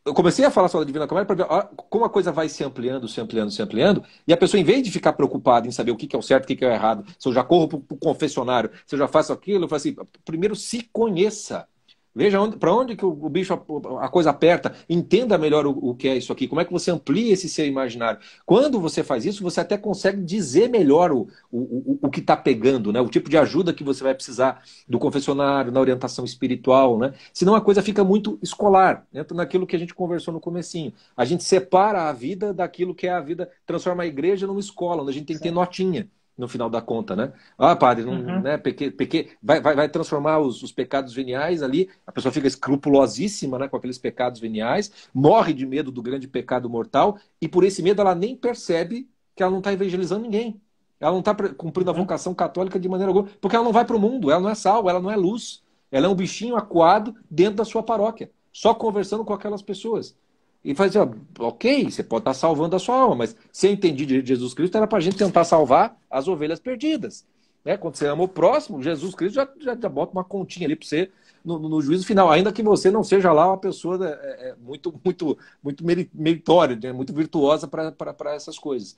eu 0.04 0.12
comecei 0.12 0.44
a 0.44 0.50
falar 0.50 0.68
sobre 0.68 0.82
a 0.82 0.86
Divina 0.86 1.06
Comédia 1.06 1.26
para 1.26 1.62
ver 1.62 1.68
como 1.88 2.04
a 2.04 2.10
coisa 2.10 2.32
vai 2.32 2.48
se 2.48 2.62
ampliando, 2.64 3.08
se 3.08 3.20
ampliando, 3.20 3.50
se 3.50 3.62
ampliando, 3.62 4.04
e 4.26 4.32
a 4.32 4.36
pessoa, 4.36 4.60
em 4.60 4.64
vez 4.64 4.82
de 4.82 4.90
ficar 4.90 5.12
preocupada 5.12 5.66
em 5.66 5.70
saber 5.70 5.92
o 5.92 5.96
que 5.96 6.14
é 6.14 6.18
o 6.18 6.22
certo, 6.22 6.44
o 6.44 6.56
que 6.56 6.64
é 6.64 6.68
o 6.68 6.72
errado, 6.72 7.04
se 7.18 7.28
eu 7.28 7.32
já 7.32 7.42
corro 7.42 7.68
para 7.68 7.94
o 7.94 7.98
confessionário, 7.98 8.70
se 8.86 8.94
eu 8.94 8.98
já 8.98 9.08
faço 9.08 9.32
aquilo, 9.32 9.64
eu 9.64 9.68
falo 9.68 9.76
assim, 9.76 9.96
primeiro 10.24 10.56
se 10.56 10.82
conheça. 10.92 11.66
Veja 12.14 12.38
para 12.58 12.72
onde 12.72 12.94
que 12.94 13.04
o, 13.04 13.28
bicho, 13.28 13.52
a, 13.52 14.04
a, 14.04 14.08
coisa 14.08 14.30
aperta. 14.30 14.72
Entenda 14.88 15.36
melhor 15.36 15.66
o, 15.66 15.70
o, 15.70 15.94
que 15.94 16.06
é 16.06 16.16
isso 16.16 16.32
aqui. 16.32 16.46
Como 16.46 16.60
é 16.60 16.64
que 16.64 16.72
você 16.72 16.90
amplia 16.90 17.32
esse 17.32 17.48
seu 17.48 17.66
imaginário. 17.66 18.20
Quando 18.46 18.80
você 18.80 19.02
faz 19.02 19.24
isso, 19.24 19.42
você 19.42 19.60
até 19.60 19.76
consegue 19.76 20.22
dizer 20.22 20.68
melhor 20.68 21.10
o, 21.10 21.28
o, 21.50 21.98
o 22.02 22.10
que 22.10 22.20
está 22.20 22.36
pegando, 22.36 22.92
né? 22.92 23.00
o 23.00 23.08
tipo 23.08 23.28
de 23.28 23.36
ajuda 23.36 23.74
que 23.74 23.82
você 23.82 24.04
vai 24.04 24.14
precisar 24.14 24.62
do 24.88 24.98
confessionário, 24.98 25.72
na 25.72 25.80
orientação 25.80 26.24
espiritual. 26.24 26.98
Né? 26.98 27.14
Senão 27.32 27.56
a 27.56 27.60
coisa 27.60 27.82
fica 27.82 28.04
muito 28.04 28.38
escolar. 28.40 29.06
Entra 29.12 29.36
naquilo 29.36 29.66
que 29.66 29.74
a 29.74 29.78
gente 29.78 29.94
conversou 29.94 30.32
no 30.32 30.40
comecinho. 30.40 30.92
A 31.16 31.24
gente 31.24 31.42
separa 31.42 32.08
a 32.08 32.12
vida 32.12 32.54
daquilo 32.54 32.94
que 32.94 33.08
é 33.08 33.12
a 33.12 33.20
vida, 33.20 33.50
transforma 33.66 34.04
a 34.04 34.06
igreja 34.06 34.46
numa 34.46 34.60
escola, 34.60 35.02
onde 35.02 35.10
a 35.10 35.14
gente 35.14 35.26
tem 35.26 35.36
que 35.36 35.42
ter 35.42 35.50
notinha 35.50 36.08
no 36.36 36.48
final 36.48 36.68
da 36.68 36.80
conta, 36.80 37.14
né? 37.14 37.32
Ah, 37.56 37.76
padre, 37.76 38.04
não, 38.04 38.12
uhum. 38.12 38.40
né, 38.42 38.58
peque, 38.58 38.90
peque, 38.90 39.30
vai, 39.42 39.60
vai, 39.60 39.74
vai 39.76 39.88
transformar 39.88 40.38
os, 40.38 40.62
os, 40.62 40.72
pecados 40.72 41.14
veniais 41.14 41.62
ali, 41.62 41.88
a 42.06 42.12
pessoa 42.12 42.32
fica 42.32 42.46
escrupulosíssima 42.46 43.58
né, 43.58 43.68
com 43.68 43.76
aqueles 43.76 43.98
pecados 43.98 44.40
veniais, 44.40 45.08
morre 45.14 45.52
de 45.52 45.64
medo 45.64 45.92
do 45.92 46.02
grande 46.02 46.26
pecado 46.26 46.68
mortal, 46.68 47.18
e 47.40 47.46
por 47.46 47.64
esse 47.64 47.82
medo 47.82 48.00
ela 48.00 48.14
nem 48.14 48.36
percebe 48.36 49.08
que 49.36 49.42
ela 49.42 49.52
não 49.52 49.58
está 49.58 49.72
evangelizando 49.72 50.22
ninguém. 50.22 50.60
Ela 51.00 51.12
não 51.12 51.20
está 51.20 51.34
cumprindo 51.34 51.90
a 51.90 51.92
uhum. 51.92 52.00
vocação 52.00 52.34
católica 52.34 52.78
de 52.78 52.88
maneira 52.88 53.10
alguma, 53.10 53.28
porque 53.40 53.54
ela 53.54 53.64
não 53.64 53.72
vai 53.72 53.84
para 53.84 53.96
o 53.96 54.00
mundo, 54.00 54.30
ela 54.30 54.40
não 54.40 54.50
é 54.50 54.54
sal, 54.54 54.88
ela 54.88 55.00
não 55.00 55.10
é 55.10 55.16
luz. 55.16 55.62
Ela 55.90 56.06
é 56.06 56.08
um 56.08 56.14
bichinho 56.14 56.56
acuado 56.56 57.14
dentro 57.30 57.56
da 57.56 57.64
sua 57.64 57.82
paróquia, 57.82 58.30
só 58.52 58.74
conversando 58.74 59.24
com 59.24 59.32
aquelas 59.32 59.62
pessoas. 59.62 60.16
E 60.64 60.74
faz 60.74 60.96
assim, 60.96 61.10
ok, 61.38 61.90
você 61.90 62.02
pode 62.02 62.22
estar 62.22 62.34
salvando 62.34 62.74
a 62.74 62.78
sua 62.78 62.96
alma, 62.96 63.16
mas 63.16 63.36
se 63.52 63.66
eu 63.66 63.72
entendi 63.72 64.06
de 64.06 64.24
Jesus 64.26 64.54
Cristo, 64.54 64.76
era 64.76 64.86
para 64.86 64.98
a 64.98 65.00
gente 65.00 65.16
tentar 65.16 65.44
salvar 65.44 65.96
as 66.10 66.26
ovelhas 66.26 66.58
perdidas. 66.58 67.26
Né? 67.64 67.76
Quando 67.76 67.96
você 67.96 68.06
ama 68.06 68.24
o 68.24 68.28
próximo, 68.28 68.82
Jesus 68.82 69.14
Cristo 69.14 69.34
já, 69.34 69.48
já, 69.60 69.76
já 69.76 69.88
bota 69.88 70.12
uma 70.12 70.24
continha 70.24 70.66
ali 70.66 70.74
para 70.74 70.86
você 70.86 71.10
no, 71.44 71.58
no, 71.58 71.82
juízo 71.82 72.06
final, 72.06 72.30
ainda 72.30 72.50
que 72.50 72.62
você 72.62 72.90
não 72.90 73.04
seja 73.04 73.30
lá 73.30 73.46
uma 73.46 73.58
pessoa 73.58 73.98
é, 74.06 74.50
é, 74.50 74.54
muito, 74.62 74.94
muito, 75.04 75.38
muito 75.62 75.84
meritória, 76.14 76.78
né? 76.82 76.92
muito 76.92 77.12
virtuosa 77.12 77.68
para 77.68 78.34
essas 78.34 78.58
coisas. 78.58 78.96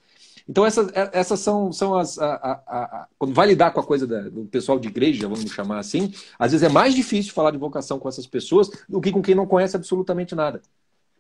Então, 0.49 0.65
essas, 0.65 0.89
é, 0.95 1.11
essas 1.13 1.41
são, 1.41 1.73
são 1.73 1.97
as. 1.97 2.19
A, 2.21 2.35
a, 2.35 2.53
a, 2.53 3.09
quando 3.19 3.35
vai 3.35 3.49
lidar 3.49 3.73
com 3.73 3.81
a 3.81 3.85
coisa 3.85 4.07
da, 4.07 4.21
do 4.23 4.45
pessoal 4.45 4.79
de 4.79 4.87
igreja, 4.87 5.29
vamos 5.29 5.51
chamar 5.51 5.81
assim, 5.81 6.13
às 6.39 6.53
vezes 6.53 6.65
é 6.65 6.73
mais 6.73 6.95
difícil 6.95 7.33
falar 7.33 7.51
de 7.51 7.59
vocação 7.59 7.99
com 7.99 8.09
essas 8.09 8.29
pessoas 8.29 8.71
do 8.89 9.01
que 9.01 9.11
com 9.11 9.23
quem 9.23 9.35
não 9.35 9.47
conhece 9.47 9.75
absolutamente 9.75 10.37
nada. 10.37 10.63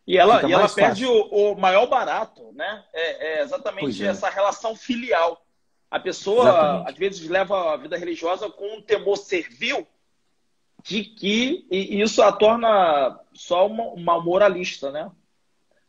E 0.07 0.16
ela, 0.16 0.49
e 0.49 0.53
ela 0.53 0.69
perde 0.69 1.05
o, 1.05 1.23
o, 1.27 1.59
maior 1.59 1.87
barato, 1.87 2.53
né? 2.55 2.85
É, 2.92 3.38
é 3.38 3.42
exatamente 3.42 4.05
é. 4.05 4.09
essa 4.09 4.29
relação 4.29 4.77
filial. 4.77 5.45
A 5.90 5.99
pessoa, 5.99 6.49
exatamente. 6.49 6.90
às 6.90 6.97
vezes, 6.97 7.29
leva 7.29 7.75
a 7.75 7.77
vida 7.77 7.97
religiosa 7.97 8.49
com 8.49 8.77
um 8.77 8.83
temor 8.83 9.16
servil 9.16 9.87
de 10.85 11.03
que 11.03 11.66
e 11.69 12.01
isso 12.01 12.23
a 12.23 12.31
torna 12.31 13.19
só 13.33 13.66
uma, 13.66 13.85
uma 13.85 14.21
moralista, 14.23 14.92
né? 14.92 15.11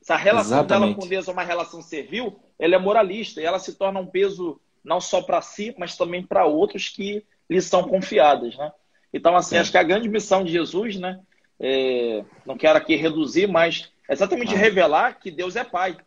Essa 0.02 0.16
relação 0.16 0.60
exatamente. 0.60 0.94
dela 0.94 1.02
com 1.02 1.08
Deus 1.08 1.28
é 1.28 1.32
uma 1.32 1.44
relação 1.44 1.82
servil, 1.82 2.40
ela 2.58 2.76
é 2.76 2.80
moralista 2.80 3.40
e 3.40 3.46
ela 3.46 3.60
se 3.60 3.76
torna 3.76 4.00
um 4.00 4.08
peso 4.08 4.60
não 4.84 5.00
só 5.00 5.22
para 5.22 5.42
si, 5.42 5.76
mas 5.78 5.98
também 5.98 6.24
para 6.24 6.46
outros 6.46 6.90
que 6.90 7.24
lhe 7.50 7.62
são 7.62 7.84
confiados, 7.84 8.58
né? 8.58 8.72
Então, 9.14 9.36
assim, 9.36 9.58
é. 9.58 9.60
acho 9.60 9.72
que 9.72 9.78
a 9.78 9.84
grande 9.84 10.10
missão 10.10 10.44
de 10.44 10.52
Jesus, 10.52 10.96
né? 10.98 11.20
É, 11.60 12.24
não 12.46 12.58
quero 12.58 12.78
aqui 12.78 12.96
reduzir, 12.96 13.48
mas 13.48 13.92
é 14.08 14.14
exatamente 14.14 14.54
ah. 14.54 14.58
revelar 14.58 15.20
que 15.20 15.32
Deus 15.32 15.56
é 15.56 15.64
Pai. 15.64 15.98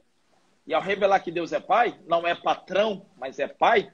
E 0.67 0.75
ao 0.75 0.83
revelar 0.83 1.21
que 1.21 1.33
Deus 1.33 1.53
é 1.53 1.61
Pai, 1.61 1.95
não 2.07 2.27
é 2.27 2.35
patrão, 2.35 3.07
mas 3.19 3.39
é 3.39 3.49
Pai, 3.49 3.91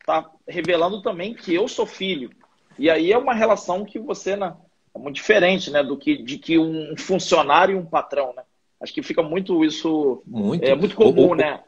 está 0.00 0.30
revelando 0.46 1.02
também 1.02 1.34
que 1.34 1.54
eu 1.54 1.68
sou 1.68 1.86
filho. 1.86 2.30
E 2.78 2.90
aí 2.90 3.12
é 3.12 3.18
uma 3.18 3.34
relação 3.34 3.84
que 3.84 3.98
você 3.98 4.36
né, 4.36 4.54
é 4.94 4.98
muito 4.98 5.16
diferente, 5.16 5.70
né, 5.70 5.82
do 5.82 5.96
que 5.96 6.22
de 6.22 6.38
que 6.38 6.58
um 6.58 6.96
funcionário 6.96 7.76
e 7.76 7.78
um 7.78 7.86
patrão, 7.86 8.32
né? 8.34 8.42
Acho 8.80 8.92
que 8.92 9.02
fica 9.02 9.22
muito 9.22 9.64
isso 9.64 10.22
muito. 10.26 10.62
é 10.62 10.74
muito 10.74 10.94
comum, 10.94 11.28
ou, 11.28 11.34
né? 11.34 11.60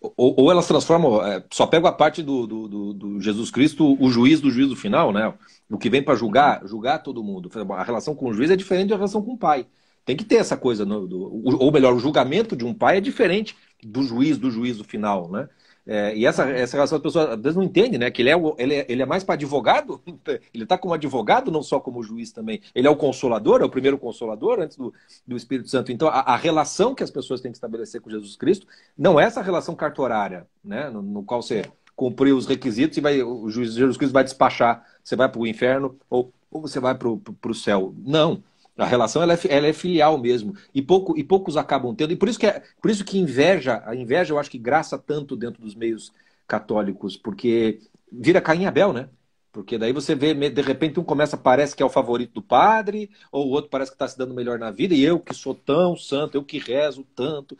Ou, 0.00 0.34
ou, 0.40 0.50
elas 0.50 0.66
transformam, 0.66 1.24
é, 1.24 1.42
só 1.52 1.66
pego 1.66 1.86
a 1.86 1.92
parte 1.92 2.22
do, 2.22 2.46
do, 2.46 2.68
do, 2.68 2.92
do, 2.94 3.20
Jesus 3.20 3.50
Cristo, 3.50 3.96
o 4.00 4.10
juiz 4.10 4.40
do 4.40 4.50
juízo 4.50 4.76
final, 4.76 5.12
né? 5.12 5.32
O 5.70 5.78
que 5.78 5.90
vem 5.90 6.02
para 6.02 6.14
julgar, 6.14 6.66
julgar 6.66 7.02
todo 7.02 7.22
mundo. 7.22 7.50
A 7.74 7.82
relação 7.82 8.14
com 8.14 8.28
o 8.28 8.32
juiz 8.32 8.50
é 8.50 8.56
diferente 8.56 8.88
da 8.88 8.96
relação 8.96 9.22
com 9.22 9.32
o 9.32 9.38
pai. 9.38 9.66
Tem 10.08 10.16
que 10.16 10.24
ter 10.24 10.36
essa 10.36 10.56
coisa, 10.56 10.86
no, 10.86 11.06
do, 11.06 11.58
ou 11.60 11.70
melhor, 11.70 11.92
o 11.92 11.98
julgamento 11.98 12.56
de 12.56 12.64
um 12.64 12.72
pai 12.72 12.96
é 12.96 13.00
diferente 13.00 13.54
do 13.84 14.02
juiz, 14.02 14.38
do 14.38 14.50
juízo 14.50 14.82
final, 14.82 15.30
né? 15.30 15.46
É, 15.86 16.16
e 16.16 16.24
essa, 16.24 16.48
essa 16.48 16.78
relação, 16.78 16.96
as 16.96 17.02
pessoas 17.02 17.28
às 17.28 17.38
vezes 17.38 17.54
não 17.54 17.62
entendem, 17.62 17.98
né? 17.98 18.10
Que 18.10 18.22
ele 18.22 18.30
é, 18.30 18.34
ele 18.56 18.74
é, 18.74 18.86
ele 18.88 19.02
é 19.02 19.04
mais 19.04 19.22
para 19.22 19.34
advogado, 19.34 20.00
ele 20.54 20.62
está 20.62 20.78
como 20.78 20.94
advogado, 20.94 21.50
não 21.50 21.62
só 21.62 21.78
como 21.78 22.02
juiz 22.02 22.32
também. 22.32 22.62
Ele 22.74 22.86
é 22.86 22.90
o 22.90 22.96
consolador, 22.96 23.60
é 23.60 23.66
o 23.66 23.68
primeiro 23.68 23.98
consolador 23.98 24.60
antes 24.60 24.78
do, 24.78 24.94
do 25.26 25.36
Espírito 25.36 25.68
Santo. 25.68 25.92
Então, 25.92 26.08
a, 26.08 26.20
a 26.20 26.36
relação 26.38 26.94
que 26.94 27.04
as 27.04 27.10
pessoas 27.10 27.42
têm 27.42 27.52
que 27.52 27.58
estabelecer 27.58 28.00
com 28.00 28.08
Jesus 28.08 28.34
Cristo 28.34 28.66
não 28.96 29.20
é 29.20 29.24
essa 29.24 29.42
relação 29.42 29.74
cartorária, 29.74 30.46
né? 30.64 30.88
No, 30.88 31.02
no 31.02 31.22
qual 31.22 31.42
você 31.42 31.66
cumpriu 31.94 32.34
os 32.34 32.46
requisitos 32.46 32.96
e 32.96 33.02
vai, 33.02 33.22
o 33.22 33.50
juiz, 33.50 33.74
Jesus 33.74 33.98
Cristo 33.98 34.14
vai 34.14 34.24
despachar, 34.24 34.82
você 35.04 35.14
vai 35.14 35.28
para 35.28 35.38
o 35.38 35.46
inferno 35.46 35.98
ou, 36.08 36.32
ou 36.50 36.62
você 36.62 36.80
vai 36.80 36.94
para 36.94 37.10
o 37.10 37.54
céu. 37.54 37.94
Não. 37.98 38.42
A 38.78 38.86
relação 38.86 39.22
ela 39.22 39.34
é, 39.34 39.38
ela 39.48 39.66
é, 39.66 39.72
filial 39.72 40.16
mesmo. 40.18 40.54
E, 40.74 40.80
pouco, 40.80 41.18
e 41.18 41.24
poucos 41.24 41.56
acabam 41.56 41.94
tendo. 41.94 42.12
E 42.12 42.16
por 42.16 42.28
isso 42.28 42.38
que, 42.38 42.46
é, 42.46 42.62
por 42.80 42.90
isso 42.90 43.04
que 43.04 43.18
inveja, 43.18 43.82
a 43.84 43.94
inveja 43.94 44.32
eu 44.32 44.38
acho 44.38 44.50
que 44.50 44.58
graça 44.58 44.96
tanto 44.98 45.36
dentro 45.36 45.60
dos 45.62 45.74
meios 45.74 46.12
católicos, 46.46 47.16
porque 47.16 47.80
vira 48.10 48.40
Caim 48.40 48.66
Abel, 48.66 48.92
né? 48.92 49.08
Porque 49.52 49.76
daí 49.78 49.92
você 49.92 50.14
vê, 50.14 50.34
de 50.34 50.62
repente, 50.62 51.00
um 51.00 51.04
começa, 51.04 51.36
parece 51.36 51.74
que 51.74 51.82
é 51.82 51.86
o 51.86 51.88
favorito 51.90 52.34
do 52.34 52.42
padre, 52.42 53.10
ou 53.32 53.46
o 53.48 53.50
outro 53.50 53.70
parece 53.70 53.90
que 53.90 53.96
está 53.96 54.06
se 54.06 54.16
dando 54.16 54.34
melhor 54.34 54.58
na 54.58 54.70
vida, 54.70 54.94
e 54.94 55.02
eu 55.02 55.18
que 55.18 55.34
sou 55.34 55.54
tão 55.54 55.96
santo, 55.96 56.36
eu 56.36 56.44
que 56.44 56.58
rezo 56.58 57.04
tanto, 57.16 57.56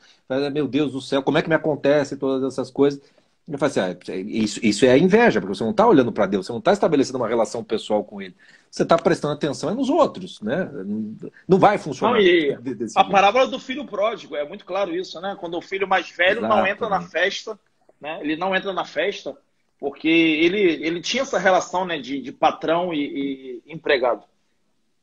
meu 0.53 0.69
Deus 0.69 0.93
do 0.93 1.01
céu, 1.01 1.23
como 1.23 1.39
é 1.39 1.43
que 1.43 1.49
me 1.49 1.55
acontece 1.55 2.17
todas 2.17 2.53
essas 2.53 2.71
coisas? 2.71 3.01
Ele 3.49 3.57
fala 3.57 3.71
assim, 3.71 3.81
ah, 3.81 4.17
isso, 4.27 4.61
isso 4.65 4.85
é 4.85 4.99
inveja, 4.99 5.41
porque 5.41 5.55
você 5.55 5.65
não 5.65 5.71
está 5.71 5.87
olhando 5.87 6.13
para 6.13 6.27
Deus, 6.27 6.47
você 6.47 6.53
não 6.53 6.59
está 6.59 6.73
estabelecendo 6.73 7.19
uma 7.19 7.29
relação 7.29 7.65
pessoal 7.65 8.05
com 8.05 8.21
Ele. 8.21 8.37
Você 8.71 8.83
está 8.83 8.97
prestando 8.97 9.35
atenção 9.35 9.75
nos 9.75 9.89
outros, 9.89 10.41
né? 10.41 10.71
Não 11.47 11.59
vai 11.59 11.79
funcionar. 11.79 12.15
Não, 12.15 12.21
e 12.21 12.57
a 12.95 13.05
parábola 13.05 13.47
do 13.47 13.59
filho 13.59 13.85
pródigo, 13.85 14.37
é 14.37 14.47
muito 14.47 14.65
claro 14.65 14.95
isso, 14.95 15.21
né? 15.21 15.37
Quando 15.39 15.57
o 15.57 15.63
filho 15.63 15.89
mais 15.89 16.11
velho 16.11 16.39
Exatamente. 16.39 16.59
não 16.59 16.67
entra 16.67 16.89
na 16.89 17.01
festa, 17.03 17.59
né? 18.01 18.19
Ele 18.21 18.37
não 18.37 18.55
entra 18.55 18.73
na 18.73 18.85
festa 18.85 19.37
porque 19.81 20.09
ele, 20.09 20.61
ele 20.85 21.01
tinha 21.01 21.23
essa 21.23 21.39
relação 21.39 21.85
né, 21.85 21.99
de, 21.99 22.21
de 22.21 22.33
patrão 22.33 22.93
e, 22.93 23.63
e 23.67 23.73
empregado. 23.73 24.25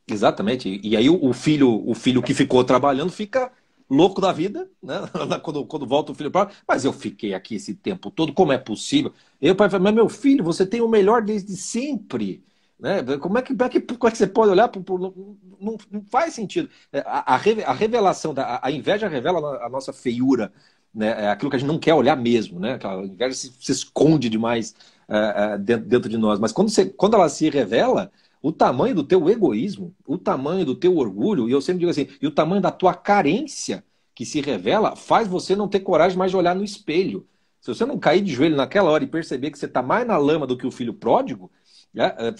Exatamente. 0.07 0.80
E 0.84 0.95
aí 0.95 1.09
o 1.09 1.34
filho, 1.34 1.82
o 1.88 1.95
filho 1.95 2.22
que 2.22 2.34
ficou 2.34 2.63
trabalhando 2.63 3.11
fica 3.11 3.51
louco 3.89 4.20
da 4.20 4.32
vida, 4.32 4.70
né? 4.82 4.95
quando, 5.41 5.66
quando 5.66 5.88
volta 5.88 6.11
o 6.11 6.16
filho 6.16 6.32
para 6.32 6.49
mas 6.68 6.86
eu 6.86 6.93
fiquei 6.93 7.34
aqui 7.34 7.55
esse 7.55 7.74
tempo 7.74 8.11
todo, 8.11 8.34
como 8.34 8.51
é 8.51 8.57
possível? 8.57 9.13
E 9.41 9.49
o 9.49 9.55
pai 9.55 9.70
mas 9.80 9.93
meu 9.93 10.09
filho, 10.09 10.43
você 10.43 10.66
tem 10.66 10.82
o 10.82 10.88
melhor 10.88 11.22
desde 11.22 11.55
sempre. 11.55 12.43
Né? 12.80 13.01
Como, 13.17 13.38
é 13.38 13.41
que, 13.41 13.55
como, 13.55 13.63
é 13.63 13.69
que, 13.69 13.82
como 13.82 14.07
é 14.07 14.11
que 14.11 14.17
você 14.17 14.28
pode 14.28 14.51
olhar 14.51 14.67
para 14.67 14.82
não, 14.82 15.38
não, 15.59 15.78
não, 15.89 16.03
faz 16.09 16.34
sentido. 16.34 16.69
É, 16.91 16.99
a, 17.05 17.36
a 17.36 17.73
revelação, 17.73 18.34
da, 18.34 18.59
a 18.61 18.71
inveja 18.71 19.07
revela 19.07 19.65
a 19.65 19.69
nossa 19.69 19.93
feiura, 19.93 20.51
né? 20.93 21.26
é 21.26 21.30
aquilo 21.30 21.49
que 21.49 21.57
a 21.57 21.59
gente 21.59 21.67
não 21.67 21.80
quer 21.80 21.93
olhar 21.93 22.15
mesmo. 22.15 22.59
Né? 22.59 22.78
A 22.84 22.95
inveja 23.03 23.34
se, 23.34 23.53
se 23.59 23.71
esconde 23.71 24.30
demais 24.30 24.76
uh, 25.09 25.55
uh, 25.55 25.59
dentro, 25.59 25.86
dentro 25.88 26.09
de 26.09 26.17
nós. 26.17 26.39
Mas 26.39 26.51
quando, 26.51 26.69
você, 26.69 26.86
quando 26.86 27.15
ela 27.15 27.30
se 27.30 27.49
revela, 27.49 28.11
o 28.41 28.51
tamanho 28.51 28.93
do 28.93 29.03
teu 29.03 29.28
egoísmo, 29.30 29.95
o 30.05 30.17
tamanho 30.17 30.65
do 30.65 30.76
teu 30.76 30.97
orgulho, 30.97 31.49
e 31.49 31.51
eu 31.51 31.61
sempre 31.61 31.80
digo 31.80 31.91
assim, 31.91 32.07
e 32.21 32.28
o 32.28 32.32
tamanho 32.32 32.61
da 32.61 32.71
tua 32.71 32.93
carência 32.93 33.84
que 34.13 34.26
se 34.26 34.39
revela, 34.39 34.95
faz 34.95 35.28
você 35.28 35.55
não 35.55 35.67
ter 35.67 35.80
coragem 35.80 36.17
mais 36.17 36.32
de 36.32 36.38
olhar 36.38 36.55
no 36.55 36.63
espelho. 36.63 37.28
Se 37.59 37.73
você 37.73 37.86
não 37.86 37.97
cair 37.97 38.21
de 38.21 38.32
joelho 38.32 38.55
naquela 38.55 38.91
hora 38.91 39.03
e 39.03 39.07
perceber 39.07 39.49
que 39.49 39.57
você 39.57 39.65
está 39.65 39.82
mais 39.82 40.05
na 40.05 40.17
lama 40.17 40.45
do 40.45 40.55
que 40.55 40.67
o 40.67 40.71
filho 40.71 40.93
pródigo, 40.93 41.51
né, 41.95 42.13
é, 42.17 42.35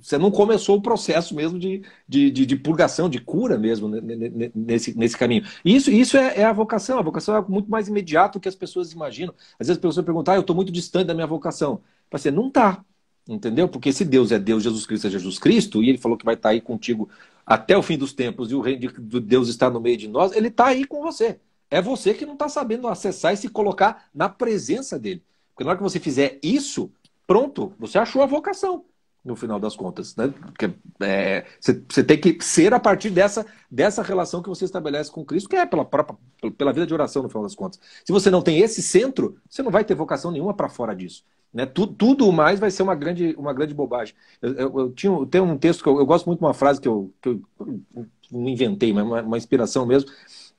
você 0.00 0.18
não 0.18 0.30
começou 0.30 0.76
o 0.76 0.82
processo 0.82 1.34
mesmo 1.34 1.58
de, 1.58 1.82
de, 2.06 2.30
de, 2.30 2.44
de, 2.44 2.56
purgação, 2.56 3.08
de 3.08 3.18
cura 3.18 3.56
mesmo 3.56 3.88
nesse, 4.54 4.96
nesse 4.96 5.16
caminho. 5.16 5.44
Isso, 5.64 5.90
isso 5.90 6.18
é, 6.18 6.40
é, 6.40 6.44
a 6.44 6.52
vocação. 6.52 6.98
A 6.98 7.02
vocação 7.02 7.34
é 7.34 7.42
muito 7.48 7.70
mais 7.70 7.88
imediato 7.88 8.38
do 8.38 8.42
que 8.42 8.48
as 8.48 8.54
pessoas 8.54 8.92
imaginam. 8.92 9.32
Às 9.58 9.68
vezes 9.68 9.78
as 9.78 9.78
pessoas 9.78 10.04
perguntam, 10.04 10.34
ah, 10.34 10.36
eu 10.36 10.42
estou 10.42 10.54
muito 10.54 10.70
distante 10.70 11.06
da 11.06 11.14
minha 11.14 11.26
vocação. 11.26 11.80
Você 12.10 12.30
não 12.30 12.48
está. 12.48 12.84
Entendeu? 13.26 13.68
Porque 13.68 13.90
se 13.90 14.04
Deus 14.04 14.32
é 14.32 14.38
Deus, 14.38 14.62
Jesus 14.62 14.84
Cristo 14.84 15.06
é 15.06 15.10
Jesus 15.10 15.38
Cristo, 15.38 15.82
e 15.82 15.88
ele 15.88 15.98
falou 15.98 16.18
que 16.18 16.24
vai 16.24 16.34
estar 16.34 16.50
aí 16.50 16.60
contigo 16.60 17.08
até 17.46 17.76
o 17.76 17.82
fim 17.82 17.96
dos 17.96 18.12
tempos, 18.12 18.50
e 18.50 18.54
o 18.54 18.60
reino 18.60 18.80
de 18.80 19.20
Deus 19.20 19.48
está 19.48 19.70
no 19.70 19.80
meio 19.80 19.96
de 19.96 20.08
nós, 20.08 20.32
ele 20.32 20.48
está 20.48 20.66
aí 20.66 20.84
com 20.84 21.00
você. 21.00 21.40
É 21.70 21.80
você 21.80 22.12
que 22.12 22.26
não 22.26 22.34
está 22.34 22.48
sabendo 22.50 22.86
acessar 22.86 23.32
e 23.32 23.36
se 23.36 23.48
colocar 23.48 24.08
na 24.14 24.28
presença 24.28 24.98
dele. 24.98 25.22
Porque 25.54 25.64
na 25.64 25.70
hora 25.70 25.78
que 25.78 25.82
você 25.82 25.98
fizer 25.98 26.38
isso, 26.42 26.92
pronto, 27.32 27.72
você 27.78 27.96
achou 27.96 28.22
a 28.22 28.26
vocação 28.26 28.84
no 29.24 29.34
final 29.34 29.58
das 29.58 29.74
contas. 29.74 30.14
Né? 30.16 30.28
Porque 30.28 30.70
é, 31.00 31.46
você, 31.58 32.04
tem 32.04 32.20
que 32.20 32.44
ser 32.44 32.74
a 32.74 32.78
partir 32.78 33.08
dessa, 33.08 33.46
dessa 33.70 34.02
relação 34.02 34.42
que 34.42 34.50
você 34.50 34.66
estabelece 34.66 35.10
com 35.10 35.24
Cristo, 35.24 35.48
que 35.48 35.56
é 35.56 35.64
pela, 35.64 35.82
própria, 35.82 36.18
pela 36.58 36.74
vida 36.74 36.86
de 36.86 36.92
oração, 36.92 37.22
no 37.22 37.30
final 37.30 37.44
das 37.44 37.54
contas. 37.54 37.80
Se 38.04 38.12
você 38.12 38.28
não 38.28 38.42
tem 38.42 38.60
esse 38.60 38.82
centro, 38.82 39.38
você 39.48 39.62
não 39.62 39.70
vai 39.70 39.82
ter 39.82 39.94
vocação 39.94 40.30
nenhuma 40.30 40.52
para 40.52 40.68
fora 40.68 40.94
disso. 40.94 41.24
Né? 41.54 41.64
Tudo, 41.64 41.94
tudo 41.94 42.32
mais 42.32 42.60
vai 42.60 42.70
ser 42.70 42.82
uma 42.82 42.94
grande, 42.94 43.34
uma 43.38 43.54
grande 43.54 43.72
bobagem. 43.72 44.14
Eu, 44.42 44.52
eu, 44.52 44.78
eu 44.78 44.92
tinha, 44.92 45.10
eu 45.10 45.24
tenho 45.24 45.44
um 45.44 45.56
texto 45.56 45.82
que 45.82 45.88
eu, 45.88 45.98
eu, 45.98 46.04
gosto 46.04 46.26
muito 46.26 46.40
de 46.40 46.44
uma 46.44 46.54
frase 46.54 46.82
que 46.82 46.88
eu, 46.88 47.14
que 47.22 47.30
eu 47.30 47.42
não 48.30 48.46
inventei, 48.46 48.92
mas 48.92 49.04
uma, 49.04 49.22
uma 49.22 49.38
inspiração 49.38 49.86
mesmo, 49.86 50.10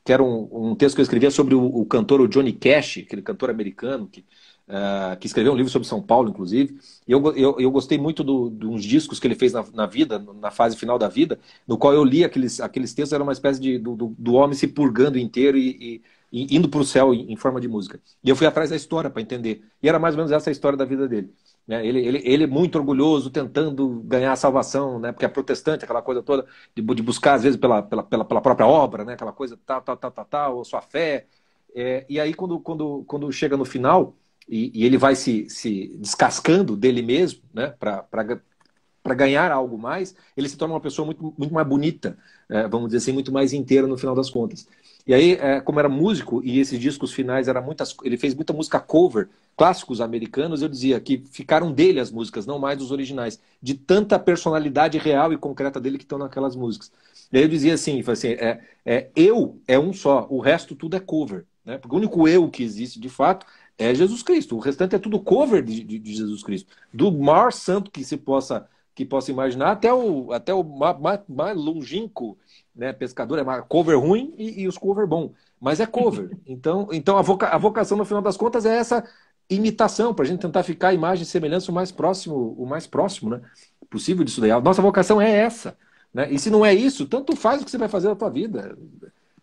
que 0.03 0.11
era 0.11 0.23
um, 0.23 0.71
um, 0.71 0.75
texto 0.75 0.95
que 0.95 1.01
eu 1.01 1.03
escrevia 1.03 1.29
sobre 1.29 1.53
o, 1.53 1.63
o 1.63 1.85
cantor 1.85 2.19
o 2.19 2.27
Johnny 2.27 2.51
Cash, 2.51 2.99
aquele 2.99 3.21
cantor 3.21 3.51
americano 3.51 4.07
que, 4.07 4.25
uh, 4.67 5.17
que 5.17 5.27
escreveu 5.27 5.53
um 5.53 5.55
livro 5.55 5.71
sobre 5.71 5.87
São 5.87 6.01
Paulo, 6.01 6.29
inclusive. 6.29 6.77
E 7.07 7.11
eu, 7.11 7.21
eu, 7.35 7.59
eu 7.59 7.71
gostei 7.71 7.97
muito 7.97 8.23
do, 8.23 8.49
de 8.49 8.65
uns 8.65 8.83
discos 8.83 9.19
que 9.19 9.27
ele 9.27 9.35
fez 9.35 9.53
na, 9.53 9.65
na, 9.73 9.85
vida, 9.85 10.19
na 10.19 10.51
fase 10.51 10.77
final 10.77 10.97
da 10.97 11.07
vida, 11.07 11.39
no 11.67 11.77
qual 11.77 11.93
eu 11.93 12.03
li 12.03 12.23
aqueles, 12.23 12.59
aqueles 12.59 12.93
textos, 12.93 13.13
era 13.13 13.23
uma 13.23 13.33
espécie 13.33 13.59
de, 13.59 13.77
do, 13.77 13.95
do, 13.95 14.15
do 14.17 14.33
homem 14.33 14.55
se 14.55 14.67
purgando 14.67 15.17
inteiro 15.17 15.57
e, 15.57 16.01
e 16.33 16.55
indo 16.55 16.67
para 16.67 16.79
o 16.79 16.83
céu 16.83 17.13
em, 17.13 17.35
forma 17.35 17.61
de 17.61 17.67
música. 17.67 18.01
E 18.23 18.29
eu 18.29 18.35
fui 18.35 18.47
atrás 18.47 18.71
da 18.71 18.75
história 18.75 19.09
para 19.09 19.21
entender. 19.21 19.63
E 19.81 19.87
era 19.87 19.99
mais 19.99 20.15
ou 20.15 20.17
menos 20.17 20.31
essa 20.31 20.49
a 20.49 20.51
história 20.51 20.75
da 20.75 20.83
vida 20.83 21.07
dele. 21.07 21.31
Né? 21.67 21.85
Ele, 21.85 21.99
ele, 21.99 22.21
ele 22.25 22.47
muito 22.47 22.77
orgulhoso, 22.77 23.29
tentando 23.29 24.01
ganhar 24.03 24.33
a 24.33 24.35
salvação, 24.35 24.99
né? 24.99 25.11
porque 25.11 25.25
é 25.25 25.29
protestante, 25.29 25.85
aquela 25.85 26.01
coisa 26.01 26.23
toda, 26.23 26.45
de, 26.75 26.81
de 26.81 27.03
buscar, 27.03 27.35
às 27.35 27.43
vezes, 27.43 27.57
pela, 27.59 27.83
pela, 27.83 28.03
pela, 28.03 28.25
pela, 28.25 28.41
própria 28.41 28.65
obra, 28.65 29.05
né? 29.05 29.13
aquela 29.13 29.31
coisa 29.31 29.57
tal, 29.65 29.81
tal, 29.81 29.95
tal, 29.95 30.11
tal, 30.11 30.25
tal, 30.25 30.65
sua 30.65 30.81
fé. 30.81 31.27
É, 31.75 32.05
e 32.09 32.19
aí, 32.19 32.33
quando, 32.33 32.59
quando, 32.59 33.03
quando 33.07 33.31
chega 33.31 33.55
no 33.55 33.65
final, 33.65 34.15
e, 34.47 34.71
e 34.73 34.85
ele 34.85 34.97
vai 34.97 35.15
se, 35.15 35.49
se 35.49 35.95
descascando 35.97 36.75
dele 36.75 37.01
mesmo, 37.01 37.41
né? 37.53 37.73
para 37.77 39.13
ganhar 39.15 39.51
algo 39.51 39.77
mais, 39.77 40.15
ele 40.35 40.47
se 40.47 40.57
torna 40.57 40.73
uma 40.73 40.81
pessoa 40.81 41.05
muito, 41.05 41.33
muito 41.37 41.53
mais 41.53 41.67
bonita, 41.67 42.17
é, 42.49 42.67
vamos 42.67 42.87
dizer 42.87 42.97
assim, 42.97 43.11
muito 43.11 43.31
mais 43.31 43.53
inteira 43.53 43.85
no 43.85 43.97
final 43.97 44.15
das 44.15 44.29
contas. 44.29 44.67
E 45.05 45.13
aí, 45.13 45.33
é, 45.33 45.59
como 45.59 45.79
era 45.79 45.89
músico 45.89 46.41
e 46.45 46.59
esses 46.59 46.79
discos 46.79 47.11
finais 47.11 47.49
era 47.49 47.61
muitas, 47.61 47.93
ele 48.03 48.17
fez 48.17 48.33
muita 48.33 48.53
música 48.53 48.79
cover, 48.79 49.27
clássicos 49.57 49.99
americanos, 49.99 50.61
eu 50.61 50.69
dizia 50.69 50.99
que 50.99 51.21
ficaram 51.29 51.73
dele 51.73 51.99
as 51.99 52.09
músicas, 52.09 52.45
não 52.45 52.57
mais 52.57 52.77
dos 52.77 52.91
originais, 52.91 53.39
de 53.61 53.73
tanta 53.73 54.17
personalidade 54.17 54.97
real 54.97 55.33
e 55.33 55.37
concreta 55.37 55.79
dele 55.79 55.97
que 55.97 56.05
estão 56.05 56.17
naquelas 56.17 56.55
músicas. 56.55 56.89
E 57.31 57.37
aí 57.37 57.43
eu 57.43 57.49
dizia 57.49 57.73
assim, 57.73 58.01
assim 58.07 58.29
é, 58.29 58.61
é, 58.85 59.09
eu 59.15 59.59
é 59.67 59.77
um 59.77 59.91
só, 59.91 60.25
o 60.29 60.39
resto 60.39 60.73
tudo 60.73 60.95
é 60.95 60.99
cover, 61.01 61.45
né? 61.65 61.77
Porque 61.77 61.95
o 61.95 61.97
único 61.97 62.27
eu 62.27 62.49
que 62.49 62.63
existe 62.63 62.99
de 62.99 63.09
fato 63.09 63.45
é 63.77 63.93
Jesus 63.93 64.21
Cristo, 64.21 64.55
o 64.55 64.59
restante 64.59 64.95
é 64.95 64.99
tudo 64.99 65.19
cover 65.19 65.63
de, 65.63 65.83
de, 65.83 65.99
de 65.99 66.13
Jesus 66.13 66.43
Cristo, 66.43 66.71
do 66.93 67.11
maior 67.11 67.51
santo 67.51 67.91
que 67.91 68.03
se 68.03 68.17
possa 68.17 68.67
que 68.95 69.03
possa 69.03 69.31
imaginar 69.31 69.71
até 69.71 69.91
o 69.91 70.31
até 70.31 70.53
o 70.53 70.63
mais, 70.63 71.57
longínquo 71.57 72.37
né, 72.75 72.93
pescador, 72.93 73.39
é 73.39 73.61
cover 73.61 73.99
ruim 73.99 74.33
e, 74.37 74.61
e 74.61 74.67
os 74.67 74.77
cover 74.77 75.07
bom. 75.07 75.33
Mas 75.59 75.79
é 75.79 75.85
cover. 75.85 76.37
Então, 76.45 76.89
então 76.91 77.17
a, 77.17 77.21
voca, 77.21 77.47
a 77.47 77.57
vocação, 77.57 77.97
no 77.97 78.05
final 78.05 78.21
das 78.21 78.37
contas, 78.37 78.65
é 78.65 78.75
essa 78.75 79.03
imitação, 79.49 80.13
para 80.13 80.25
a 80.25 80.27
gente 80.27 80.41
tentar 80.41 80.63
ficar 80.63 80.89
a 80.89 80.93
imagem 80.93 81.23
e 81.23 81.25
semelhança 81.25 81.71
o 81.71 81.75
mais 81.75 81.91
próximo, 81.91 82.53
o 82.57 82.65
mais 82.65 82.87
próximo 82.87 83.31
né, 83.31 83.41
possível 83.89 84.23
disso 84.23 84.41
daí. 84.41 84.51
A 84.51 84.59
nossa 84.59 84.81
vocação 84.81 85.21
é 85.21 85.31
essa. 85.31 85.77
Né? 86.13 86.31
E 86.31 86.39
se 86.39 86.49
não 86.49 86.65
é 86.65 86.73
isso, 86.73 87.05
tanto 87.07 87.35
faz 87.35 87.61
o 87.61 87.65
que 87.65 87.71
você 87.71 87.77
vai 87.77 87.89
fazer 87.89 88.07
na 88.07 88.15
tua 88.15 88.29
vida. 88.29 88.77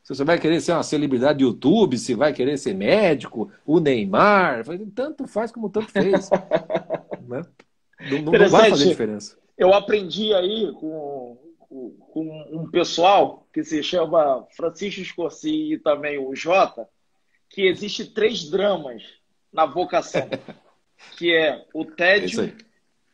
Se 0.02 0.14
você 0.14 0.24
vai 0.24 0.38
querer 0.38 0.60
ser 0.60 0.72
uma 0.72 0.82
celebridade 0.82 1.38
do 1.38 1.44
YouTube, 1.44 1.98
se 1.98 2.14
vai 2.14 2.32
querer 2.32 2.56
ser 2.58 2.74
médico, 2.74 3.50
o 3.64 3.78
Neymar, 3.78 4.64
tanto 4.94 5.26
faz 5.26 5.52
como 5.52 5.70
tanto 5.70 5.92
fez. 5.92 6.30
né? 7.28 7.42
não, 8.10 8.32
não 8.32 8.48
vai 8.48 8.70
fazer 8.70 8.88
diferença. 8.88 9.38
Eu 9.56 9.74
aprendi 9.74 10.32
aí 10.34 10.72
com 10.72 11.38
com 11.70 12.44
um 12.50 12.68
pessoal 12.68 13.46
que 13.52 13.62
se 13.62 13.82
chama 13.82 14.44
Francisco 14.56 15.04
Scorsi 15.04 15.74
e 15.74 15.78
também 15.78 16.18
o 16.18 16.34
Jota, 16.34 16.88
que 17.48 17.62
existe 17.62 18.04
três 18.06 18.50
dramas 18.50 19.04
na 19.52 19.66
vocação, 19.66 20.28
que 21.16 21.32
é 21.32 21.64
o 21.72 21.84
tédio, 21.84 22.44
é 22.44 22.54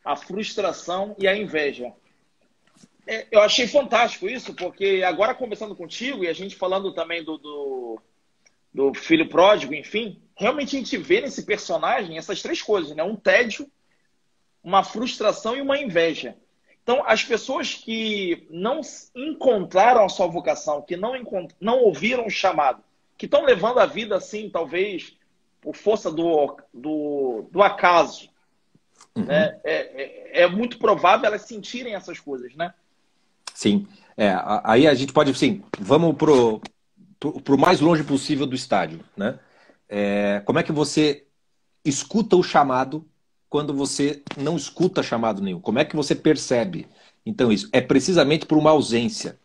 a 0.04 0.16
frustração 0.16 1.14
e 1.18 1.28
a 1.28 1.36
inveja. 1.36 1.92
É, 3.06 3.26
eu 3.30 3.40
achei 3.40 3.66
fantástico 3.68 4.28
isso, 4.28 4.52
porque 4.54 5.02
agora 5.06 5.34
conversando 5.34 5.76
contigo 5.76 6.24
e 6.24 6.28
a 6.28 6.32
gente 6.32 6.56
falando 6.56 6.92
também 6.92 7.22
do, 7.22 7.38
do, 7.38 8.00
do 8.74 8.94
filho 8.94 9.28
pródigo, 9.28 9.72
enfim, 9.74 10.20
realmente 10.34 10.74
a 10.74 10.78
gente 10.78 10.96
vê 10.96 11.20
nesse 11.20 11.44
personagem 11.44 12.18
essas 12.18 12.42
três 12.42 12.60
coisas, 12.60 12.96
né? 12.96 13.02
Um 13.02 13.14
tédio, 13.14 13.70
uma 14.62 14.82
frustração 14.82 15.56
e 15.56 15.60
uma 15.60 15.78
inveja. 15.78 16.36
Então, 16.82 17.02
as 17.04 17.24
pessoas 17.24 17.74
que 17.74 18.46
não 18.50 18.80
encontraram 19.14 20.04
a 20.04 20.08
sua 20.08 20.26
vocação, 20.26 20.82
que 20.82 20.96
não, 20.96 21.14
não 21.60 21.78
ouviram 21.78 22.26
o 22.26 22.30
chamado, 22.30 22.82
que 23.16 23.26
estão 23.26 23.44
levando 23.44 23.78
a 23.78 23.86
vida 23.86 24.16
assim, 24.16 24.50
talvez 24.50 25.16
por 25.60 25.74
força 25.74 26.12
do, 26.12 26.56
do, 26.72 27.48
do 27.50 27.62
acaso, 27.62 28.28
uhum. 29.16 29.24
né? 29.24 29.60
é, 29.64 29.74
é, 29.74 30.42
é, 30.42 30.46
muito 30.46 30.78
provável 30.78 31.26
elas 31.26 31.42
sentirem 31.42 31.94
essas 31.94 32.20
coisas, 32.20 32.54
né? 32.54 32.72
Sim. 33.56 33.86
É, 34.18 34.36
aí 34.64 34.86
a 34.86 34.92
gente 34.92 35.14
pode, 35.14 35.34
sim, 35.34 35.62
vamos 35.78 36.14
pro, 36.14 36.60
pro, 37.18 37.40
pro 37.40 37.58
mais 37.58 37.80
longe 37.80 38.04
possível 38.04 38.46
do 38.46 38.54
estádio, 38.54 39.00
né? 39.16 39.38
É, 39.88 40.42
como 40.44 40.58
é 40.58 40.62
que 40.62 40.72
você 40.72 41.24
escuta 41.82 42.36
o 42.36 42.42
chamado 42.42 43.08
quando 43.48 43.72
você 43.72 44.22
não 44.36 44.56
escuta 44.56 45.02
chamado 45.02 45.40
nenhum? 45.40 45.58
Como 45.58 45.78
é 45.78 45.86
que 45.86 45.96
você 45.96 46.14
percebe? 46.14 46.86
Então, 47.24 47.50
isso 47.50 47.66
é 47.72 47.80
precisamente 47.80 48.44
por 48.44 48.58
uma 48.58 48.70
ausência, 48.70 49.38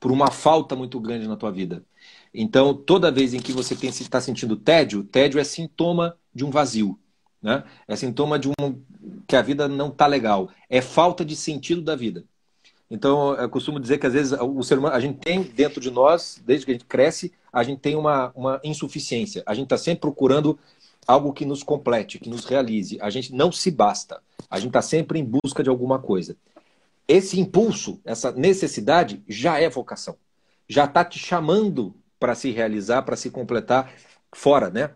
por 0.00 0.10
uma 0.10 0.30
falta 0.30 0.74
muito 0.74 0.98
grande 0.98 1.28
na 1.28 1.36
tua 1.36 1.52
vida. 1.52 1.84
Então, 2.32 2.72
toda 2.72 3.10
vez 3.10 3.34
em 3.34 3.40
que 3.40 3.52
você 3.52 3.74
está 3.74 4.18
sentindo 4.18 4.56
tédio, 4.56 5.04
tédio 5.04 5.38
é 5.38 5.44
sintoma 5.44 6.16
de 6.34 6.42
um 6.42 6.50
vazio. 6.50 6.98
Né? 7.42 7.64
É 7.86 7.94
sintoma 7.96 8.38
de 8.38 8.48
um 8.48 8.82
que 9.26 9.36
a 9.36 9.42
vida 9.42 9.68
não 9.68 9.88
está 9.88 10.06
legal. 10.06 10.50
É 10.70 10.80
falta 10.80 11.22
de 11.22 11.36
sentido 11.36 11.82
da 11.82 11.94
vida. 11.94 12.24
Então, 12.90 13.34
eu 13.34 13.48
costumo 13.50 13.78
dizer 13.78 13.98
que 13.98 14.06
às 14.06 14.12
vezes 14.12 14.32
o 14.32 14.62
ser 14.62 14.78
humano, 14.78 14.94
a 14.94 15.00
gente 15.00 15.18
tem 15.18 15.42
dentro 15.42 15.80
de 15.80 15.90
nós, 15.90 16.40
desde 16.44 16.64
que 16.64 16.72
a 16.72 16.74
gente 16.74 16.86
cresce, 16.86 17.32
a 17.52 17.62
gente 17.62 17.80
tem 17.80 17.96
uma, 17.96 18.32
uma 18.34 18.60
insuficiência. 18.64 19.42
A 19.44 19.54
gente 19.54 19.64
está 19.64 19.76
sempre 19.76 20.00
procurando 20.00 20.58
algo 21.06 21.32
que 21.32 21.44
nos 21.44 21.62
complete, 21.62 22.18
que 22.18 22.30
nos 22.30 22.44
realize. 22.44 22.98
A 23.00 23.10
gente 23.10 23.34
não 23.34 23.52
se 23.52 23.70
basta. 23.70 24.22
A 24.50 24.58
gente 24.58 24.68
está 24.68 24.82
sempre 24.82 25.18
em 25.18 25.24
busca 25.24 25.62
de 25.62 25.68
alguma 25.68 25.98
coisa. 25.98 26.36
Esse 27.06 27.40
impulso, 27.40 28.00
essa 28.04 28.32
necessidade, 28.32 29.22
já 29.28 29.58
é 29.58 29.68
vocação. 29.68 30.16
Já 30.68 30.84
está 30.84 31.04
te 31.04 31.18
chamando 31.18 31.94
para 32.18 32.34
se 32.34 32.50
realizar, 32.50 33.02
para 33.02 33.16
se 33.16 33.30
completar 33.30 33.92
fora, 34.34 34.70
né? 34.70 34.90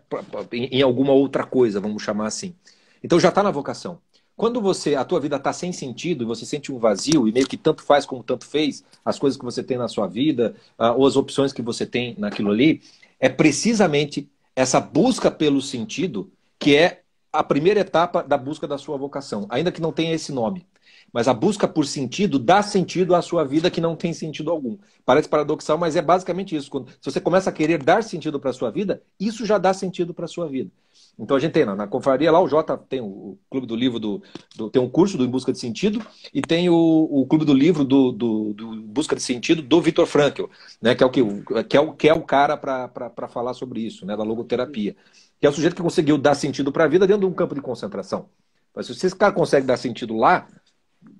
Em 0.51 0.81
alguma 0.81 1.13
outra 1.13 1.43
coisa, 1.43 1.79
vamos 1.79 2.03
chamar 2.03 2.27
assim. 2.27 2.55
Então 3.03 3.19
já 3.19 3.29
está 3.29 3.41
na 3.41 3.51
vocação. 3.51 3.99
Quando 4.35 4.59
você 4.59 4.95
a 4.95 5.05
tua 5.05 5.19
vida 5.19 5.35
está 5.35 5.53
sem 5.53 5.71
sentido 5.71 6.25
você 6.25 6.45
sente 6.45 6.71
um 6.71 6.79
vazio 6.79 7.27
e 7.27 7.31
meio 7.31 7.47
que 7.47 7.57
tanto 7.57 7.83
faz 7.83 8.05
como 8.05 8.23
tanto 8.23 8.45
fez 8.45 8.83
as 9.05 9.19
coisas 9.19 9.37
que 9.37 9.45
você 9.45 9.63
tem 9.63 9.77
na 9.77 9.87
sua 9.87 10.07
vida 10.07 10.55
uh, 10.79 10.97
ou 10.97 11.05
as 11.05 11.15
opções 11.15 11.53
que 11.53 11.61
você 11.61 11.85
tem 11.85 12.15
naquilo 12.17 12.51
ali, 12.51 12.81
é 13.19 13.29
precisamente 13.29 14.29
essa 14.55 14.79
busca 14.79 15.31
pelo 15.31 15.61
sentido 15.61 16.31
que 16.59 16.75
é 16.75 17.03
a 17.31 17.43
primeira 17.43 17.79
etapa 17.79 18.23
da 18.23 18.37
busca 18.37 18.67
da 18.67 18.77
sua 18.77 18.97
vocação, 18.97 19.47
ainda 19.49 19.71
que 19.71 19.81
não 19.81 19.91
tenha 19.91 20.13
esse 20.13 20.31
nome. 20.31 20.65
Mas 21.11 21.27
a 21.27 21.33
busca 21.33 21.67
por 21.67 21.85
sentido 21.85 22.39
dá 22.39 22.61
sentido 22.61 23.13
à 23.13 23.21
sua 23.21 23.43
vida 23.43 23.69
que 23.69 23.81
não 23.81 23.95
tem 23.95 24.13
sentido 24.13 24.49
algum. 24.49 24.77
Parece 25.05 25.29
paradoxal, 25.29 25.77
mas 25.77 25.95
é 25.95 26.01
basicamente 26.01 26.55
isso. 26.55 26.69
Quando, 26.71 26.89
se 26.89 27.11
você 27.11 27.19
começa 27.21 27.49
a 27.49 27.53
querer 27.53 27.81
dar 27.83 28.03
sentido 28.03 28.39
para 28.39 28.49
a 28.49 28.53
sua 28.53 28.71
vida, 28.71 29.01
isso 29.19 29.45
já 29.45 29.57
dá 29.57 29.73
sentido 29.73 30.13
para 30.13 30.25
a 30.25 30.27
sua 30.27 30.47
vida. 30.47 30.71
Então 31.17 31.37
a 31.37 31.39
gente 31.39 31.51
tem 31.51 31.65
na, 31.65 31.75
na 31.75 31.87
confraria 31.87 32.31
lá, 32.31 32.41
o 32.41 32.47
Jota 32.47 32.77
tem 32.77 32.99
o, 32.99 33.05
o 33.05 33.39
Clube 33.49 33.67
do 33.67 33.75
Livro, 33.75 33.99
do, 33.99 34.21
do, 34.55 34.69
tem 34.69 34.81
um 34.81 34.89
curso 34.89 35.17
do 35.17 35.23
Em 35.23 35.29
Busca 35.29 35.51
de 35.51 35.59
Sentido 35.59 36.03
e 36.33 36.41
tem 36.41 36.69
o, 36.69 36.75
o 36.75 37.25
Clube 37.27 37.45
do 37.45 37.53
Livro 37.53 37.83
do, 37.83 38.11
do, 38.11 38.53
do 38.53 38.75
Busca 38.81 39.15
de 39.15 39.21
Sentido 39.21 39.61
do 39.61 39.81
Vitor 39.81 40.07
Frankl, 40.07 40.45
né, 40.81 40.95
que, 40.95 41.03
é 41.03 41.05
o 41.05 41.09
que, 41.09 41.21
que, 41.69 41.77
é 41.77 41.79
o, 41.79 41.93
que 41.93 42.09
é 42.09 42.13
o 42.13 42.21
cara 42.21 42.57
para 42.57 43.27
falar 43.27 43.53
sobre 43.53 43.81
isso, 43.81 44.05
né, 44.05 44.17
da 44.17 44.23
logoterapia. 44.23 44.95
Que 45.39 45.45
é 45.45 45.49
o 45.49 45.53
sujeito 45.53 45.75
que 45.75 45.81
conseguiu 45.81 46.17
dar 46.17 46.35
sentido 46.35 46.71
para 46.71 46.85
a 46.85 46.87
vida 46.87 47.05
dentro 47.05 47.21
de 47.21 47.27
um 47.27 47.33
campo 47.33 47.53
de 47.53 47.61
concentração. 47.61 48.29
Mas 48.73 48.87
se 48.87 48.93
esse 48.93 49.15
cara 49.15 49.33
consegue 49.33 49.67
dar 49.67 49.77
sentido 49.77 50.15
lá, 50.15 50.47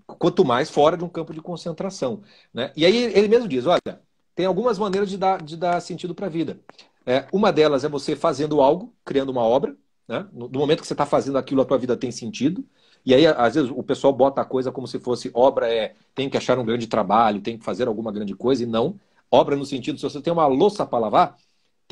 quanto 0.06 0.46
mais 0.46 0.70
fora 0.70 0.98
de 0.98 1.04
um 1.04 1.10
campo 1.10 1.34
de 1.34 1.41
concentração. 1.41 2.22
Né? 2.54 2.72
E 2.76 2.86
aí 2.86 2.96
ele 2.96 3.28
mesmo 3.28 3.48
diz: 3.48 3.66
olha, 3.66 4.02
tem 4.36 4.46
algumas 4.46 4.80
maneiras 4.80 5.10
de 5.10 5.18
dar, 5.18 5.41
de 5.41 5.58
dar 5.58 5.80
sentido 5.82 6.16
para 6.16 6.28
a 6.28 6.30
vida. 6.30 6.60
É, 7.06 7.28
uma 7.34 7.51
delas 7.51 7.84
é 7.84 7.89
você 7.89 8.16
fazendo 8.16 8.62
algo, 8.62 8.93
criando 9.04 9.30
uma 9.30 9.41
obra. 9.41 9.76
Né? 10.08 10.28
No, 10.32 10.47
no 10.47 10.60
momento 10.60 10.82
que 10.82 10.88
você 10.88 10.93
está 10.93 11.06
fazendo 11.06 11.38
aquilo, 11.38 11.62
a 11.62 11.66
tua 11.66 11.78
vida 11.78 11.97
tem 11.97 12.12
sentido. 12.12 12.66
E 13.06 13.14
aí, 13.14 13.28
às 13.28 13.56
vezes, 13.56 13.70
o 13.70 13.84
pessoal 13.84 14.14
bota 14.14 14.41
a 14.41 14.45
coisa 14.45 14.72
como 14.72 14.88
se 14.88 14.99
fosse 14.99 15.30
obra 15.34 15.72
é 15.74 15.95
tem 16.16 16.30
que 16.30 16.38
achar 16.38 16.58
um 16.58 16.66
grande 16.66 16.88
trabalho, 16.88 17.41
tem 17.41 17.58
que 17.58 17.66
fazer 17.66 17.88
alguma 17.88 18.12
grande 18.12 18.36
coisa, 18.36 18.64
e 18.64 18.66
não. 18.66 18.99
Obra 19.30 19.56
no 19.56 19.66
sentido, 19.66 19.97
se 19.97 20.04
você 20.04 20.22
tem 20.22 20.32
uma 20.32 20.45
louça 20.47 20.86
para 20.86 20.99
lavar, 20.99 21.36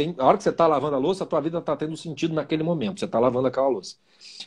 tem, 0.01 0.15
a 0.17 0.25
hora 0.25 0.37
que 0.37 0.43
você 0.43 0.49
está 0.49 0.65
lavando 0.65 0.95
a 0.95 0.99
louça, 0.99 1.23
a 1.23 1.27
tua 1.27 1.39
vida 1.39 1.59
está 1.59 1.75
tendo 1.75 1.95
sentido 1.95 2.33
naquele 2.33 2.63
momento. 2.63 2.99
Você 2.99 3.05
está 3.05 3.19
lavando 3.19 3.47
aquela 3.47 3.67
louça. 3.67 3.95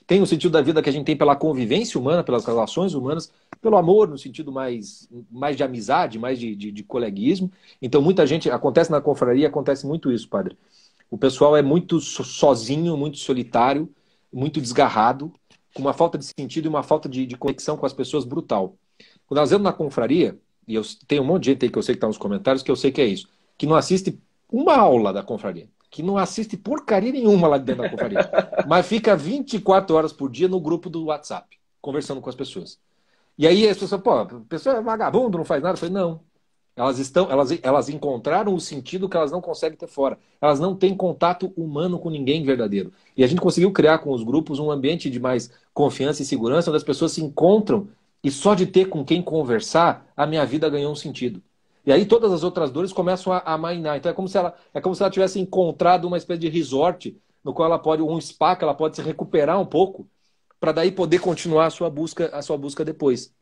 Tem 0.06 0.20
o 0.20 0.26
sentido 0.26 0.50
da 0.50 0.60
vida 0.60 0.82
que 0.82 0.88
a 0.88 0.92
gente 0.92 1.06
tem 1.06 1.16
pela 1.16 1.36
convivência 1.36 1.98
humana, 1.98 2.24
pelas 2.24 2.44
relações 2.44 2.94
humanas, 2.94 3.32
pelo 3.60 3.76
amor, 3.76 4.08
no 4.08 4.18
sentido 4.18 4.50
mais, 4.50 5.08
mais 5.30 5.56
de 5.56 5.62
amizade, 5.62 6.18
mais 6.18 6.38
de, 6.38 6.56
de, 6.56 6.72
de 6.72 6.82
coleguismo. 6.82 7.50
Então, 7.80 8.02
muita 8.02 8.26
gente. 8.26 8.50
Acontece 8.50 8.90
na 8.90 9.00
confraria, 9.00 9.46
acontece 9.46 9.86
muito 9.86 10.10
isso, 10.10 10.28
padre. 10.28 10.58
O 11.10 11.16
pessoal 11.16 11.56
é 11.56 11.62
muito 11.62 12.00
sozinho, 12.00 12.96
muito 12.96 13.18
solitário, 13.18 13.88
muito 14.32 14.60
desgarrado, 14.60 15.32
com 15.72 15.82
uma 15.82 15.92
falta 15.92 16.18
de 16.18 16.24
sentido 16.24 16.64
e 16.64 16.68
uma 16.68 16.82
falta 16.82 17.08
de, 17.08 17.24
de 17.26 17.36
conexão 17.36 17.76
com 17.76 17.86
as 17.86 17.92
pessoas 17.92 18.24
brutal. 18.24 18.76
Quando 19.26 19.38
nós 19.38 19.50
vemos 19.50 19.64
na 19.64 19.72
confraria, 19.72 20.36
e 20.66 20.74
eu 20.74 20.82
tenho 21.06 21.22
um 21.22 21.26
monte 21.26 21.44
de 21.44 21.50
gente 21.50 21.64
aí 21.64 21.70
que 21.70 21.78
eu 21.78 21.82
sei 21.82 21.94
que 21.94 21.98
está 21.98 22.06
nos 22.08 22.18
comentários, 22.18 22.62
que 22.62 22.70
eu 22.70 22.76
sei 22.76 22.90
que 22.90 23.00
é 23.00 23.06
isso, 23.06 23.28
que 23.56 23.66
não 23.66 23.76
assiste 23.76 24.18
uma 24.50 24.76
aula 24.76 25.12
da 25.12 25.22
confraria, 25.22 25.68
que 25.90 26.02
não 26.02 26.18
assiste 26.18 26.56
porcaria 26.56 27.12
nenhuma 27.12 27.48
lá 27.48 27.58
dentro 27.58 27.82
da 27.82 27.90
confraria, 27.90 28.30
mas 28.66 28.86
fica 28.86 29.16
24 29.16 29.94
horas 29.94 30.12
por 30.12 30.30
dia 30.30 30.48
no 30.48 30.60
grupo 30.60 30.90
do 30.90 31.06
WhatsApp, 31.06 31.58
conversando 31.80 32.20
com 32.20 32.28
as 32.28 32.36
pessoas. 32.36 32.78
E 33.36 33.46
aí 33.46 33.68
as 33.68 33.76
pessoas, 33.76 34.00
pô, 34.00 34.12
a 34.12 34.26
pessoa 34.48 34.76
é 34.76 34.80
vagabundo, 34.80 35.38
não 35.38 35.44
faz 35.44 35.62
nada. 35.62 35.74
Eu 35.74 35.78
falei, 35.78 35.94
não. 35.94 36.20
Elas 36.76 36.98
estão, 36.98 37.30
elas, 37.30 37.50
elas 37.62 37.88
encontraram 37.88 38.52
o 38.52 38.60
sentido 38.60 39.08
que 39.08 39.16
elas 39.16 39.30
não 39.30 39.40
conseguem 39.40 39.78
ter 39.78 39.86
fora. 39.86 40.18
Elas 40.40 40.58
não 40.58 40.74
têm 40.74 40.96
contato 40.96 41.52
humano 41.56 41.98
com 41.98 42.10
ninguém 42.10 42.44
verdadeiro. 42.44 42.92
E 43.16 43.22
a 43.22 43.26
gente 43.26 43.40
conseguiu 43.40 43.72
criar 43.72 43.98
com 43.98 44.12
os 44.12 44.24
grupos 44.24 44.58
um 44.58 44.70
ambiente 44.70 45.08
de 45.08 45.20
mais 45.20 45.50
confiança 45.72 46.22
e 46.22 46.24
segurança, 46.24 46.70
onde 46.70 46.76
as 46.76 46.84
pessoas 46.84 47.12
se 47.12 47.22
encontram 47.22 47.88
e 48.22 48.30
só 48.30 48.54
de 48.54 48.66
ter 48.66 48.86
com 48.86 49.04
quem 49.04 49.22
conversar, 49.22 50.10
a 50.16 50.26
minha 50.26 50.44
vida 50.46 50.68
ganhou 50.68 50.90
um 50.90 50.96
sentido. 50.96 51.42
E 51.86 51.92
aí 51.92 52.06
todas 52.06 52.32
as 52.32 52.42
outras 52.42 52.70
dores 52.70 52.92
começam 52.92 53.32
a, 53.32 53.38
a 53.40 53.58
mainar. 53.58 53.96
Então 53.96 54.10
é 54.10 54.14
como 54.14 54.28
se 54.28 54.38
ela 54.38 54.54
é 54.72 54.80
como 54.80 54.94
se 54.94 55.02
ela 55.02 55.10
tivesse 55.10 55.38
encontrado 55.38 56.06
uma 56.06 56.16
espécie 56.16 56.40
de 56.40 56.48
resort 56.48 57.16
no 57.44 57.52
qual 57.52 57.66
ela 57.66 57.78
pode 57.78 58.02
um 58.02 58.20
spa 58.20 58.56
que 58.56 58.64
ela 58.64 58.74
pode 58.74 58.96
se 58.96 59.02
recuperar 59.02 59.60
um 59.60 59.66
pouco 59.66 60.08
para 60.58 60.72
daí 60.72 60.90
poder 60.90 61.20
continuar 61.20 61.66
a 61.66 61.70
sua 61.70 61.90
busca 61.90 62.34
a 62.34 62.40
sua 62.40 62.56
busca 62.56 62.84
depois. 62.84 63.32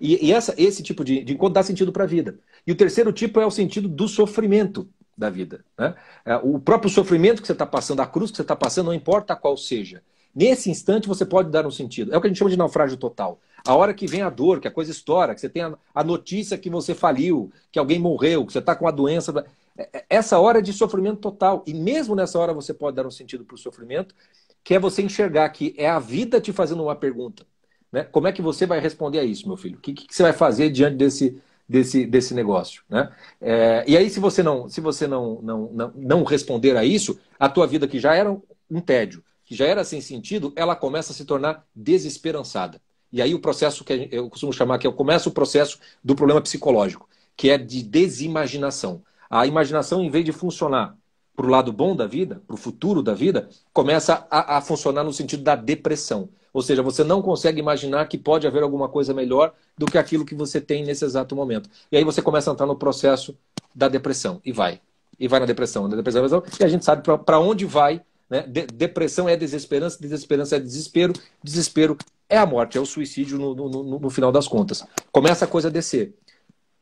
E, 0.00 0.26
e 0.26 0.32
essa, 0.32 0.54
esse 0.56 0.82
tipo 0.82 1.04
de, 1.04 1.24
de 1.24 1.32
encontro 1.32 1.54
dá 1.54 1.62
sentido 1.62 1.92
para 1.92 2.04
a 2.04 2.06
vida. 2.06 2.38
E 2.66 2.72
o 2.72 2.76
terceiro 2.76 3.12
tipo 3.12 3.40
é 3.40 3.46
o 3.46 3.50
sentido 3.50 3.88
do 3.88 4.06
sofrimento 4.06 4.88
da 5.16 5.30
vida. 5.30 5.64
Né? 5.78 5.94
É, 6.24 6.36
o 6.36 6.58
próprio 6.58 6.90
sofrimento 6.90 7.40
que 7.40 7.46
você 7.46 7.52
está 7.52 7.66
passando, 7.66 8.00
a 8.00 8.06
cruz 8.06 8.30
que 8.30 8.36
você 8.36 8.42
está 8.42 8.54
passando, 8.54 8.86
não 8.86 8.94
importa 8.94 9.34
qual 9.34 9.56
seja. 9.56 10.02
Nesse 10.34 10.70
instante 10.70 11.08
você 11.08 11.24
pode 11.24 11.50
dar 11.50 11.66
um 11.66 11.70
sentido. 11.70 12.12
É 12.12 12.18
o 12.18 12.20
que 12.20 12.26
a 12.26 12.30
gente 12.30 12.38
chama 12.38 12.50
de 12.50 12.58
naufrágio 12.58 12.96
total. 12.96 13.40
A 13.66 13.74
hora 13.74 13.94
que 13.94 14.06
vem 14.06 14.22
a 14.22 14.30
dor, 14.30 14.60
que 14.60 14.68
a 14.68 14.70
coisa 14.70 14.90
estoura, 14.90 15.34
que 15.34 15.40
você 15.40 15.48
tem 15.48 15.62
a, 15.62 16.04
notícia 16.04 16.58
que 16.58 16.70
você 16.70 16.94
faliu, 16.94 17.50
que 17.70 17.78
alguém 17.78 17.98
morreu, 17.98 18.46
que 18.46 18.52
você 18.52 18.58
está 18.58 18.74
com 18.74 18.86
a 18.86 18.90
doença. 18.90 19.44
É, 19.76 19.88
é, 19.92 20.04
essa 20.08 20.38
hora 20.38 20.58
é 20.58 20.62
de 20.62 20.72
sofrimento 20.72 21.18
total. 21.18 21.62
E 21.66 21.74
mesmo 21.74 22.14
nessa 22.14 22.38
hora 22.38 22.52
você 22.52 22.72
pode 22.72 22.96
dar 22.96 23.06
um 23.06 23.10
sentido 23.10 23.44
para 23.44 23.54
o 23.54 23.58
sofrimento, 23.58 24.14
que 24.62 24.74
é 24.74 24.78
você 24.78 25.02
enxergar 25.02 25.48
que 25.50 25.74
é 25.76 25.88
a 25.88 25.98
vida 25.98 26.40
te 26.40 26.52
fazendo 26.52 26.82
uma 26.82 26.96
pergunta. 26.96 27.46
Né? 27.92 28.04
Como 28.04 28.26
é 28.26 28.32
que 28.32 28.42
você 28.42 28.66
vai 28.66 28.80
responder 28.80 29.18
a 29.18 29.24
isso, 29.24 29.46
meu 29.46 29.56
filho? 29.56 29.78
O 29.78 29.80
que, 29.80 29.92
que 29.92 30.14
você 30.14 30.22
vai 30.22 30.32
fazer 30.32 30.70
diante 30.70 30.96
desse, 30.96 31.40
desse, 31.68 32.04
desse 32.04 32.34
negócio? 32.34 32.82
Né? 32.88 33.10
É, 33.40 33.84
e 33.86 33.96
aí, 33.96 34.10
se 34.10 34.20
você, 34.20 34.42
não, 34.42 34.68
se 34.68 34.80
você 34.80 35.06
não, 35.06 35.40
não, 35.42 35.70
não, 35.72 35.92
não 35.94 36.24
responder 36.24 36.76
a 36.76 36.84
isso, 36.84 37.18
a 37.38 37.48
tua 37.48 37.66
vida 37.66 37.86
que 37.86 37.98
já 37.98 38.14
era 38.14 38.36
um 38.70 38.80
tédio, 38.80 39.22
que 39.44 39.54
já 39.54 39.66
era 39.66 39.84
sem 39.84 40.00
sentido, 40.00 40.52
ela 40.56 40.74
começa 40.74 41.12
a 41.12 41.14
se 41.14 41.24
tornar 41.24 41.64
desesperançada. 41.74 42.80
E 43.16 43.22
aí 43.22 43.34
o 43.34 43.38
processo 43.38 43.82
que 43.82 44.10
eu 44.12 44.28
costumo 44.28 44.52
chamar 44.52 44.76
que 44.76 44.86
é 44.86 44.92
começa 44.92 45.26
o 45.26 45.32
processo 45.32 45.78
do 46.04 46.14
problema 46.14 46.38
psicológico, 46.38 47.08
que 47.34 47.48
é 47.48 47.56
de 47.56 47.82
desimaginação. 47.82 49.00
A 49.30 49.46
imaginação, 49.46 50.02
em 50.02 50.10
vez 50.10 50.22
de 50.22 50.32
funcionar 50.32 50.94
para 51.34 51.46
o 51.46 51.48
lado 51.48 51.72
bom 51.72 51.96
da 51.96 52.06
vida, 52.06 52.42
para 52.46 52.52
o 52.52 52.58
futuro 52.58 53.02
da 53.02 53.14
vida, 53.14 53.48
começa 53.72 54.26
a, 54.30 54.58
a, 54.58 54.60
funcionar 54.60 55.02
no 55.02 55.14
sentido 55.14 55.42
da 55.42 55.56
depressão. 55.56 56.28
Ou 56.52 56.60
seja, 56.60 56.82
você 56.82 57.02
não 57.02 57.22
consegue 57.22 57.58
imaginar 57.58 58.06
que 58.06 58.18
pode 58.18 58.46
haver 58.46 58.62
alguma 58.62 58.86
coisa 58.86 59.14
melhor 59.14 59.54
do 59.78 59.86
que 59.86 59.96
aquilo 59.96 60.26
que 60.26 60.34
você 60.34 60.60
tem 60.60 60.84
nesse 60.84 61.02
exato 61.02 61.34
momento. 61.34 61.70
E 61.90 61.96
aí 61.96 62.04
você 62.04 62.20
começa 62.20 62.50
a 62.50 62.52
entrar 62.52 62.66
no 62.66 62.76
processo 62.76 63.34
da 63.74 63.88
depressão. 63.88 64.42
E 64.44 64.52
vai. 64.52 64.78
E 65.18 65.26
vai 65.26 65.40
na 65.40 65.46
depressão, 65.46 65.88
na 65.88 65.96
depressão, 65.96 66.20
na 66.20 66.28
depressão 66.28 66.60
e 66.60 66.64
a 66.64 66.68
gente 66.68 66.84
sabe 66.84 67.02
para 67.24 67.40
onde 67.40 67.64
vai 67.64 68.02
né? 68.28 68.42
De 68.42 68.66
depressão 68.66 69.28
é 69.28 69.36
desesperança, 69.36 69.98
desesperança 70.00 70.56
é 70.56 70.60
desespero, 70.60 71.12
desespero 71.42 71.96
é 72.28 72.36
a 72.38 72.46
morte, 72.46 72.76
é 72.76 72.80
o 72.80 72.86
suicídio 72.86 73.38
no, 73.38 73.54
no, 73.54 73.68
no, 73.68 73.98
no 74.00 74.10
final 74.10 74.32
das 74.32 74.48
contas. 74.48 74.84
Começa 75.12 75.44
a 75.44 75.48
coisa 75.48 75.68
a 75.68 75.70
descer. 75.70 76.14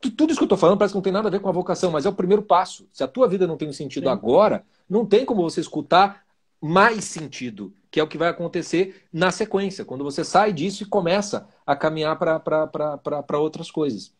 Tudo 0.01 0.31
isso 0.31 0.39
que 0.39 0.43
eu 0.43 0.47
estou 0.47 0.59
falando 0.59 0.79
parece 0.79 0.93
que 0.93 0.97
não 0.97 1.03
tem 1.03 1.13
nada 1.13 1.29
a 1.29 1.31
ver 1.31 1.41
com 1.41 1.49
a 1.49 1.53
vocação, 1.53 1.91
mas 1.91 2.05
é 2.05 2.09
o 2.09 2.15
primeiro 2.15 2.43
passo. 2.43 2.87
Se 2.93 3.03
a 3.03 3.09
tua 3.09 3.27
vida 3.27 3.47
não 3.47 3.57
tem 3.57 3.73
sentido 3.73 4.05
Sim. 4.05 4.11
agora, 4.11 4.65
não 4.89 5.07
tem 5.07 5.25
como 5.25 5.43
você 5.43 5.61
escutar 5.61 6.25
mais 6.61 7.05
sentido, 7.05 7.75
que 7.91 8.01
é 8.01 8.03
o 8.03 8.09
que 8.09 8.19
vai 8.19 8.29
acontecer 8.29 9.03
na 9.13 9.31
sequência, 9.31 9.85
quando 9.85 10.03
você 10.03 10.25
sai 10.25 10.53
disso 10.53 10.83
e 10.83 10.87
começa 10.87 11.47
a 11.67 11.77
caminhar 11.77 12.19
para 12.19 13.39
outras 13.39 13.71
coisas. 13.71 14.13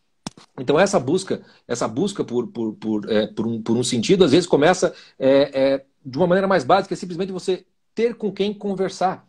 Então 0.59 0.79
essa 0.79 0.99
busca, 0.99 1.41
essa 1.67 1.87
busca 1.87 2.23
por, 2.23 2.47
por, 2.47 2.73
por, 2.75 3.11
é, 3.11 3.27
por, 3.27 3.47
um, 3.47 3.61
por 3.61 3.75
um 3.75 3.83
sentido, 3.83 4.23
às 4.23 4.31
vezes 4.31 4.47
começa 4.47 4.93
é, 5.17 5.51
é, 5.53 5.85
de 6.05 6.17
uma 6.17 6.27
maneira 6.27 6.47
mais 6.47 6.63
básica, 6.63 6.93
é 6.93 6.97
simplesmente 6.97 7.31
você 7.31 7.65
ter 7.93 8.15
com 8.15 8.31
quem 8.31 8.53
conversar, 8.53 9.25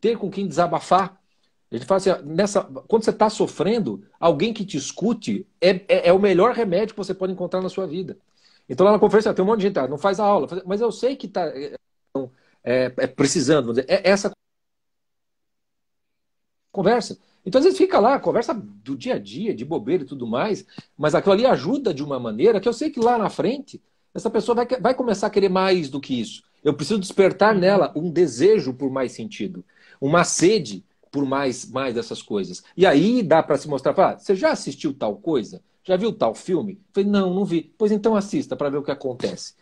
ter 0.00 0.16
com 0.16 0.30
quem 0.30 0.46
desabafar. 0.46 1.17
A 1.70 1.76
gente 1.76 1.86
fala 1.86 1.98
assim, 1.98 2.10
nessa, 2.24 2.62
quando 2.88 3.04
você 3.04 3.10
está 3.10 3.28
sofrendo, 3.28 4.02
alguém 4.18 4.54
que 4.54 4.64
te 4.64 4.76
escute 4.76 5.46
é, 5.60 5.70
é, 5.88 6.08
é, 6.08 6.12
o 6.12 6.18
melhor 6.18 6.54
remédio 6.54 6.94
que 6.94 6.98
você 6.98 7.12
pode 7.12 7.32
encontrar 7.32 7.60
na 7.60 7.68
sua 7.68 7.86
vida. 7.86 8.16
Então 8.68 8.86
lá 8.86 8.92
na 8.92 8.98
conferência 8.98 9.34
tem 9.34 9.44
um 9.44 9.48
monte 9.48 9.60
de 9.60 9.66
gente, 9.66 9.78
ah, 9.78 9.86
não 9.86 9.98
faz 9.98 10.18
a 10.18 10.24
aula, 10.24 10.48
mas 10.64 10.80
eu 10.80 10.90
sei 10.90 11.14
que 11.14 11.26
está 11.26 11.46
é, 11.46 11.74
é, 12.64 12.92
é, 12.96 13.06
precisando, 13.06 13.78
é 13.80 14.08
essa 14.08 14.32
conversa. 16.72 17.18
Então, 17.44 17.58
às 17.58 17.64
vezes 17.64 17.78
fica 17.78 17.98
lá, 17.98 18.18
conversa 18.20 18.52
do 18.54 18.96
dia 18.96 19.14
a 19.14 19.18
dia, 19.18 19.54
de 19.54 19.64
bobeira 19.64 20.02
e 20.02 20.06
tudo 20.06 20.26
mais, 20.26 20.66
mas 20.96 21.14
aquilo 21.14 21.32
ali 21.32 21.46
ajuda 21.46 21.94
de 21.94 22.02
uma 22.04 22.18
maneira 22.18 22.60
que 22.60 22.68
eu 22.68 22.72
sei 22.72 22.90
que 22.90 23.00
lá 23.00 23.16
na 23.16 23.30
frente, 23.30 23.82
essa 24.14 24.28
pessoa 24.28 24.54
vai, 24.54 24.66
vai 24.80 24.94
começar 24.94 25.28
a 25.28 25.30
querer 25.30 25.48
mais 25.48 25.88
do 25.88 26.00
que 26.00 26.20
isso. 26.20 26.42
Eu 26.62 26.74
preciso 26.74 27.00
despertar 27.00 27.54
uhum. 27.54 27.60
nela 27.60 27.92
um 27.96 28.10
desejo 28.10 28.74
por 28.74 28.90
mais 28.90 29.12
sentido, 29.12 29.64
uma 30.00 30.24
sede 30.24 30.84
por 31.10 31.24
mais, 31.24 31.70
mais 31.70 31.94
dessas 31.94 32.22
coisas. 32.22 32.62
E 32.76 32.86
aí 32.86 33.22
dá 33.22 33.42
para 33.42 33.56
se 33.56 33.68
mostrar, 33.68 33.98
ah, 33.98 34.18
você 34.18 34.34
já 34.34 34.50
assistiu 34.50 34.94
tal 34.94 35.16
coisa? 35.16 35.62
Já 35.84 35.96
viu 35.96 36.12
tal 36.12 36.34
filme? 36.34 36.80
Falei, 36.92 37.08
não, 37.08 37.32
não 37.32 37.44
vi. 37.44 37.74
Pois 37.78 37.90
então 37.90 38.14
assista 38.14 38.56
para 38.56 38.68
ver 38.68 38.78
o 38.78 38.82
que 38.82 38.90
acontece. 38.90 39.54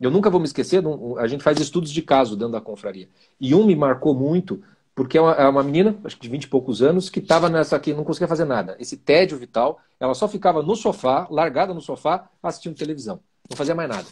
Eu 0.00 0.10
nunca 0.10 0.30
vou 0.30 0.40
me 0.40 0.46
esquecer, 0.46 0.82
a 1.18 1.26
gente 1.26 1.42
faz 1.42 1.58
estudos 1.60 1.90
de 1.90 2.02
caso 2.02 2.36
dentro 2.36 2.52
da 2.52 2.60
confraria. 2.60 3.08
E 3.40 3.54
um 3.54 3.64
me 3.64 3.76
marcou 3.76 4.14
muito, 4.14 4.62
porque 4.94 5.18
é 5.18 5.20
uma, 5.20 5.32
é 5.32 5.48
uma 5.48 5.62
menina, 5.62 5.96
acho 6.04 6.16
que 6.16 6.22
de 6.22 6.28
20 6.28 6.44
e 6.44 6.48
poucos 6.48 6.82
anos, 6.82 7.08
que 7.08 7.20
estava 7.20 7.48
nessa 7.48 7.76
aqui, 7.76 7.92
não 7.92 8.04
conseguia 8.04 8.28
fazer 8.28 8.44
nada. 8.44 8.76
Esse 8.78 8.96
tédio 8.96 9.38
vital, 9.38 9.80
ela 10.00 10.14
só 10.14 10.26
ficava 10.26 10.62
no 10.62 10.74
sofá, 10.74 11.26
largada 11.30 11.72
no 11.72 11.80
sofá, 11.80 12.28
assistindo 12.42 12.76
televisão. 12.76 13.20
Não 13.48 13.56
fazia 13.56 13.74
mais 13.74 13.88
nada. 13.88 14.06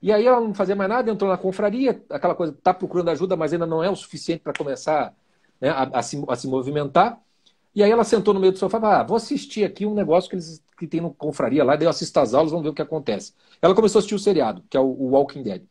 E 0.00 0.12
aí 0.12 0.26
ela 0.26 0.40
não 0.40 0.52
fazia 0.52 0.74
mais 0.74 0.90
nada, 0.90 1.10
entrou 1.10 1.30
na 1.30 1.36
confraria, 1.36 2.02
aquela 2.10 2.34
coisa, 2.34 2.52
está 2.52 2.74
procurando 2.74 3.10
ajuda, 3.10 3.36
mas 3.36 3.52
ainda 3.52 3.66
não 3.66 3.84
é 3.84 3.88
o 3.88 3.94
suficiente 3.94 4.40
para 4.40 4.52
começar 4.52 5.14
né, 5.62 5.70
a, 5.70 5.84
a, 5.84 6.02
se, 6.02 6.22
a, 6.28 6.34
se, 6.34 6.48
movimentar. 6.48 7.20
E 7.74 7.82
aí 7.82 7.90
ela 7.90 8.04
sentou 8.04 8.34
no 8.34 8.40
meio 8.40 8.52
do 8.52 8.58
sofá 8.58 8.78
e 8.78 8.80
falou, 8.80 8.96
ah, 8.96 9.02
vou 9.04 9.16
assistir 9.16 9.64
aqui 9.64 9.86
um 9.86 9.94
negócio 9.94 10.28
que 10.28 10.34
eles 10.36 10.62
que 10.76 10.86
tem 10.86 11.00
no 11.00 11.14
confraria 11.14 11.62
lá, 11.62 11.76
daí 11.76 11.86
eu 11.86 11.90
assisto 11.90 12.18
as 12.18 12.34
aulas, 12.34 12.50
vamos 12.50 12.64
ver 12.64 12.70
o 12.70 12.74
que 12.74 12.82
acontece. 12.82 13.32
Ela 13.62 13.72
começou 13.72 13.98
a 13.98 14.00
assistir 14.00 14.16
o 14.16 14.18
seriado, 14.18 14.64
que 14.68 14.76
é 14.76 14.80
o, 14.80 14.84
o 14.84 15.10
Walking 15.10 15.44
Dead. 15.44 15.62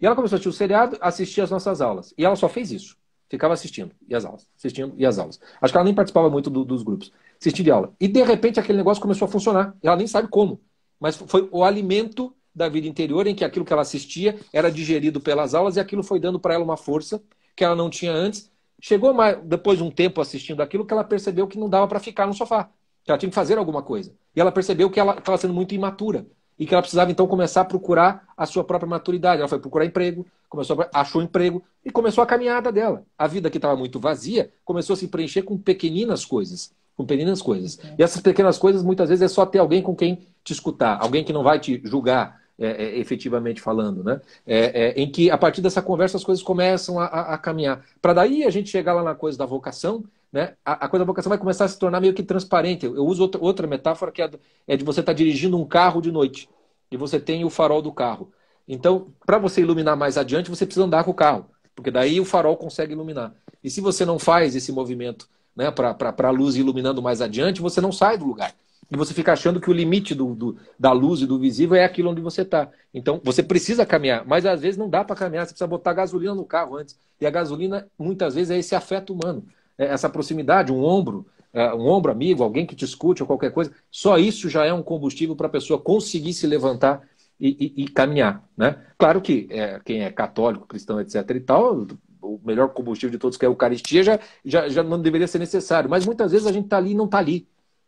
E 0.00 0.06
ela 0.06 0.14
começou 0.14 0.36
a 0.36 0.38
assistir 0.38 0.48
o 0.48 0.52
seriado, 0.52 0.96
assistir 1.00 1.40
as 1.40 1.50
nossas 1.50 1.80
aulas. 1.80 2.14
E 2.16 2.24
ela 2.24 2.36
só 2.36 2.48
fez 2.48 2.70
isso. 2.70 2.96
Ficava 3.28 3.52
assistindo, 3.52 3.92
e 4.08 4.14
as 4.14 4.24
aulas, 4.24 4.46
assistindo, 4.56 4.94
e 4.96 5.04
as 5.04 5.18
aulas. 5.18 5.40
Acho 5.60 5.72
que 5.72 5.76
ela 5.76 5.84
nem 5.84 5.94
participava 5.94 6.30
muito 6.30 6.48
do, 6.50 6.64
dos 6.64 6.84
grupos. 6.84 7.12
Assistindo 7.40 7.64
de 7.64 7.70
aula. 7.70 7.92
E 8.00 8.06
de 8.06 8.22
repente 8.22 8.60
aquele 8.60 8.78
negócio 8.78 9.02
começou 9.02 9.26
a 9.26 9.28
funcionar. 9.28 9.76
Ela 9.82 9.96
nem 9.96 10.06
sabe 10.06 10.28
como. 10.28 10.60
Mas 11.00 11.16
foi 11.16 11.48
o 11.50 11.64
alimento 11.64 12.34
da 12.54 12.68
vida 12.68 12.86
interior 12.86 13.26
em 13.26 13.34
que 13.34 13.44
aquilo 13.44 13.64
que 13.64 13.72
ela 13.72 13.82
assistia 13.82 14.38
era 14.52 14.70
digerido 14.70 15.20
pelas 15.20 15.54
aulas 15.54 15.76
e 15.76 15.80
aquilo 15.80 16.02
foi 16.02 16.20
dando 16.20 16.38
para 16.38 16.54
ela 16.54 16.64
uma 16.64 16.76
força 16.76 17.22
que 17.54 17.64
ela 17.64 17.76
não 17.76 17.90
tinha 17.90 18.12
antes. 18.12 18.49
Chegou 18.80 19.12
mais, 19.12 19.38
depois 19.44 19.78
de 19.78 19.84
um 19.84 19.90
tempo 19.90 20.20
assistindo 20.20 20.62
aquilo 20.62 20.86
que 20.86 20.92
ela 20.92 21.04
percebeu 21.04 21.46
que 21.46 21.58
não 21.58 21.68
dava 21.68 21.86
para 21.86 22.00
ficar 22.00 22.26
no 22.26 22.34
sofá, 22.34 22.70
que 23.04 23.10
ela 23.10 23.18
tinha 23.18 23.28
que 23.28 23.34
fazer 23.34 23.58
alguma 23.58 23.82
coisa. 23.82 24.12
E 24.34 24.40
ela 24.40 24.50
percebeu 24.50 24.90
que 24.90 24.98
ela 24.98 25.18
estava 25.18 25.36
sendo 25.36 25.52
muito 25.52 25.74
imatura 25.74 26.26
e 26.58 26.66
que 26.66 26.74
ela 26.74 26.82
precisava 26.82 27.10
então 27.10 27.26
começar 27.26 27.62
a 27.62 27.64
procurar 27.64 28.28
a 28.36 28.46
sua 28.46 28.64
própria 28.64 28.88
maturidade. 28.88 29.40
Ela 29.40 29.48
foi 29.48 29.58
procurar 29.58 29.84
emprego, 29.84 30.26
começou 30.48 30.80
a, 30.80 31.00
achou 31.00 31.22
emprego 31.22 31.62
e 31.84 31.90
começou 31.90 32.22
a 32.22 32.26
caminhada 32.26 32.72
dela. 32.72 33.04
A 33.18 33.26
vida 33.26 33.50
que 33.50 33.58
estava 33.58 33.76
muito 33.76 34.00
vazia 34.00 34.50
começou 34.64 34.94
a 34.94 34.96
se 34.96 35.08
preencher 35.08 35.42
com 35.42 35.58
pequeninas 35.58 36.24
coisas, 36.24 36.72
com 36.96 37.04
pequenas 37.04 37.40
coisas. 37.40 37.78
E 37.98 38.02
essas 38.02 38.20
pequenas 38.20 38.58
coisas 38.58 38.82
muitas 38.82 39.08
vezes 39.08 39.22
é 39.22 39.28
só 39.28 39.46
ter 39.46 39.58
alguém 39.58 39.82
com 39.82 39.94
quem 39.94 40.26
te 40.44 40.52
escutar, 40.52 40.98
alguém 41.00 41.24
que 41.24 41.32
não 41.32 41.42
vai 41.42 41.58
te 41.58 41.80
julgar, 41.84 42.39
é, 42.60 42.84
é, 42.84 42.98
efetivamente 42.98 43.58
falando, 43.58 44.04
né? 44.04 44.20
É, 44.46 44.58
é, 44.58 45.00
em 45.00 45.10
que 45.10 45.30
a 45.30 45.38
partir 45.38 45.62
dessa 45.62 45.80
conversa 45.80 46.18
as 46.18 46.24
coisas 46.24 46.44
começam 46.44 47.00
a, 47.00 47.06
a, 47.06 47.34
a 47.34 47.38
caminhar. 47.38 47.82
Para 48.02 48.12
daí 48.12 48.44
a 48.44 48.50
gente 48.50 48.68
chegar 48.68 48.92
lá 48.92 49.02
na 49.02 49.14
coisa 49.14 49.38
da 49.38 49.46
vocação, 49.46 50.04
né? 50.30 50.54
A, 50.62 50.84
a, 50.84 50.88
coisa 50.88 51.02
da 51.04 51.06
vocação 51.06 51.30
vai 51.30 51.38
começar 51.38 51.64
a 51.64 51.68
se 51.68 51.78
tornar 51.78 52.00
meio 52.00 52.12
que 52.12 52.22
transparente. 52.22 52.84
Eu, 52.84 52.94
eu 52.96 53.06
uso 53.06 53.22
outra, 53.22 53.40
outra, 53.40 53.66
metáfora 53.66 54.12
que 54.12 54.20
é, 54.20 54.30
é 54.68 54.76
de 54.76 54.84
você 54.84 55.00
estar 55.00 55.12
tá 55.12 55.16
dirigindo 55.16 55.58
um 55.58 55.64
carro 55.64 56.02
de 56.02 56.12
noite 56.12 56.50
e 56.90 56.98
você 56.98 57.18
tem 57.18 57.46
o 57.46 57.50
farol 57.50 57.80
do 57.80 57.92
carro. 57.92 58.30
Então, 58.68 59.08
para 59.24 59.38
você 59.38 59.62
iluminar 59.62 59.96
mais 59.96 60.18
adiante, 60.18 60.50
você 60.50 60.66
precisa 60.66 60.84
andar 60.84 61.02
com 61.04 61.12
o 61.12 61.14
carro, 61.14 61.46
porque 61.74 61.90
daí 61.90 62.20
o 62.20 62.26
farol 62.26 62.58
consegue 62.58 62.92
iluminar. 62.92 63.34
E 63.64 63.70
se 63.70 63.80
você 63.80 64.04
não 64.04 64.18
faz 64.18 64.54
esse 64.54 64.70
movimento 64.70 65.28
né, 65.56 65.70
para 65.70 66.28
a 66.28 66.30
luz 66.30 66.56
iluminando 66.56 67.00
mais 67.00 67.22
adiante, 67.22 67.62
você 67.62 67.80
não 67.80 67.90
sai 67.90 68.18
do 68.18 68.26
lugar 68.26 68.54
e 68.90 68.96
você 68.96 69.14
fica 69.14 69.32
achando 69.32 69.60
que 69.60 69.70
o 69.70 69.72
limite 69.72 70.14
do, 70.14 70.34
do, 70.34 70.56
da 70.78 70.90
luz 70.90 71.20
e 71.20 71.26
do 71.26 71.38
visível 71.38 71.76
é 71.76 71.84
aquilo 71.84 72.10
onde 72.10 72.20
você 72.20 72.42
está. 72.42 72.68
Então, 72.92 73.20
você 73.22 73.42
precisa 73.42 73.86
caminhar, 73.86 74.26
mas 74.26 74.44
às 74.44 74.60
vezes 74.60 74.76
não 74.76 74.90
dá 74.90 75.04
para 75.04 75.14
caminhar, 75.14 75.46
você 75.46 75.52
precisa 75.52 75.68
botar 75.68 75.92
gasolina 75.92 76.34
no 76.34 76.44
carro 76.44 76.76
antes. 76.76 76.98
E 77.20 77.26
a 77.26 77.30
gasolina, 77.30 77.86
muitas 77.96 78.34
vezes, 78.34 78.50
é 78.50 78.58
esse 78.58 78.74
afeto 78.74 79.12
humano, 79.12 79.44
é 79.78 79.86
essa 79.86 80.08
proximidade, 80.08 80.72
um 80.72 80.82
ombro, 80.82 81.24
é, 81.52 81.72
um 81.72 81.86
ombro 81.86 82.10
amigo, 82.10 82.42
alguém 82.42 82.66
que 82.66 82.74
te 82.74 82.84
escute 82.84 83.22
ou 83.22 83.26
qualquer 83.26 83.52
coisa. 83.52 83.72
Só 83.90 84.18
isso 84.18 84.48
já 84.48 84.64
é 84.64 84.72
um 84.72 84.82
combustível 84.82 85.36
para 85.36 85.46
a 85.46 85.50
pessoa 85.50 85.80
conseguir 85.80 86.32
se 86.32 86.46
levantar 86.46 87.02
e, 87.38 87.74
e, 87.76 87.84
e 87.84 87.88
caminhar. 87.88 88.44
Né? 88.56 88.76
Claro 88.98 89.20
que 89.20 89.46
é, 89.50 89.80
quem 89.84 90.02
é 90.02 90.10
católico, 90.10 90.66
cristão, 90.66 91.00
etc. 91.00 91.30
e 91.30 91.40
tal, 91.40 91.86
o 92.20 92.40
melhor 92.44 92.70
combustível 92.70 93.12
de 93.12 93.18
todos, 93.18 93.38
que 93.38 93.44
é 93.44 93.48
a 93.48 93.50
Eucaristia, 93.50 94.02
já, 94.02 94.18
já, 94.44 94.68
já 94.68 94.82
não 94.82 95.00
deveria 95.00 95.28
ser 95.28 95.38
necessário. 95.38 95.88
Mas 95.88 96.04
muitas 96.04 96.32
vezes 96.32 96.46
a 96.46 96.52
gente 96.52 96.64
está 96.64 96.76
ali 96.76 96.90
e 96.90 96.94
não 96.94 97.04
está 97.04 97.18
ali. 97.18 97.46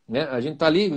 Né? 0.09 0.23
A 0.25 0.41
gente 0.41 0.55
está 0.55 0.67
ali, 0.67 0.91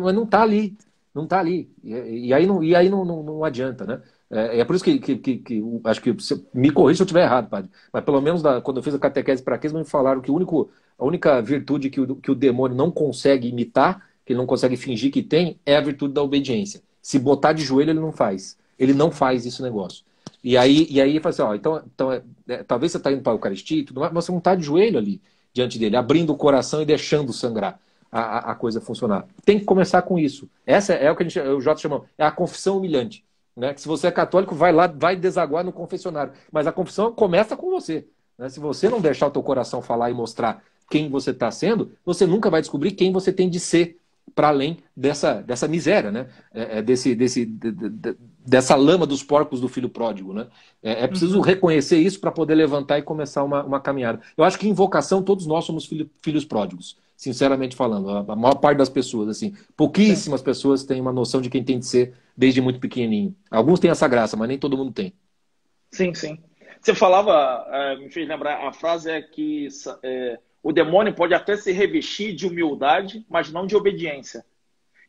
mas 0.00 0.14
não 0.14 0.24
está 0.24 0.42
ali. 0.42 0.76
Não 1.14 1.24
está 1.24 1.38
ali. 1.38 1.70
E, 1.82 2.26
e, 2.28 2.34
aí, 2.34 2.46
não, 2.46 2.62
e 2.62 2.74
aí 2.74 2.88
não, 2.88 3.04
não, 3.04 3.22
não 3.22 3.44
adianta, 3.44 3.84
né? 3.84 4.02
É, 4.30 4.60
é, 4.60 4.64
por 4.64 4.74
isso 4.74 4.84
que, 4.84 4.98
que, 4.98 5.16
que, 5.16 5.36
que 5.38 5.62
acho 5.84 6.00
que 6.00 6.16
me 6.52 6.70
corrija 6.70 6.96
se 6.96 7.02
eu 7.02 7.04
estiver 7.04 7.22
errado, 7.22 7.48
padre. 7.48 7.70
Mas 7.92 8.02
pelo 8.04 8.20
menos 8.20 8.42
da, 8.42 8.60
quando 8.60 8.78
eu 8.78 8.82
fiz 8.82 8.94
a 8.94 8.98
catequese 8.98 9.42
para 9.42 9.54
aqueles, 9.54 9.76
me 9.76 9.84
falaram 9.84 10.20
que 10.20 10.30
o 10.30 10.34
único, 10.34 10.70
a 10.98 11.04
única 11.04 11.40
virtude 11.40 11.88
que 11.88 12.00
o, 12.00 12.16
que 12.16 12.30
o 12.30 12.34
demônio 12.34 12.76
não 12.76 12.90
consegue 12.90 13.48
imitar, 13.48 14.08
que 14.26 14.32
ele 14.32 14.38
não 14.38 14.46
consegue 14.46 14.76
fingir 14.76 15.12
que 15.12 15.22
tem, 15.22 15.58
é 15.64 15.76
a 15.76 15.80
virtude 15.80 16.14
da 16.14 16.22
obediência. 16.22 16.82
Se 17.00 17.18
botar 17.18 17.52
de 17.52 17.62
joelho, 17.62 17.90
ele 17.90 18.00
não 18.00 18.10
faz. 18.10 18.56
Ele 18.76 18.92
não 18.92 19.12
faz 19.12 19.46
esse 19.46 19.62
negócio. 19.62 20.04
E 20.42 20.56
aí, 20.56 20.86
e 20.90 21.00
aí 21.00 21.20
fala 21.20 21.30
assim, 21.30 21.42
ó, 21.42 21.54
então, 21.54 21.82
então 21.94 22.12
é, 22.12 22.22
é, 22.48 22.62
talvez 22.64 22.90
você 22.90 22.98
está 22.98 23.12
indo 23.12 23.22
para 23.22 23.32
a 23.32 23.34
Eucaristia 23.34 23.84
tudo 23.84 24.00
mais, 24.00 24.12
mas 24.12 24.24
você 24.24 24.32
não 24.32 24.38
está 24.38 24.54
de 24.54 24.64
joelho 24.64 24.98
ali 24.98 25.20
diante 25.52 25.78
dele, 25.78 25.96
abrindo 25.96 26.32
o 26.32 26.36
coração 26.36 26.82
e 26.82 26.84
deixando 26.84 27.32
sangrar 27.32 27.78
a, 28.14 28.52
a, 28.52 28.54
coisa 28.54 28.80
funcionar. 28.80 29.26
Tem 29.44 29.58
que 29.58 29.64
começar 29.64 30.00
com 30.02 30.16
isso. 30.16 30.48
Essa 30.64 30.94
é 30.94 31.10
o 31.10 31.16
que 31.16 31.24
a 31.24 31.28
gente, 31.28 31.40
o 31.40 31.60
Jota 31.60 31.80
chama, 31.80 32.04
é 32.16 32.24
a 32.24 32.30
confissão 32.30 32.78
humilhante. 32.78 33.24
Né? 33.56 33.74
Que 33.74 33.80
se 33.80 33.88
você 33.88 34.06
é 34.06 34.10
católico, 34.12 34.54
vai 34.54 34.72
lá, 34.72 34.86
vai 34.86 35.16
desaguar 35.16 35.64
no 35.64 35.72
confessionário. 35.72 36.32
Mas 36.52 36.68
a 36.68 36.72
confissão 36.72 37.10
começa 37.10 37.56
com 37.56 37.70
você. 37.70 38.06
Né? 38.38 38.48
Se 38.48 38.60
você 38.60 38.88
não 38.88 39.00
deixar 39.00 39.26
o 39.26 39.30
teu 39.32 39.42
coração 39.42 39.82
falar 39.82 40.10
e 40.10 40.14
mostrar 40.14 40.62
quem 40.88 41.10
você 41.10 41.32
está 41.32 41.50
sendo, 41.50 41.90
você 42.04 42.24
nunca 42.24 42.48
vai 42.48 42.60
descobrir 42.60 42.92
quem 42.92 43.10
você 43.10 43.32
tem 43.32 43.50
de 43.50 43.58
ser 43.58 43.98
para 44.32 44.48
além 44.48 44.78
dessa, 44.96 45.42
dessa 45.42 45.66
miséria, 45.66 46.10
né? 46.10 46.28
É, 46.52 46.78
é 46.78 46.82
desse, 46.82 47.14
desse, 47.14 47.44
de, 47.44 47.72
de, 47.72 48.16
dessa 48.38 48.74
lama 48.74 49.06
dos 49.06 49.22
porcos 49.22 49.60
do 49.60 49.68
filho 49.68 49.88
pródigo. 49.88 50.32
Né? 50.32 50.46
É, 50.82 51.04
é 51.04 51.08
preciso 51.08 51.36
uhum. 51.36 51.42
reconhecer 51.42 51.98
isso 51.98 52.20
para 52.20 52.30
poder 52.30 52.54
levantar 52.54 52.98
e 52.98 53.02
começar 53.02 53.42
uma, 53.42 53.64
uma 53.64 53.80
caminhada. 53.80 54.20
Eu 54.36 54.44
acho 54.44 54.58
que 54.58 54.68
em 54.68 54.72
vocação 54.72 55.20
todos 55.22 55.46
nós 55.46 55.64
somos 55.64 55.84
filho, 55.84 56.08
filhos 56.22 56.44
pródigos 56.44 56.96
sinceramente 57.16 57.76
falando. 57.76 58.10
A 58.10 58.36
maior 58.36 58.56
parte 58.56 58.78
das 58.78 58.88
pessoas, 58.88 59.28
assim, 59.28 59.54
pouquíssimas 59.76 60.40
é. 60.40 60.44
pessoas 60.44 60.84
têm 60.84 61.00
uma 61.00 61.12
noção 61.12 61.40
de 61.40 61.50
quem 61.50 61.62
tem 61.62 61.78
de 61.78 61.86
ser 61.86 62.14
desde 62.36 62.60
muito 62.60 62.80
pequenininho. 62.80 63.34
Alguns 63.50 63.80
têm 63.80 63.90
essa 63.90 64.08
graça, 64.08 64.36
mas 64.36 64.48
nem 64.48 64.58
todo 64.58 64.76
mundo 64.76 64.92
tem. 64.92 65.12
Sim, 65.90 66.12
sim. 66.14 66.38
Você 66.80 66.94
falava, 66.94 67.66
é, 67.70 67.96
me 67.96 68.10
fez 68.10 68.28
lembrar, 68.28 68.66
a 68.66 68.72
frase 68.72 69.10
é 69.10 69.22
que 69.22 69.68
é, 70.02 70.38
o 70.62 70.72
demônio 70.72 71.14
pode 71.14 71.32
até 71.32 71.56
se 71.56 71.72
revestir 71.72 72.34
de 72.34 72.46
humildade, 72.46 73.24
mas 73.28 73.50
não 73.50 73.66
de 73.66 73.76
obediência. 73.76 74.44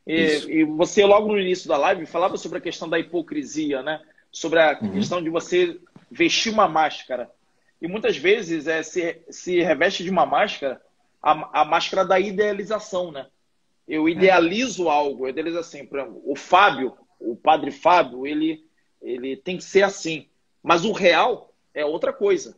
E, 0.07 0.59
e, 0.59 0.63
você, 0.63 1.03
logo 1.03 1.27
no 1.27 1.39
início 1.39 1.67
da 1.67 1.77
live, 1.77 2.05
falava 2.05 2.37
sobre 2.37 2.59
a 2.59 2.61
questão 2.61 2.87
da 2.87 2.99
hipocrisia, 2.99 3.81
né? 3.81 3.99
Sobre 4.31 4.59
a 4.59 4.77
uhum. 4.79 4.91
questão 4.91 5.21
de 5.21 5.29
você 5.29 5.79
vestir 6.11 6.53
uma 6.53 6.67
máscara. 6.67 7.29
E 7.81 7.87
muitas 7.87 8.15
vezes 8.15 8.67
é, 8.67 8.83
se, 8.83 9.19
se 9.29 9.61
reveste 9.61 10.03
de 10.03 10.09
uma 10.09 10.25
máscara 10.25 10.79
a, 11.25 11.61
a 11.61 11.65
máscara 11.65 12.05
da 12.05 12.19
idealização, 12.19 13.11
né? 13.11 13.25
Eu 13.87 14.07
idealizo 14.07 14.87
é. 14.87 14.91
algo, 14.91 15.25
eu 15.25 15.29
idealizo 15.31 15.57
assim, 15.57 15.83
por 15.83 15.97
exemplo, 15.97 16.21
o 16.23 16.35
Fábio, 16.35 16.95
o 17.19 17.35
padre 17.35 17.71
Fábio, 17.71 18.27
ele, 18.27 18.63
ele 19.01 19.35
tem 19.35 19.57
que 19.57 19.63
ser 19.63 19.81
assim. 19.81 20.29
Mas 20.61 20.85
o 20.85 20.91
real 20.91 21.51
é 21.73 21.83
outra 21.83 22.13
coisa. 22.13 22.55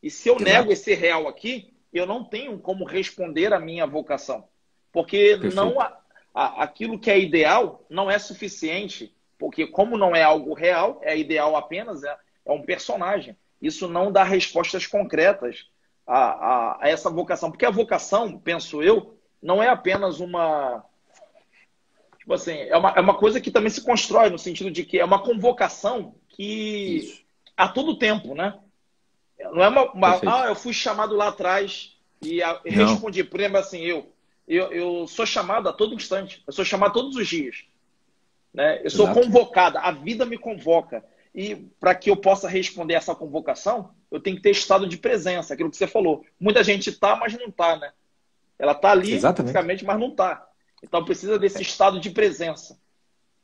E 0.00 0.10
se 0.10 0.28
eu 0.28 0.38
nego 0.38 0.70
esse 0.70 0.94
real 0.94 1.26
aqui, 1.26 1.74
eu 1.92 2.06
não 2.06 2.22
tenho 2.22 2.56
como 2.58 2.84
responder 2.84 3.52
à 3.52 3.58
minha 3.58 3.84
vocação. 3.86 4.46
Porque 4.92 5.36
não 5.52 5.80
a, 5.80 5.98
a, 6.32 6.62
aquilo 6.62 6.98
que 6.98 7.10
é 7.10 7.18
ideal 7.18 7.84
não 7.90 8.08
é 8.08 8.18
suficiente. 8.18 9.12
Porque 9.36 9.66
como 9.66 9.98
não 9.98 10.14
é 10.14 10.22
algo 10.22 10.54
real, 10.54 11.00
é 11.02 11.18
ideal 11.18 11.56
apenas, 11.56 12.04
é, 12.04 12.16
é 12.46 12.52
um 12.52 12.62
personagem. 12.62 13.36
Isso 13.60 13.88
não 13.88 14.12
dá 14.12 14.22
respostas 14.22 14.86
concretas 14.86 15.68
a, 16.06 16.18
a, 16.18 16.84
a 16.84 16.88
essa 16.88 17.10
vocação. 17.10 17.50
Porque 17.50 17.66
a 17.66 17.70
vocação, 17.70 18.38
penso 18.38 18.82
eu, 18.82 19.18
não 19.42 19.62
é 19.62 19.68
apenas 19.68 20.20
uma. 20.20 20.84
Tipo 22.18 22.34
assim, 22.34 22.52
é 22.52 22.76
uma, 22.76 22.90
é 22.90 23.00
uma 23.00 23.14
coisa 23.14 23.40
que 23.40 23.50
também 23.50 23.70
se 23.70 23.82
constrói 23.82 24.30
no 24.30 24.38
sentido 24.38 24.70
de 24.70 24.84
que 24.84 24.98
é 24.98 25.04
uma 25.04 25.22
convocação 25.22 26.14
que 26.28 26.98
Isso. 26.98 27.22
a 27.56 27.68
todo 27.68 27.98
tempo, 27.98 28.34
né? 28.34 28.58
Não 29.52 29.62
é 29.62 29.68
uma, 29.68 29.92
uma 29.92 30.20
ah, 30.26 30.46
eu 30.48 30.54
fui 30.54 30.72
chamado 30.72 31.14
lá 31.14 31.28
atrás 31.28 31.96
e 32.22 32.42
a, 32.42 32.60
respondi. 32.64 33.22
Por 33.22 33.40
exemplo, 33.40 33.58
assim, 33.58 33.80
eu, 33.82 34.10
eu, 34.48 34.72
eu 34.72 35.06
sou 35.06 35.26
chamado 35.26 35.68
a 35.68 35.72
todo 35.72 35.94
instante, 35.94 36.42
eu 36.46 36.52
sou 36.52 36.64
chamado 36.64 36.94
todos 36.94 37.16
os 37.16 37.28
dias. 37.28 37.64
Né? 38.52 38.80
Eu 38.84 38.90
sou 38.90 39.06
Exato. 39.06 39.20
convocada, 39.20 39.80
a 39.80 39.90
vida 39.90 40.24
me 40.24 40.38
convoca. 40.38 41.04
E 41.34 41.56
para 41.80 41.94
que 41.94 42.10
eu 42.10 42.16
possa 42.16 42.48
responder 42.48 42.94
essa 42.94 43.14
convocação, 43.14 43.90
eu 44.10 44.20
tenho 44.20 44.36
que 44.36 44.42
ter 44.42 44.50
estado 44.50 44.86
de 44.86 44.96
presença, 44.96 45.52
aquilo 45.52 45.70
que 45.70 45.76
você 45.76 45.86
falou. 45.86 46.24
Muita 46.38 46.62
gente 46.62 46.90
está, 46.90 47.16
mas 47.16 47.36
não 47.36 47.48
está, 47.48 47.76
né? 47.76 47.90
Ela 48.56 48.72
está 48.72 48.92
ali 48.92 49.18
fisicamente, 49.18 49.84
mas 49.84 49.98
não 49.98 50.08
está. 50.08 50.46
Então 50.82 51.04
precisa 51.04 51.38
desse 51.38 51.60
estado 51.60 51.98
de 51.98 52.10
presença. 52.10 52.78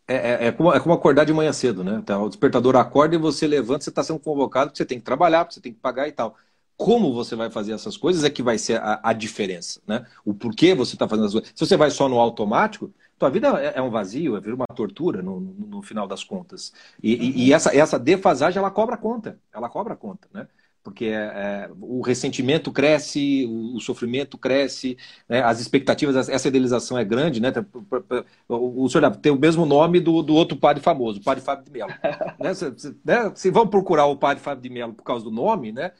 É, 0.07 0.15
é, 0.15 0.47
é, 0.47 0.53
como, 0.53 0.73
é 0.73 0.81
como 0.81 0.95
acordar 0.95 1.25
de 1.25 1.33
manhã 1.33 1.53
cedo, 1.53 1.85
né? 1.85 1.99
Então, 2.03 2.25
o 2.25 2.29
despertador 2.29 2.75
acorda 2.77 3.15
e 3.15 3.19
você 3.19 3.47
levanta, 3.47 3.85
você 3.85 3.91
está 3.91 4.03
sendo 4.03 4.19
convocado, 4.19 4.77
você 4.77 4.85
tem 4.85 4.99
que 4.99 5.05
trabalhar, 5.05 5.47
você 5.49 5.61
tem 5.61 5.73
que 5.73 5.79
pagar 5.79 6.09
e 6.09 6.13
tal. 6.13 6.37
Como 6.77 7.13
você 7.13 7.37
vai 7.37 7.49
fazer 7.49 7.73
essas 7.73 7.97
coisas 7.97 8.25
é 8.25 8.31
que 8.31 8.43
vai 8.43 8.59
ser 8.59 8.81
a, 8.81 9.01
a 9.05 9.13
diferença, 9.13 9.81
né? 9.87 10.05
O 10.25 10.35
porquê 10.35 10.75
você 10.75 10.95
está 10.97 11.07
fazendo 11.07 11.27
as 11.27 11.33
coisas. 11.33 11.53
Se 11.55 11.65
você 11.65 11.77
vai 11.77 11.91
só 11.91 12.09
no 12.09 12.19
automático, 12.19 12.93
tua 13.21 13.31
vida 13.31 13.49
é, 13.63 13.75
é 13.77 13.83
um 13.83 13.91
vazio, 13.91 14.37
é 14.37 14.55
uma 14.55 14.67
tortura 14.75 15.23
no, 15.23 15.39
no, 15.39 15.67
no 15.67 15.83
final 15.83 16.09
das 16.09 16.25
contas. 16.25 16.73
E, 17.03 17.15
uhum. 17.15 17.23
e, 17.23 17.49
e, 17.49 17.53
essa, 17.53 17.77
essa 17.77 17.99
defasagem, 17.99 18.59
ela 18.59 18.71
cobra 18.71 18.97
conta. 18.97 19.39
Ela 19.53 19.69
cobra 19.69 19.95
conta, 19.95 20.27
né? 20.33 20.49
porque 20.83 21.05
é, 21.05 21.11
é, 21.11 21.71
o 21.79 22.01
ressentimento 22.01 22.73
cresce, 22.73 23.45
o, 23.47 23.77
o 23.77 23.81
sofrimento 23.81 24.39
cresce, 24.39 24.97
né? 25.29 25.43
as 25.43 25.61
expectativas, 25.61 26.29
essa 26.29 26.49
idealização 26.49 26.97
é 26.97 27.05
grande, 27.05 27.39
né? 27.39 27.53
O, 28.49 28.85
o 28.85 28.89
senhor 28.89 29.15
tem 29.17 29.31
o 29.31 29.39
mesmo 29.39 29.67
nome 29.67 30.01
do, 30.01 30.23
do 30.23 30.35
outro 30.35 30.57
padre 30.57 30.83
famoso, 30.83 31.21
o 31.21 31.23
padre 31.23 31.45
Fábio 31.45 31.67
de 31.67 31.71
Mello. 31.71 31.93
né? 32.41 32.55
Se, 32.55 32.73
se, 32.79 32.97
né? 33.05 33.31
se, 33.35 33.51
vão 33.51 33.67
procurar 33.69 34.07
o 34.07 34.17
padre 34.17 34.43
Fábio 34.43 34.63
de 34.63 34.71
Mello 34.71 34.95
por 34.95 35.05
causa 35.05 35.23
do 35.23 35.31
nome, 35.31 35.71
né? 35.73 35.93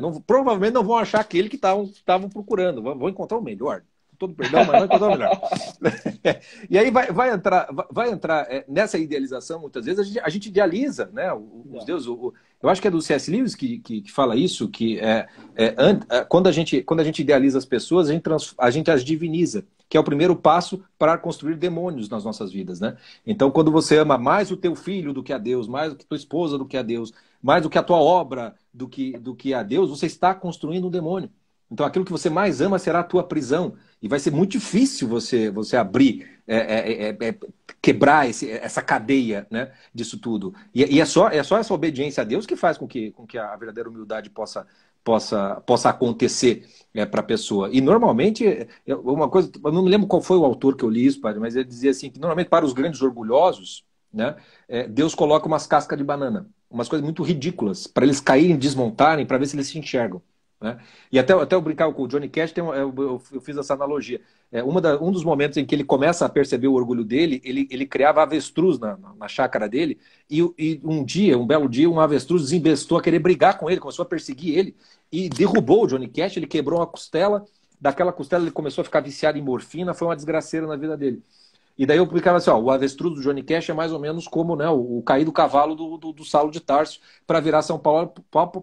Não, 0.00 0.20
provavelmente 0.22 0.72
não 0.72 0.84
vão 0.84 0.96
achar 0.96 1.20
aquele 1.20 1.50
que 1.50 1.56
estavam 1.56 2.30
procurando, 2.30 2.82
vão, 2.82 2.98
vão 2.98 3.08
encontrar 3.10 3.36
o 3.36 3.42
melhor 3.42 3.82
todo 4.22 4.34
perdão, 4.34 4.64
mas 4.64 4.78
não 4.78 4.84
encontrou 4.84 5.10
melhor. 5.10 5.40
e 6.70 6.78
aí 6.78 6.90
vai, 6.92 7.10
vai 7.10 7.30
entrar, 7.32 7.68
vai 7.90 8.10
entrar 8.10 8.46
é, 8.48 8.64
nessa 8.68 8.96
idealização, 8.96 9.58
muitas 9.58 9.84
vezes, 9.84 9.98
a 9.98 10.04
gente, 10.04 10.20
a 10.20 10.28
gente 10.28 10.48
idealiza 10.48 11.10
né, 11.12 11.32
os 11.34 11.84
deuses. 11.84 12.06
O, 12.06 12.32
eu 12.62 12.68
acho 12.68 12.80
que 12.80 12.86
é 12.86 12.90
do 12.90 13.02
C.S. 13.02 13.28
Lewis 13.28 13.56
que, 13.56 13.78
que, 13.78 14.02
que, 14.02 14.12
fala 14.12 14.36
isso, 14.36 14.68
que 14.68 15.00
é, 15.00 15.26
é, 15.56 15.74
é, 16.08 16.24
quando, 16.24 16.46
a 16.46 16.52
gente, 16.52 16.82
quando 16.84 17.00
a 17.00 17.04
gente 17.04 17.20
idealiza 17.20 17.58
as 17.58 17.64
pessoas, 17.64 18.08
a 18.08 18.12
gente, 18.12 18.22
trans, 18.22 18.54
a 18.56 18.70
gente 18.70 18.90
as 18.92 19.02
diviniza, 19.02 19.64
que 19.88 19.96
é 19.96 20.00
o 20.00 20.04
primeiro 20.04 20.36
passo 20.36 20.84
para 20.96 21.18
construir 21.18 21.56
demônios 21.56 22.08
nas 22.08 22.24
nossas 22.24 22.52
vidas. 22.52 22.78
Né? 22.78 22.96
Então, 23.26 23.50
quando 23.50 23.72
você 23.72 23.98
ama 23.98 24.16
mais 24.16 24.52
o 24.52 24.56
teu 24.56 24.76
filho 24.76 25.12
do 25.12 25.22
que 25.22 25.32
a 25.32 25.38
Deus, 25.38 25.66
mais 25.66 25.90
do 25.90 25.98
que 25.98 26.06
tua 26.06 26.16
esposa 26.16 26.56
do 26.56 26.64
que 26.64 26.76
a 26.76 26.82
Deus, 26.82 27.12
mais 27.42 27.64
do 27.64 27.68
que 27.68 27.78
a 27.78 27.82
tua 27.82 27.98
obra 27.98 28.54
do 28.72 28.88
que, 28.88 29.18
do 29.18 29.34
que 29.34 29.52
a 29.52 29.64
Deus, 29.64 29.90
você 29.90 30.06
está 30.06 30.32
construindo 30.32 30.86
um 30.86 30.90
demônio. 30.90 31.28
Então, 31.72 31.86
aquilo 31.86 32.04
que 32.04 32.12
você 32.12 32.28
mais 32.28 32.60
ama 32.60 32.78
será 32.78 33.00
a 33.00 33.04
tua 33.04 33.24
prisão. 33.24 33.74
E 34.02 34.06
vai 34.06 34.18
ser 34.18 34.30
muito 34.30 34.52
difícil 34.52 35.08
você, 35.08 35.50
você 35.50 35.74
abrir, 35.74 36.28
é, 36.46 36.56
é, 36.56 37.08
é, 37.08 37.28
é 37.28 37.38
quebrar 37.80 38.28
esse, 38.28 38.50
essa 38.50 38.82
cadeia 38.82 39.46
né, 39.50 39.72
disso 39.94 40.18
tudo. 40.18 40.54
E, 40.74 40.82
e, 40.96 41.00
é, 41.00 41.04
só, 41.06 41.28
é 41.28 41.42
só 41.42 41.56
essa 41.56 41.72
obediência 41.72 42.20
a 42.20 42.24
Deus 42.24 42.44
que 42.44 42.56
faz 42.56 42.76
com 42.76 42.86
que, 42.86 43.10
com 43.12 43.26
que 43.26 43.38
a 43.38 43.56
verdadeira 43.56 43.88
humildade 43.88 44.28
possa, 44.28 44.66
possa, 45.02 45.62
possa 45.62 45.88
acontecer 45.88 46.68
é, 46.92 47.06
para 47.06 47.20
a 47.20 47.24
pessoa. 47.24 47.70
E 47.72 47.80
normalmente, 47.80 48.68
uma 48.86 49.30
coisa, 49.30 49.50
eu 49.64 49.72
não 49.72 49.82
me 49.82 49.88
lembro 49.88 50.06
qual 50.06 50.20
foi 50.20 50.36
o 50.36 50.44
autor 50.44 50.76
que 50.76 50.84
eu 50.84 50.90
li 50.90 51.06
isso, 51.06 51.22
padre, 51.22 51.40
mas 51.40 51.56
ele 51.56 51.64
dizia 51.64 51.90
assim: 51.90 52.10
que 52.10 52.20
normalmente 52.20 52.48
para 52.48 52.66
os 52.66 52.74
grandes 52.74 53.00
orgulhosos, 53.00 53.82
né, 54.12 54.36
é, 54.68 54.86
Deus 54.86 55.14
coloca 55.14 55.46
umas 55.46 55.66
cascas 55.66 55.96
de 55.96 56.04
banana, 56.04 56.46
umas 56.70 56.88
coisas 56.88 57.02
muito 57.04 57.22
ridículas, 57.22 57.86
para 57.86 58.04
eles 58.04 58.20
caírem, 58.20 58.58
desmontarem, 58.58 59.24
para 59.24 59.38
ver 59.38 59.46
se 59.46 59.56
eles 59.56 59.68
se 59.68 59.78
enxergam. 59.78 60.20
Né? 60.62 60.78
E 61.10 61.18
até, 61.18 61.32
até 61.32 61.56
eu 61.56 61.60
brincava 61.60 61.92
com 61.92 62.04
o 62.04 62.08
Johnny 62.08 62.28
Cash, 62.28 62.52
tem, 62.52 62.64
eu, 62.64 62.74
eu, 62.74 63.22
eu 63.32 63.40
fiz 63.40 63.56
essa 63.56 63.74
analogia. 63.74 64.20
É, 64.52 64.62
uma 64.62 64.80
da, 64.80 64.96
um 65.02 65.10
dos 65.10 65.24
momentos 65.24 65.58
em 65.58 65.66
que 65.66 65.74
ele 65.74 65.82
começa 65.82 66.24
a 66.24 66.28
perceber 66.28 66.68
o 66.68 66.74
orgulho 66.74 67.04
dele, 67.04 67.40
ele, 67.44 67.66
ele 67.68 67.84
criava 67.84 68.22
avestruz 68.22 68.78
na, 68.78 68.96
na, 68.96 69.14
na 69.14 69.28
chácara 69.28 69.68
dele, 69.68 69.98
e, 70.30 70.40
e, 70.56 70.80
um 70.84 71.04
dia, 71.04 71.36
um 71.36 71.46
belo 71.46 71.68
dia, 71.68 71.90
um 71.90 71.98
avestruz 71.98 72.42
desinvestou 72.42 72.96
a 72.96 73.02
querer 73.02 73.18
brigar 73.18 73.58
com 73.58 73.68
ele, 73.68 73.80
começou 73.80 74.04
a 74.04 74.06
perseguir 74.06 74.56
ele, 74.56 74.76
e 75.10 75.28
derrubou 75.28 75.82
o 75.82 75.86
Johnny 75.88 76.06
Cash, 76.06 76.36
ele 76.36 76.46
quebrou 76.46 76.78
uma 76.78 76.86
costela, 76.86 77.44
daquela 77.80 78.12
costela 78.12 78.44
ele 78.44 78.52
começou 78.52 78.82
a 78.82 78.84
ficar 78.84 79.00
viciado 79.00 79.36
em 79.36 79.42
morfina, 79.42 79.92
foi 79.92 80.06
uma 80.06 80.14
desgraceira 80.16 80.66
na 80.66 80.76
vida 80.76 80.96
dele. 80.96 81.22
E 81.76 81.86
daí 81.86 81.98
eu 81.98 82.06
publicava 82.06 82.38
assim, 82.38 82.50
ó, 82.50 82.58
o 82.58 82.70
avestruz 82.70 83.14
do 83.14 83.22
Johnny 83.22 83.42
Cash 83.42 83.70
é 83.70 83.72
mais 83.72 83.92
ou 83.92 83.98
menos 83.98 84.28
como 84.28 84.54
né, 84.54 84.68
o, 84.68 84.98
o 84.98 85.02
cair 85.02 85.24
do 85.24 85.32
cavalo 85.32 85.74
do, 85.74 85.96
do, 85.96 86.12
do 86.12 86.24
Saulo 86.24 86.50
de 86.50 86.60
Tarso 86.60 87.00
para 87.26 87.40
virar 87.40 87.62
São 87.62 87.78
Paulo, 87.78 88.12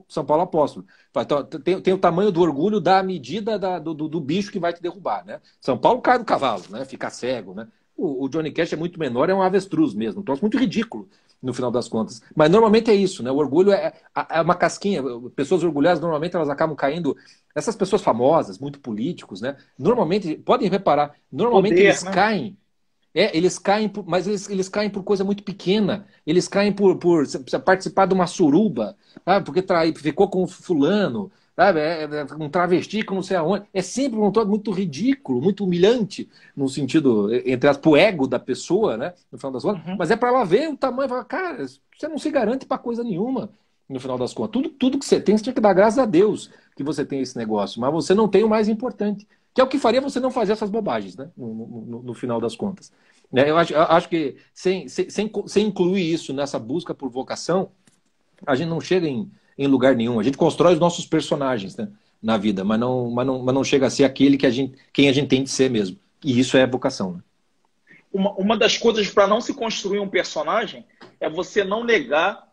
São 0.08 0.24
Paulo 0.26 0.44
apóstolo. 0.44 0.86
Então, 1.16 1.44
tem, 1.44 1.82
tem 1.82 1.94
o 1.94 1.98
tamanho 1.98 2.32
do 2.32 2.42
orgulho 2.42 2.80
da 2.80 3.02
medida 3.02 3.58
da, 3.58 3.80
do, 3.80 3.94
do, 3.94 4.22
bicho 4.22 4.52
que 4.52 4.60
vai 4.60 4.72
te 4.72 4.82
derrubar. 4.82 5.26
Né? 5.26 5.42
São 5.60 5.78
Paulo 5.78 6.02
cai 6.02 6.20
do 6.20 6.26
cavalo, 6.26 6.64
né? 6.70 6.86
fica 6.86 7.10
cego. 7.10 7.54
Né? 7.54 7.68
O, 7.98 8.26
o 8.26 8.30
Johnny 8.30 8.52
Cash 8.52 8.74
é 8.74 8.78
muito 8.78 9.00
menor, 9.00 9.30
é 9.30 9.34
um 9.34 9.42
avestruz 9.42 9.94
mesmo. 9.94 10.22
Um 10.22 10.24
troço 10.24 10.42
muito 10.42 10.58
ridículo 10.58 11.10
no 11.42 11.54
final 11.54 11.72
das 11.72 11.88
contas. 11.88 12.22
Mas 12.36 12.52
normalmente 12.52 12.92
é 12.92 12.94
isso, 12.94 13.24
né? 13.24 13.32
O 13.32 13.38
orgulho 13.38 13.72
é, 13.72 13.94
é 14.30 14.42
uma 14.42 14.56
casquinha. 14.56 15.02
Pessoas 15.36 15.64
orgulhosas, 15.64 16.02
normalmente, 16.02 16.36
elas 16.36 16.50
acabam 16.50 16.76
caindo. 16.76 17.16
Essas 17.56 17.76
pessoas 17.76 18.02
famosas, 18.02 18.60
muito 18.60 18.80
políticos, 18.80 19.42
né? 19.42 19.56
Normalmente, 19.78 20.36
podem 20.36 20.70
reparar, 20.70 21.16
normalmente 21.32 21.76
Poder, 21.76 21.86
eles 21.86 22.04
né? 22.04 22.12
caem 22.12 22.58
é, 23.20 23.36
eles 23.36 23.60
caem, 23.60 23.90
por, 23.90 24.08
mas 24.08 24.26
eles, 24.26 24.50
eles 24.50 24.70
caem 24.70 24.90
por 24.90 25.04
coisa 25.04 25.26
muito 25.26 25.44
pequena. 25.44 26.08
Eles 26.26 26.48
caem 26.48 26.72
por, 26.72 26.96
por 26.98 27.26
participar 27.66 28.06
de 28.06 28.14
uma 28.14 28.26
suruba, 28.26 28.96
sabe? 29.26 29.46
porque 29.46 29.62
trai, 29.62 29.94
ficou 29.94 30.30
com 30.30 30.48
fulano, 30.48 31.30
sabe? 31.54 31.82
É, 31.82 32.04
é, 32.04 32.26
um 32.40 32.48
travesti 32.48 33.04
que 33.04 33.14
não 33.14 33.22
sei 33.22 33.36
aonde. 33.36 33.66
É 33.74 33.82
sempre 33.82 34.18
um 34.18 34.32
todo 34.32 34.50
muito 34.50 34.72
ridículo, 34.72 35.42
muito 35.42 35.66
humilhante, 35.66 36.30
no 36.56 36.70
sentido, 36.70 37.30
entre 37.46 37.70
as, 37.70 37.76
pro 37.76 37.98
ego 37.98 38.26
da 38.26 38.40
pessoa, 38.40 38.96
né? 38.96 39.14
No 39.30 39.38
final 39.38 39.52
das 39.52 39.64
contas. 39.64 39.86
Uhum. 39.86 39.98
Mas 40.00 40.12
é 40.12 40.16
para 40.16 40.30
ela 40.30 40.46
ver 40.46 40.70
o 40.70 40.78
tamanho 40.78 41.10
falar, 41.10 41.26
cara, 41.26 41.68
você 41.68 42.08
não 42.08 42.18
se 42.18 42.32
garante 42.32 42.66
para 42.66 42.78
coisa 42.78 43.04
nenhuma, 43.04 43.50
no 43.90 44.00
final 44.00 44.18
das 44.18 44.34
contas. 44.34 44.54
Tudo, 44.54 44.70
tudo 44.70 44.98
que 44.98 45.06
você 45.06 45.20
tem, 45.20 45.38
você 45.38 45.44
tem 45.44 45.54
que 45.54 45.60
dar 45.60 45.74
graças 45.74 46.00
a 46.00 46.06
Deus 46.06 46.50
que 46.74 46.84
você 46.84 47.04
tem 47.04 47.20
esse 47.20 47.38
negócio. 47.38 47.82
Mas 47.82 47.92
você 47.92 48.14
não 48.14 48.30
tem 48.30 48.46
o 48.46 48.50
mais 48.50 48.70
importante, 48.70 49.28
que 49.54 49.60
é 49.60 49.64
o 49.64 49.68
que 49.68 49.78
faria 49.78 50.00
você 50.00 50.22
não 50.22 50.32
fazer 50.32 50.54
essas 50.54 50.70
bobagens, 50.70 51.18
né? 51.18 51.30
No, 51.36 51.54
no, 51.54 52.04
no 52.04 52.14
final 52.14 52.40
das 52.40 52.56
contas. 52.56 52.94
Né? 53.32 53.50
Eu 53.50 53.58
acho, 53.58 53.74
eu 53.74 53.82
acho 53.82 54.10
que 54.10 54.38
sem, 54.54 54.88
sem, 54.88 55.10
sem 55.10 55.68
incluir 55.68 56.14
isso 56.14 56.34
nessa 56.34 56.58
busca 56.58 56.94
por 56.94 57.10
vocação, 57.10 57.72
a 58.46 58.56
gente 58.56 58.70
não 58.70 58.82
chega 58.82 59.08
em, 59.08 59.32
em 59.58 59.68
lugar 59.68 59.96
nenhum. 59.96 60.20
A 60.20 60.24
gente 60.24 60.38
constrói 60.38 60.74
os 60.74 60.80
nossos 60.80 61.06
personagens 61.06 61.76
né, 61.78 61.90
na 62.22 62.38
vida, 62.38 62.64
mas 62.64 62.80
não, 62.80 63.10
mas, 63.12 63.28
não, 63.28 63.44
mas 63.44 63.56
não 63.56 63.64
chega 63.64 63.88
a 63.88 63.90
ser 63.90 64.04
aquele 64.04 64.38
que 64.38 64.46
a 64.46 64.50
gente, 64.50 64.78
quem 64.92 65.10
a 65.10 65.14
gente 65.14 65.28
tem 65.28 65.44
de 65.44 65.50
ser 65.50 65.70
mesmo. 65.70 65.98
E 66.24 66.40
isso 66.40 66.58
é 66.58 66.66
vocação. 66.66 67.14
Né? 67.14 67.24
Uma, 68.12 68.32
uma 68.34 68.58
das 68.58 68.78
coisas 68.78 69.08
para 69.10 69.28
não 69.28 69.40
se 69.40 69.54
construir 69.54 70.00
um 70.00 70.10
personagem 70.10 70.86
é 71.20 71.30
você 71.30 71.64
não 71.64 71.84
negar 71.84 72.50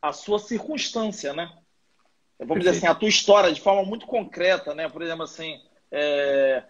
a 0.00 0.12
sua 0.12 0.38
circunstância, 0.38 1.32
né? 1.32 1.50
Vamos 2.38 2.54
Perfeito. 2.54 2.58
dizer 2.58 2.70
assim, 2.78 2.86
a 2.86 2.94
tua 2.94 3.08
história 3.08 3.52
de 3.52 3.60
forma 3.60 3.82
muito 3.82 4.06
concreta, 4.06 4.74
né? 4.74 4.88
Por 4.88 5.02
exemplo, 5.02 5.24
assim, 5.24 5.60
é, 5.90 6.62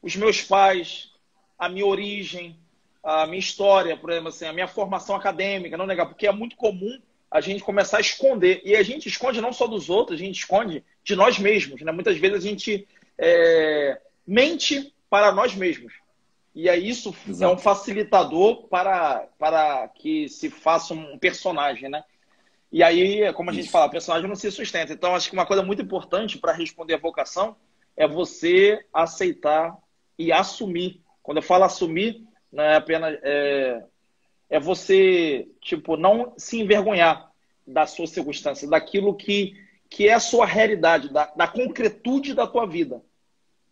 os 0.00 0.14
meus 0.14 0.40
pais, 0.42 1.10
a 1.58 1.68
minha 1.68 1.86
origem, 1.86 2.56
a 3.06 3.24
minha 3.24 3.38
história, 3.38 3.96
por 3.96 4.10
exemplo, 4.10 4.30
assim, 4.30 4.46
a 4.46 4.52
minha 4.52 4.66
formação 4.66 5.14
acadêmica, 5.14 5.76
não 5.76 5.86
negar, 5.86 6.06
porque 6.06 6.26
é 6.26 6.32
muito 6.32 6.56
comum 6.56 7.00
a 7.30 7.40
gente 7.40 7.62
começar 7.62 7.98
a 7.98 8.00
esconder. 8.00 8.60
E 8.64 8.74
a 8.74 8.82
gente 8.82 9.08
esconde 9.08 9.40
não 9.40 9.52
só 9.52 9.68
dos 9.68 9.88
outros, 9.88 10.20
a 10.20 10.24
gente 10.24 10.40
esconde 10.40 10.84
de 11.04 11.14
nós 11.14 11.38
mesmos. 11.38 11.80
Né? 11.82 11.92
Muitas 11.92 12.18
vezes 12.18 12.38
a 12.38 12.40
gente 12.48 12.88
é, 13.16 14.00
mente 14.26 14.92
para 15.08 15.30
nós 15.30 15.54
mesmos. 15.54 15.92
E 16.52 16.68
aí 16.68 16.88
isso 16.88 17.14
Exato. 17.28 17.44
é 17.44 17.54
um 17.54 17.58
facilitador 17.58 18.66
para, 18.66 19.28
para 19.38 19.86
que 19.88 20.28
se 20.28 20.50
faça 20.50 20.92
um 20.92 21.16
personagem, 21.16 21.88
né? 21.88 22.02
E 22.72 22.82
aí, 22.82 23.32
como 23.34 23.50
a 23.50 23.52
gente 23.52 23.70
fala, 23.70 23.86
o 23.86 23.90
personagem 23.90 24.28
não 24.28 24.34
se 24.34 24.50
sustenta. 24.50 24.92
Então, 24.92 25.14
acho 25.14 25.30
que 25.30 25.36
uma 25.36 25.46
coisa 25.46 25.62
muito 25.62 25.80
importante 25.80 26.38
para 26.38 26.52
responder 26.52 26.94
a 26.94 26.98
vocação 26.98 27.54
é 27.96 28.08
você 28.08 28.84
aceitar 28.92 29.76
e 30.18 30.32
assumir. 30.32 31.00
Quando 31.22 31.38
eu 31.38 31.42
falo 31.42 31.64
assumir, 31.64 32.26
não 32.56 32.64
é 32.64 32.76
apenas 32.76 33.18
é, 33.22 33.84
é 34.48 34.58
você 34.58 35.46
tipo 35.60 35.96
não 35.96 36.32
se 36.38 36.58
envergonhar 36.58 37.30
da 37.66 37.86
sua 37.86 38.06
circunstância, 38.06 38.68
daquilo 38.68 39.14
que 39.14 39.64
que 39.88 40.08
é 40.08 40.14
a 40.14 40.20
sua 40.20 40.44
realidade, 40.44 41.12
da, 41.12 41.26
da 41.36 41.46
concretude 41.46 42.34
da 42.34 42.44
tua 42.44 42.66
vida. 42.66 43.00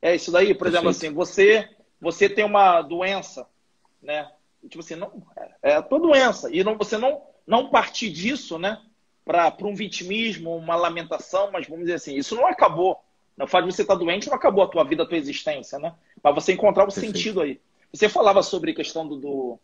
É 0.00 0.14
isso 0.14 0.30
daí, 0.30 0.54
por 0.54 0.68
exemplo, 0.68 0.90
assim, 0.90 1.12
você 1.12 1.68
você 2.00 2.28
tem 2.28 2.44
uma 2.44 2.82
doença, 2.82 3.48
né? 4.02 4.30
Tipo 4.68 4.80
assim, 4.80 4.94
não 4.94 5.22
é, 5.36 5.70
é 5.70 5.74
a 5.74 5.82
tua 5.82 5.98
doença 5.98 6.50
e 6.54 6.62
não 6.62 6.76
você 6.76 6.98
não 6.98 7.22
não 7.46 7.70
partir 7.70 8.10
disso, 8.10 8.58
né? 8.58 8.80
Para 9.24 9.56
um 9.62 9.74
vitimismo, 9.74 10.54
uma 10.54 10.76
lamentação, 10.76 11.50
mas 11.50 11.66
vamos 11.66 11.84
dizer 11.84 11.94
assim, 11.94 12.14
isso 12.14 12.36
não 12.36 12.46
acabou. 12.46 13.02
O 13.40 13.46
fato 13.46 13.66
de 13.66 13.74
você 13.74 13.82
estar 13.82 13.94
doente 13.94 14.28
não 14.28 14.36
acabou 14.36 14.62
a 14.62 14.68
tua 14.68 14.84
vida, 14.84 15.02
a 15.02 15.06
tua 15.06 15.16
existência, 15.16 15.78
né? 15.78 15.94
Para 16.22 16.32
você 16.32 16.52
encontrar 16.52 16.86
o 16.86 16.90
sentido 16.90 17.40
aí. 17.40 17.58
Você 17.94 18.08
falava 18.08 18.42
sobre 18.42 18.72
a 18.72 18.74
questão 18.74 19.06
do, 19.06 19.16
do, 19.16 19.58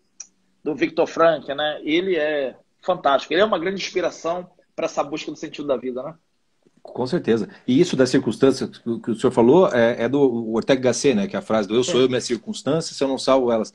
do 0.63 0.75
Victor 0.75 1.07
Frank, 1.07 1.53
né? 1.53 1.81
Ele 1.83 2.15
é 2.15 2.57
fantástico. 2.81 3.35
Ele 3.35 3.43
é 3.43 3.45
uma 3.45 3.59
grande 3.59 3.83
inspiração 3.83 4.49
para 4.77 4.87
essa 4.87 5.03
busca 5.03 5.33
do 5.33 5.37
sentido 5.37 5.67
da 5.67 5.77
vida, 5.77 6.01
né? 6.01 6.15
Com 6.81 7.07
certeza. 7.07 7.49
E 7.67 7.79
isso 7.79 7.97
das 7.97 8.09
circunstâncias 8.09 8.79
que 8.79 9.11
o 9.11 9.15
senhor 9.17 9.33
falou 9.33 9.69
é, 9.69 10.05
é 10.05 10.09
do 10.09 10.53
Ortega 10.53 10.81
Gasset, 10.81 11.15
né? 11.15 11.27
Que 11.27 11.35
é 11.35 11.41
a 11.41 11.43
frase 11.43 11.67
do 11.67 11.75
eu 11.75 11.83
sou 11.83 12.01
eu, 12.01 12.09
minhas 12.09 12.25
circunstâncias, 12.25 12.97
se 12.97 13.03
eu 13.03 13.09
não 13.09 13.19
salvo 13.19 13.51
elas. 13.51 13.75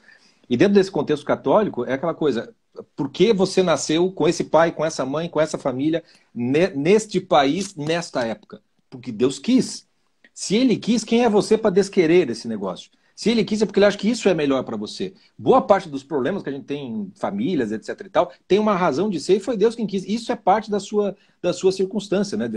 E 0.50 0.56
dentro 0.56 0.76
desse 0.76 0.90
contexto 0.90 1.26
católico, 1.26 1.84
é 1.86 1.94
aquela 1.94 2.14
coisa, 2.14 2.54
por 2.96 3.10
que 3.10 3.34
você 3.34 3.62
nasceu 3.62 4.10
com 4.12 4.28
esse 4.28 4.46
pai, 4.46 4.72
com 4.72 4.86
essa 4.86 5.06
mãe, 5.06 5.28
com 5.28 5.42
essa 5.42 5.58
família, 5.58 6.02
neste 6.34 7.20
país, 7.20 7.76
nesta 7.76 8.26
época? 8.26 8.62
Porque 8.90 9.12
Deus 9.12 9.38
quis. 9.38 9.86
Se 10.34 10.56
ele 10.56 10.78
quis, 10.78 11.04
quem 11.04 11.26
é 11.26 11.30
você 11.30 11.58
para 11.58 11.72
desquerer 11.72 12.30
esse 12.30 12.48
negócio? 12.48 12.90
Se 13.16 13.30
ele 13.30 13.46
quis, 13.46 13.62
é 13.62 13.66
porque 13.66 13.80
ele 13.80 13.86
acha 13.86 13.98
que 13.98 14.10
isso 14.10 14.28
é 14.28 14.34
melhor 14.34 14.62
para 14.66 14.76
você. 14.76 15.14
Boa 15.38 15.62
parte 15.62 15.88
dos 15.88 16.04
problemas 16.04 16.44
que 16.44 16.50
a 16.50 16.52
gente 16.52 16.66
tem 16.66 16.86
em 16.86 17.12
famílias, 17.16 17.72
etc 17.72 18.02
e 18.02 18.10
tal, 18.10 18.32
tem 18.46 18.60
uma 18.60 18.76
razão 18.76 19.10
de 19.10 19.22
ser 19.22 19.38
e 19.38 19.40
foi 19.40 19.56
Deus 19.56 19.74
quem 19.74 19.88
quis. 19.88 20.04
Isso 20.06 20.34
é 20.34 20.36
parte 20.36 20.70
da 20.70 20.82
sua, 20.82 21.16
da 21.42 21.54
sua 21.54 21.72
circunstância, 21.72 22.38
né? 22.38 22.52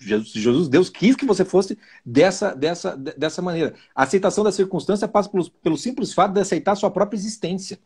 Jesus, 0.00 0.30
Jesus, 0.30 0.68
Deus 0.68 0.88
quis 0.88 1.14
que 1.14 1.26
você 1.26 1.44
fosse 1.44 1.78
dessa, 2.04 2.54
dessa, 2.54 2.96
dessa 2.96 3.42
maneira. 3.42 3.74
A 3.94 4.04
aceitação 4.04 4.42
da 4.42 4.50
circunstância 4.50 5.06
passa 5.06 5.28
pelo, 5.28 5.50
pelo 5.50 5.76
simples 5.76 6.14
fato 6.14 6.32
de 6.32 6.40
aceitar 6.40 6.72
a 6.72 6.76
sua 6.76 6.90
própria 6.90 7.18
existência. 7.18 7.78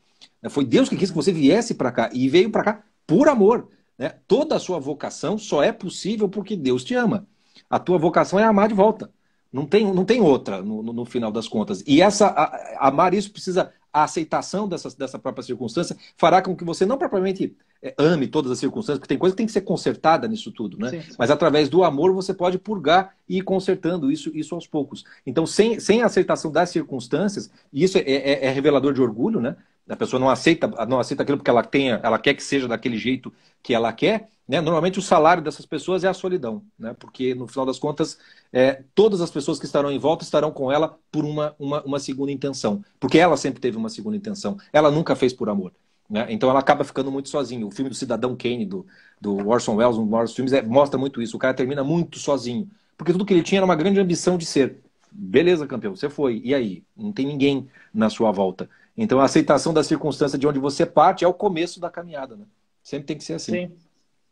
Foi 0.49 0.65
Deus 0.65 0.89
que 0.89 0.97
quis 0.97 1.11
que 1.11 1.17
você 1.17 1.33
viesse 1.33 1.75
para 1.75 1.91
cá 1.91 2.09
e 2.13 2.29
veio 2.29 2.51
para 2.51 2.63
cá 2.63 2.85
por 3.05 3.29
amor. 3.29 3.69
Né? 3.99 4.15
Toda 4.29 4.55
a 4.55 4.61
sua 4.61 4.79
vocação 4.79 5.37
só 5.37 5.61
é 5.61 5.73
possível 5.73 6.29
porque 6.29 6.57
Deus 6.57 6.85
te 6.85 6.95
ama. 6.95 7.27
A 7.69 7.81
tua 7.81 7.99
vocação 7.99 8.39
é 8.39 8.45
amar 8.45 8.69
de 8.69 8.75
volta. 8.75 9.11
Não 9.53 9.67
tem, 9.67 9.93
não 9.93 10.05
tem 10.05 10.21
outra 10.21 10.63
no, 10.63 10.83
no, 10.83 11.05
final 11.05 11.31
das 11.31 11.47
contas. 11.47 11.85
E 11.87 12.01
essa 12.01 12.27
a, 12.29 12.89
amar 12.89 13.13
isso 13.13 13.31
precisa 13.31 13.73
a 13.93 14.05
aceitação 14.05 14.67
dessa, 14.67 14.89
dessa 14.97 15.19
própria 15.19 15.43
circunstância 15.43 15.95
fará 16.17 16.41
com 16.41 16.57
que 16.57 16.65
você 16.65 16.87
não 16.87 16.97
propriamente 16.97 17.55
é, 17.83 17.95
ame 17.99 18.27
todas 18.27 18.51
as 18.51 18.59
circunstâncias, 18.59 18.99
porque 18.99 19.09
tem 19.09 19.19
coisa 19.19 19.35
que 19.35 19.37
tem 19.37 19.47
que 19.47 19.53
ser 19.53 19.61
consertada 19.61 20.27
nisso 20.27 20.51
tudo, 20.51 20.79
né? 20.79 20.89
Sim, 20.89 21.03
sim. 21.03 21.15
Mas 21.19 21.31
através 21.31 21.69
do 21.69 21.85
amor 21.85 22.13
você 22.15 22.33
pode 22.33 22.59
purgar 22.59 23.15
e 23.29 23.39
ir 23.39 23.43
consertando 23.43 24.11
isso, 24.11 24.31
isso 24.35 24.55
aos 24.55 24.67
poucos. 24.67 25.05
Então, 25.27 25.45
sem, 25.45 25.79
sem 25.79 26.01
a 26.01 26.07
aceitação 26.07 26.51
das 26.51 26.71
circunstâncias, 26.71 27.51
e 27.71 27.85
isso 27.85 27.99
é, 27.99 28.03
é, 28.03 28.47
é 28.47 28.51
revelador 28.51 28.95
de 28.95 29.03
orgulho, 29.03 29.41
né? 29.41 29.57
A 29.89 29.97
pessoa 29.97 30.21
não 30.21 30.29
aceita, 30.29 30.69
não 30.87 31.01
aceita 31.01 31.23
aquilo 31.23 31.39
porque 31.39 31.51
ela 31.51 31.63
tenha, 31.63 32.01
ela 32.03 32.19
quer 32.19 32.35
que 32.35 32.43
seja 32.43 32.69
daquele 32.69 32.97
jeito 32.97 33.33
que 33.63 33.75
ela 33.75 33.93
quer. 33.93 34.29
Né? 34.47 34.61
Normalmente 34.61 34.99
o 34.99 35.03
salário 35.03 35.43
dessas 35.43 35.67
pessoas 35.67 36.05
é 36.05 36.09
a 36.09 36.15
solidão, 36.15 36.63
né? 36.79 36.95
Porque 36.99 37.35
no 37.35 37.47
final 37.47 37.65
das 37.65 37.79
contas, 37.79 38.19
é, 38.53 38.83
todas 38.95 39.21
as 39.21 39.31
pessoas 39.31 39.59
que 39.59 39.67
estarão 39.67 39.91
em 39.91 39.99
volta 39.99 40.25
estarão 40.25 40.51
com 40.51 40.71
ela 40.71 40.99
por 41.11 41.25
uma, 41.25 41.55
uma, 41.59 41.83
uma 41.83 41.99
segunda 41.99 42.33
intenção, 42.33 42.85
porque 42.99 43.19
ela 43.19 43.37
sempre 43.37 43.61
teve 43.61 43.77
uma 43.77 43.89
segunda 43.89 44.17
intenção. 44.17 44.59
Ela 44.73 44.91
nunca 44.91 45.15
fez 45.17 45.33
por 45.33 45.49
amor. 45.49 45.73
Né? 46.11 46.27
Então 46.29 46.51
ela 46.51 46.61
acaba 46.61 46.85
ficando 46.85 47.11
muito 47.11 47.29
sozinha. 47.29 47.67
O 47.67 47.71
filme 47.71 47.89
do 47.89 47.95
Cidadão 47.97 48.37
Kane, 48.37 48.67
do, 48.67 48.87
do 49.21 49.49
Orson 49.49 49.77
Welles, 49.77 49.97
um 49.97 50.03
dos 50.03 50.11
maiores 50.11 50.35
filmes, 50.35 50.53
é, 50.53 50.61
mostra 50.61 50.99
muito 50.99 51.23
isso. 51.23 51.37
O 51.37 51.41
cara 51.41 51.55
termina 51.55 51.83
muito 51.83 52.19
sozinho. 52.19 52.69
Porque 52.97 53.13
tudo 53.13 53.25
que 53.25 53.33
ele 53.33 53.43
tinha 53.43 53.61
era 53.61 53.65
uma 53.65 53.75
grande 53.75 53.99
ambição 53.99 54.37
de 54.37 54.45
ser. 54.45 54.81
Beleza, 55.11 55.67
campeão, 55.67 55.97
você 55.97 56.11
foi. 56.11 56.41
E 56.45 56.55
aí? 56.55 56.83
Não 56.97 57.13
tem 57.13 57.27
ninguém 57.27 57.69
na 57.95 58.11
sua 58.11 58.31
volta. 58.31 58.69
Então 58.97 59.21
a 59.21 59.25
aceitação 59.25 59.73
da 59.73 59.83
circunstância 59.83 60.39
de 60.39 60.47
onde 60.47 60.59
você 60.59 60.85
parte 60.85 61.25
é 61.25 61.29
o 61.29 61.35
começo 61.35 61.81
da 61.81 61.91
caminhada, 61.91 62.37
né? 62.37 62.45
Sempre 62.83 63.07
tem 63.07 63.17
que 63.17 63.25
ser 63.25 63.35
assim. 63.35 63.53
Sim, 63.53 63.77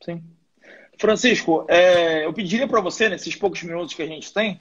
sim. 0.04 0.24
Francisco, 0.98 1.64
é, 1.68 2.26
eu 2.26 2.32
pediria 2.32 2.68
para 2.68 2.80
você, 2.80 3.08
nesses 3.08 3.34
poucos 3.34 3.62
minutos 3.62 3.94
que 3.94 4.02
a 4.02 4.06
gente 4.06 4.32
tem, 4.34 4.60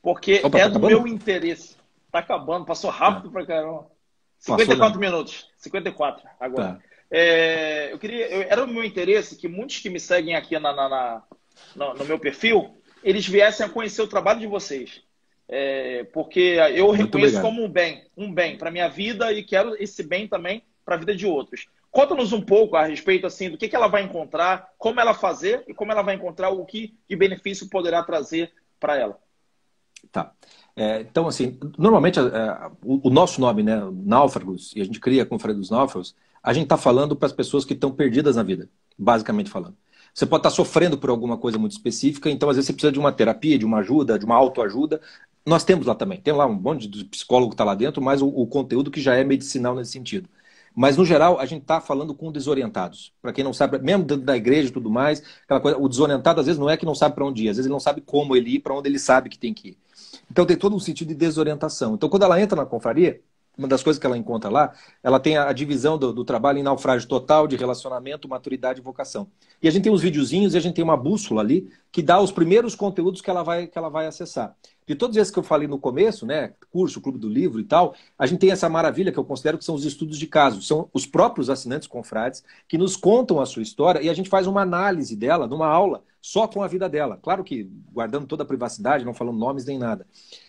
porque 0.00 0.40
Opa, 0.44 0.58
é 0.58 0.62
tá 0.62 0.68
do 0.68 0.78
acabando? 0.78 1.02
meu 1.02 1.06
interesse. 1.08 1.76
Tá 2.10 2.20
acabando, 2.20 2.64
passou 2.64 2.90
rápido 2.90 3.24
tá. 3.24 3.32
pra 3.32 3.46
caramba. 3.46 3.86
54 4.38 4.78
passou, 4.78 5.00
minutos. 5.00 5.48
54 5.56 6.28
agora. 6.38 6.74
Tá. 6.74 6.80
É, 7.10 7.92
eu 7.92 7.98
queria, 7.98 8.26
eu, 8.28 8.42
era 8.42 8.66
do 8.66 8.72
meu 8.72 8.84
interesse 8.84 9.36
que 9.36 9.46
muitos 9.46 9.78
que 9.78 9.90
me 9.90 10.00
seguem 10.00 10.34
aqui 10.34 10.58
na, 10.58 10.72
na, 10.72 10.88
na 10.88 11.22
no, 11.76 11.94
no, 11.94 12.04
meu 12.04 12.18
perfil, 12.18 12.74
eles 13.04 13.26
viessem 13.26 13.66
a 13.66 13.68
conhecer 13.68 14.02
o 14.02 14.08
trabalho 14.08 14.40
de 14.40 14.46
vocês. 14.46 15.02
É, 15.54 16.04
porque 16.14 16.56
eu 16.74 16.86
Muito 16.86 17.02
reconheço 17.02 17.36
obrigado. 17.36 17.42
como 17.42 17.62
um 17.62 17.68
bem, 17.68 18.06
um 18.16 18.32
bem 18.32 18.56
para 18.56 18.70
minha 18.70 18.88
vida 18.88 19.30
e 19.30 19.42
quero 19.42 19.76
esse 19.78 20.02
bem 20.02 20.26
também 20.26 20.62
para 20.82 20.94
a 20.94 20.98
vida 20.98 21.14
de 21.14 21.26
outros. 21.26 21.66
Conta-nos 21.90 22.32
um 22.32 22.40
pouco 22.40 22.74
a 22.74 22.86
respeito 22.86 23.26
assim 23.26 23.50
do 23.50 23.58
que, 23.58 23.68
que 23.68 23.76
ela 23.76 23.86
vai 23.86 24.02
encontrar, 24.02 24.70
como 24.78 24.98
ela 24.98 25.12
fazer 25.12 25.62
e 25.68 25.74
como 25.74 25.92
ela 25.92 26.00
vai 26.00 26.14
encontrar 26.14 26.48
o 26.48 26.64
que 26.64 26.96
de 27.06 27.14
benefício 27.14 27.68
poderá 27.68 28.02
trazer 28.02 28.50
para 28.80 28.96
ela. 28.96 29.18
Tá. 30.10 30.32
É, 30.74 31.02
então, 31.02 31.28
assim, 31.28 31.58
normalmente 31.76 32.18
é, 32.18 32.70
o, 32.82 33.08
o, 33.08 33.10
nosso 33.10 33.38
nome, 33.38 33.62
né, 33.62 33.78
Náufragos, 33.92 34.72
e 34.74 34.80
a 34.80 34.84
gente 34.84 34.98
cria 34.98 35.22
a 35.22 35.26
Conferência 35.26 35.60
dos 35.60 35.70
Náufragos, 35.70 36.16
a 36.42 36.54
gente 36.54 36.64
está 36.64 36.78
falando 36.78 37.14
para 37.14 37.26
as 37.26 37.32
pessoas 37.32 37.66
que 37.66 37.74
estão 37.74 37.92
perdidas 37.92 38.36
na 38.36 38.42
vida, 38.42 38.70
basicamente 38.98 39.50
falando. 39.50 39.76
Você 40.14 40.26
pode 40.26 40.40
estar 40.40 40.50
tá 40.50 40.56
sofrendo 40.56 40.98
por 40.98 41.10
alguma 41.10 41.38
coisa 41.38 41.58
muito 41.58 41.72
específica, 41.72 42.30
então 42.30 42.48
às 42.48 42.56
vezes 42.56 42.66
você 42.66 42.72
precisa 42.72 42.92
de 42.92 42.98
uma 42.98 43.12
terapia, 43.12 43.58
de 43.58 43.64
uma 43.64 43.78
ajuda, 43.78 44.18
de 44.18 44.24
uma 44.24 44.34
autoajuda. 44.34 45.00
Nós 45.44 45.64
temos 45.64 45.86
lá 45.86 45.94
também. 45.94 46.20
Tem 46.20 46.32
lá 46.32 46.46
um 46.46 46.54
monte 46.54 46.86
de 46.86 47.04
psicólogo 47.04 47.50
que 47.50 47.54
está 47.54 47.64
lá 47.64 47.74
dentro, 47.74 48.00
mas 48.00 48.22
o, 48.22 48.28
o, 48.28 48.46
conteúdo 48.46 48.90
que 48.90 49.00
já 49.00 49.14
é 49.14 49.24
medicinal 49.24 49.74
nesse 49.74 49.92
sentido. 49.92 50.28
Mas, 50.74 50.96
no 50.96 51.04
geral, 51.04 51.38
a 51.38 51.44
gente 51.44 51.62
está 51.62 51.80
falando 51.80 52.14
com 52.14 52.32
desorientados. 52.32 53.12
Para 53.20 53.32
quem 53.32 53.44
não 53.44 53.52
sabe, 53.52 53.78
mesmo 53.78 54.04
dentro 54.04 54.24
da 54.24 54.36
igreja 54.36 54.68
e 54.68 54.72
tudo 54.72 54.90
mais, 54.90 55.22
aquela 55.44 55.60
coisa, 55.60 55.76
o 55.78 55.88
desorientado 55.88 56.40
às 56.40 56.46
vezes 56.46 56.58
não 56.58 56.70
é 56.70 56.76
que 56.76 56.86
não 56.86 56.94
sabe 56.94 57.14
para 57.14 57.26
onde 57.26 57.44
ir, 57.44 57.48
às 57.50 57.56
vezes 57.56 57.66
ele 57.66 57.72
não 57.72 57.80
sabe 57.80 58.00
como 58.00 58.34
ele 58.34 58.54
ir, 58.54 58.60
para 58.60 58.74
onde 58.74 58.88
ele 58.88 58.98
sabe 58.98 59.28
que 59.28 59.38
tem 59.38 59.52
que 59.52 59.70
ir. 59.70 59.78
Então 60.30 60.46
tem 60.46 60.56
todo 60.56 60.74
um 60.74 60.80
sentido 60.80 61.08
de 61.08 61.14
desorientação. 61.14 61.94
Então, 61.94 62.08
quando 62.08 62.22
ela 62.22 62.40
entra 62.40 62.56
na 62.56 62.64
confraria, 62.64 63.20
uma 63.56 63.68
das 63.68 63.82
coisas 63.82 64.00
que 64.00 64.06
ela 64.06 64.16
encontra 64.16 64.48
lá, 64.48 64.72
ela 65.02 65.20
tem 65.20 65.36
a, 65.36 65.52
divisão 65.52 65.98
do, 65.98 66.12
do, 66.12 66.24
trabalho 66.24 66.58
em 66.58 66.62
naufrágio 66.62 67.06
total, 67.06 67.46
de 67.46 67.56
relacionamento, 67.56 68.28
maturidade 68.28 68.80
e 68.80 68.82
vocação. 68.82 69.28
E 69.62 69.68
a 69.68 69.70
gente 69.70 69.84
tem 69.84 69.92
uns 69.92 70.00
videozinhos 70.00 70.54
e 70.54 70.56
a 70.56 70.60
gente 70.60 70.74
tem 70.74 70.84
uma 70.84 70.96
bússola 70.96 71.42
ali 71.42 71.70
que 71.90 72.02
dá 72.02 72.18
os 72.20 72.32
primeiros 72.32 72.74
conteúdos 72.74 73.20
que 73.20 73.28
ela 73.28 73.42
vai, 73.42 73.66
que 73.66 73.76
ela 73.76 73.90
vai 73.90 74.06
acessar. 74.06 74.56
De 74.86 74.94
todos 74.94 75.16
esses 75.16 75.32
que 75.32 75.38
eu 75.38 75.42
falei 75.42 75.68
no 75.68 75.78
começo, 75.78 76.26
né, 76.26 76.52
curso, 76.70 77.00
clube 77.00 77.18
do 77.18 77.28
livro 77.28 77.60
e 77.60 77.64
tal, 77.64 77.94
a 78.18 78.26
gente 78.26 78.40
tem 78.40 78.50
essa 78.50 78.68
maravilha 78.68 79.12
que 79.12 79.18
eu 79.18 79.24
considero 79.24 79.58
que 79.58 79.64
são 79.64 79.74
os 79.74 79.84
estudos 79.84 80.18
de 80.18 80.26
caso. 80.26 80.60
São 80.62 80.88
os 80.92 81.06
próprios 81.06 81.48
assinantes 81.48 81.86
confrades 81.86 82.42
que 82.66 82.76
nos 82.76 82.96
contam 82.96 83.40
a 83.40 83.46
sua 83.46 83.62
história 83.62 84.02
e 84.02 84.08
a 84.08 84.14
gente 84.14 84.28
faz 84.28 84.46
uma 84.46 84.62
análise 84.62 85.14
dela 85.14 85.46
numa 85.46 85.66
aula 85.66 86.02
só 86.20 86.46
com 86.46 86.62
a 86.62 86.68
vida 86.68 86.88
dela. 86.88 87.18
Claro 87.20 87.42
que 87.42 87.68
guardando 87.92 88.26
toda 88.26 88.44
a 88.44 88.46
privacidade, 88.46 89.04
não 89.04 89.12
falando 89.12 89.38
nomes 89.38 89.64
nem 89.64 89.76
nada. 89.76 90.06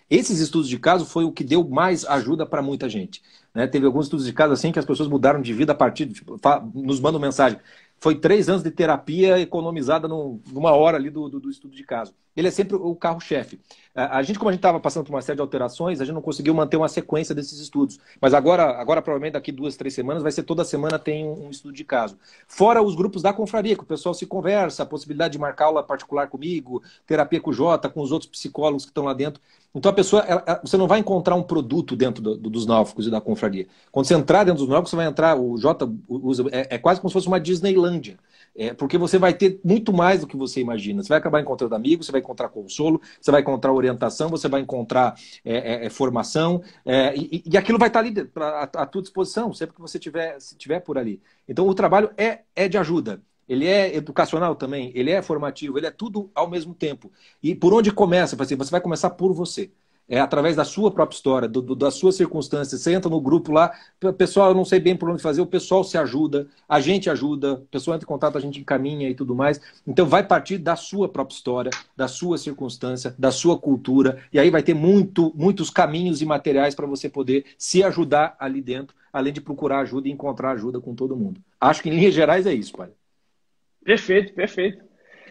Esses 0.09 0.39
estudos 0.39 0.69
de 0.69 0.77
caso 0.77 1.05
foi 1.05 1.23
o 1.25 1.31
que 1.31 1.43
deu 1.43 1.67
mais 1.67 2.05
ajuda 2.05 2.45
para 2.45 2.61
muita 2.61 2.87
gente. 2.87 3.23
Né? 3.53 3.65
Teve 3.65 3.87
alguns 3.87 4.05
estudos 4.05 4.25
de 4.25 4.33
caso 4.33 4.53
assim 4.53 4.71
que 4.71 4.77
as 4.77 4.85
pessoas 4.85 5.09
mudaram 5.09 5.41
de 5.41 5.51
vida 5.53 5.71
a 5.71 5.75
partir, 5.75 6.05
de, 6.05 6.13
tipo, 6.13 6.39
nos 6.75 6.99
mandam 6.99 7.19
mensagem 7.19 7.59
foi 7.99 8.15
três 8.15 8.49
anos 8.49 8.63
de 8.63 8.69
terapia 8.69 9.39
economizada 9.39 10.07
numa 10.07 10.71
hora 10.71 10.97
ali 10.97 11.09
do, 11.09 11.29
do, 11.29 11.39
do 11.39 11.49
estudo 11.49 11.75
de 11.75 11.83
caso. 11.83 12.13
Ele 12.35 12.47
é 12.47 12.51
sempre 12.51 12.75
o 12.75 12.95
carro-chefe. 12.95 13.59
A, 13.93 14.23
gente, 14.23 14.39
como 14.39 14.49
a 14.49 14.51
gente 14.51 14.59
estava 14.59 14.79
passando 14.79 15.05
por 15.05 15.13
uma 15.13 15.21
série 15.21 15.35
de 15.35 15.41
alterações, 15.41 16.01
a 16.01 16.05
gente 16.05 16.15
não 16.15 16.21
conseguiu 16.21 16.53
manter 16.53 16.77
uma 16.77 16.89
sequência 16.89 17.35
desses 17.35 17.59
estudos. 17.59 17.99
Mas 18.19 18.33
agora, 18.33 18.63
agora 18.79 19.01
provavelmente 19.01 19.33
daqui 19.33 19.51
duas, 19.51 19.77
três 19.77 19.93
semanas, 19.93 20.23
vai 20.23 20.31
ser 20.31 20.43
toda 20.43 20.65
semana 20.65 20.97
tem 20.97 21.25
um, 21.25 21.45
um 21.45 21.49
estudo 21.51 21.73
de 21.73 21.83
caso. 21.83 22.17
Fora 22.47 22.81
os 22.81 22.95
grupos 22.95 23.21
da 23.21 23.31
confraria, 23.31 23.75
que 23.75 23.83
o 23.83 23.85
pessoal 23.85 24.15
se 24.15 24.25
conversa, 24.25 24.81
a 24.81 24.85
possibilidade 24.85 25.33
de 25.33 25.39
marcar 25.39 25.65
aula 25.65 25.83
particular 25.83 26.27
comigo, 26.27 26.81
terapia 27.05 27.39
com 27.39 27.51
o 27.51 27.53
Jota, 27.53 27.87
com 27.87 28.01
os 28.01 28.11
outros 28.11 28.29
psicólogos 28.31 28.83
que 28.83 28.89
estão 28.89 29.03
lá 29.03 29.13
dentro. 29.13 29.39
Então 29.75 29.89
a 29.91 29.93
pessoa, 29.93 30.21
ela, 30.21 30.61
você 30.63 30.77
não 30.77 30.87
vai 30.87 30.99
encontrar 30.99 31.35
um 31.35 31.41
produto 31.41 31.95
dentro 31.95 32.21
do, 32.21 32.37
do, 32.37 32.49
dos 32.49 32.65
náufragos 32.65 33.07
e 33.07 33.11
da 33.11 33.19
confraria. 33.19 33.67
Quando 33.91 34.05
você 34.05 34.13
entrar 34.13 34.43
dentro 34.43 34.59
dos 34.59 34.67
náufragos, 34.67 34.91
você 34.91 34.95
vai 34.95 35.07
entrar, 35.07 35.35
o 35.35 35.57
Jota 35.57 35.91
usa, 36.07 36.45
é, 36.51 36.75
é 36.75 36.77
quase 36.77 37.01
como 37.01 37.09
se 37.09 37.13
fosse 37.13 37.27
uma 37.27 37.39
Disneylândia. 37.39 38.19
É, 38.55 38.71
porque 38.71 38.99
você 38.99 39.17
vai 39.17 39.33
ter 39.33 39.59
muito 39.63 39.91
mais 39.91 40.21
do 40.21 40.27
que 40.27 40.37
você 40.37 40.61
imagina. 40.61 41.01
Você 41.01 41.09
vai 41.09 41.17
acabar 41.17 41.41
encontrando 41.41 41.73
amigos, 41.73 42.05
você 42.05 42.11
vai 42.11 42.21
encontrar 42.21 42.49
consolo, 42.49 43.01
você 43.19 43.31
vai 43.31 43.41
encontrar 43.41 43.73
orientação, 43.73 44.29
você 44.29 44.47
vai 44.47 44.61
encontrar 44.61 45.15
é, 45.43 45.85
é, 45.85 45.85
é 45.87 45.89
formação, 45.89 46.61
é, 46.85 47.15
e, 47.15 47.43
e, 47.43 47.57
aquilo 47.57 47.79
vai 47.79 47.87
estar 47.87 47.99
ali 47.99 48.13
à 48.35 48.85
tua 48.85 49.01
disposição, 49.01 49.51
sempre 49.53 49.75
que 49.75 49.81
você 49.81 49.97
tiver, 49.97 50.39
se 50.39 50.55
tiver 50.55 50.81
por 50.81 50.99
ali. 50.99 51.19
Então 51.47 51.67
o 51.67 51.73
trabalho 51.73 52.11
é, 52.15 52.41
é 52.55 52.67
de 52.67 52.77
ajuda 52.77 53.21
ele 53.47 53.67
é 53.67 53.95
educacional 53.95 54.55
também, 54.55 54.91
ele 54.95 55.11
é 55.11 55.21
formativo, 55.21 55.77
ele 55.77 55.87
é 55.87 55.91
tudo 55.91 56.29
ao 56.33 56.49
mesmo 56.49 56.73
tempo. 56.73 57.11
E 57.41 57.53
por 57.55 57.73
onde 57.73 57.91
começa? 57.91 58.41
Assim, 58.41 58.55
você 58.55 58.71
vai 58.71 58.81
começar 58.81 59.09
por 59.11 59.33
você. 59.33 59.71
É 60.07 60.19
através 60.19 60.55
da 60.55 60.65
sua 60.65 60.91
própria 60.91 61.15
história, 61.15 61.47
do, 61.47 61.61
do, 61.61 61.75
das 61.75 61.93
suas 61.93 62.15
circunstâncias. 62.15 62.81
Você 62.81 62.93
entra 62.93 63.09
no 63.09 63.21
grupo 63.21 63.53
lá, 63.53 63.71
pessoal, 64.17 64.49
eu 64.49 64.55
não 64.55 64.65
sei 64.65 64.79
bem 64.79 64.97
por 64.97 65.09
onde 65.09 65.21
fazer, 65.21 65.41
o 65.41 65.45
pessoal 65.45 65.83
se 65.83 65.97
ajuda, 65.97 66.47
a 66.67 66.81
gente 66.81 67.09
ajuda, 67.09 67.53
o 67.53 67.67
pessoal 67.67 67.95
entra 67.95 68.05
em 68.05 68.07
contato, 68.07 68.37
a 68.37 68.41
gente 68.41 68.59
encaminha 68.59 69.09
e 69.09 69.15
tudo 69.15 69.33
mais. 69.33 69.61
Então 69.87 70.05
vai 70.05 70.25
partir 70.25 70.57
da 70.57 70.75
sua 70.75 71.07
própria 71.07 71.35
história, 71.35 71.71
da 71.95 72.07
sua 72.07 72.37
circunstância, 72.37 73.15
da 73.17 73.31
sua 73.31 73.57
cultura, 73.57 74.21
e 74.31 74.37
aí 74.37 74.49
vai 74.49 74.61
ter 74.61 74.73
muito, 74.73 75.31
muitos 75.35 75.69
caminhos 75.69 76.21
e 76.21 76.25
materiais 76.25 76.75
para 76.75 76.85
você 76.85 77.09
poder 77.09 77.45
se 77.57 77.81
ajudar 77.81 78.35
ali 78.39 78.61
dentro, 78.61 78.95
além 79.11 79.31
de 79.31 79.39
procurar 79.39 79.79
ajuda 79.79 80.07
e 80.09 80.11
encontrar 80.11 80.51
ajuda 80.51 80.81
com 80.81 80.93
todo 80.93 81.15
mundo. 81.15 81.41
Acho 81.59 81.81
que 81.81 81.89
em 81.89 81.95
linhas 81.95 82.13
gerais 82.13 82.45
é 82.45 82.53
isso, 82.53 82.73
pai. 82.73 82.89
Perfeito, 83.83 84.33
perfeito. 84.33 84.83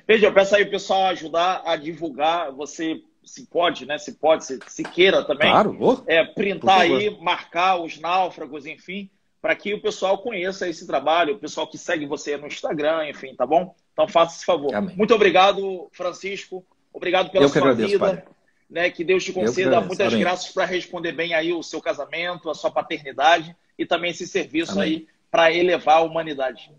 Veja, 0.07 0.26
eu 0.26 0.32
peço 0.32 0.55
aí 0.55 0.62
o 0.62 0.70
pessoal 0.70 1.07
ajudar 1.07 1.62
a 1.64 1.76
divulgar. 1.76 2.53
Você 2.53 3.03
se 3.24 3.46
pode, 3.46 3.86
né? 3.86 3.98
Se 3.98 4.12
pode, 4.12 4.44
se, 4.44 4.59
se 4.66 4.82
queira 4.82 5.24
também. 5.24 5.50
Claro, 5.50 5.76
oh, 5.80 6.03
é, 6.07 6.24
printar 6.24 6.80
aí, 6.80 7.11
marcar 7.20 7.76
os 7.76 7.98
náufragos, 7.98 8.66
enfim, 8.66 9.11
para 9.40 9.55
que 9.55 9.74
o 9.74 9.80
pessoal 9.80 10.18
conheça 10.18 10.68
esse 10.68 10.86
trabalho, 10.86 11.34
o 11.34 11.38
pessoal 11.38 11.66
que 11.66 11.78
segue 11.78 12.07
você 12.07 12.36
no 12.36 12.46
Instagram, 12.46 13.09
enfim, 13.09 13.34
tá 13.34 13.46
bom? 13.46 13.74
Então 13.92 14.09
faça 14.09 14.36
esse 14.36 14.44
favor. 14.44 14.74
Amém. 14.74 14.96
Muito 14.96 15.14
obrigado, 15.14 15.88
Francisco. 15.92 16.64
Obrigado 16.92 17.30
pela 17.30 17.44
eu 17.44 17.48
sua 17.48 17.61
agradeço, 17.61 17.88
vida. 17.88 17.98
Pai. 17.98 18.24
Né, 18.68 18.90
que 18.90 19.05
Deus 19.05 19.22
te 19.22 19.34
conceda 19.34 19.82
muitas 19.82 20.07
Amém. 20.07 20.20
graças 20.20 20.50
para 20.50 20.64
responder 20.64 21.12
bem 21.12 21.34
aí 21.34 21.53
o 21.53 21.62
seu 21.62 21.78
casamento, 21.78 22.48
a 22.48 22.55
sua 22.55 22.70
paternidade 22.70 23.55
e 23.78 23.84
também 23.84 24.12
esse 24.12 24.26
serviço 24.26 24.72
Amém. 24.72 24.82
aí 24.82 25.07
para 25.30 25.53
elevar 25.53 25.98
a 25.98 26.00
humanidade. 26.00 26.70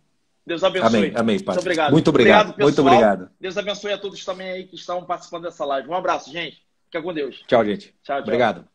Deus 0.46 0.64
abençoe. 0.64 0.88
Amém, 0.88 1.14
amém, 1.16 1.38
Muito 1.38 1.60
obrigado. 1.60 1.91
Muito 1.91 2.10
obrigado. 2.10 2.50
obrigado 2.50 2.64
Muito 2.64 2.82
obrigado. 2.82 3.30
Deus 3.39 3.58
abençoe 3.58 3.94
a 3.94 3.98
todos 3.98 4.24
também 4.26 4.52
aí 4.52 4.64
que 4.66 4.76
estão 4.76 5.04
participando 5.06 5.44
dessa 5.44 5.64
live. 5.66 5.88
Um 5.89 5.96
abraço, 5.96 6.32
gente. 6.32 6.62
Fica 6.86 7.02
com 7.02 7.14
Deus. 7.14 7.44
Tchau, 7.48 7.64
gente. 7.66 7.88
Tchau, 8.04 8.18
tchau. 8.18 8.22
Obrigado. 8.24 8.72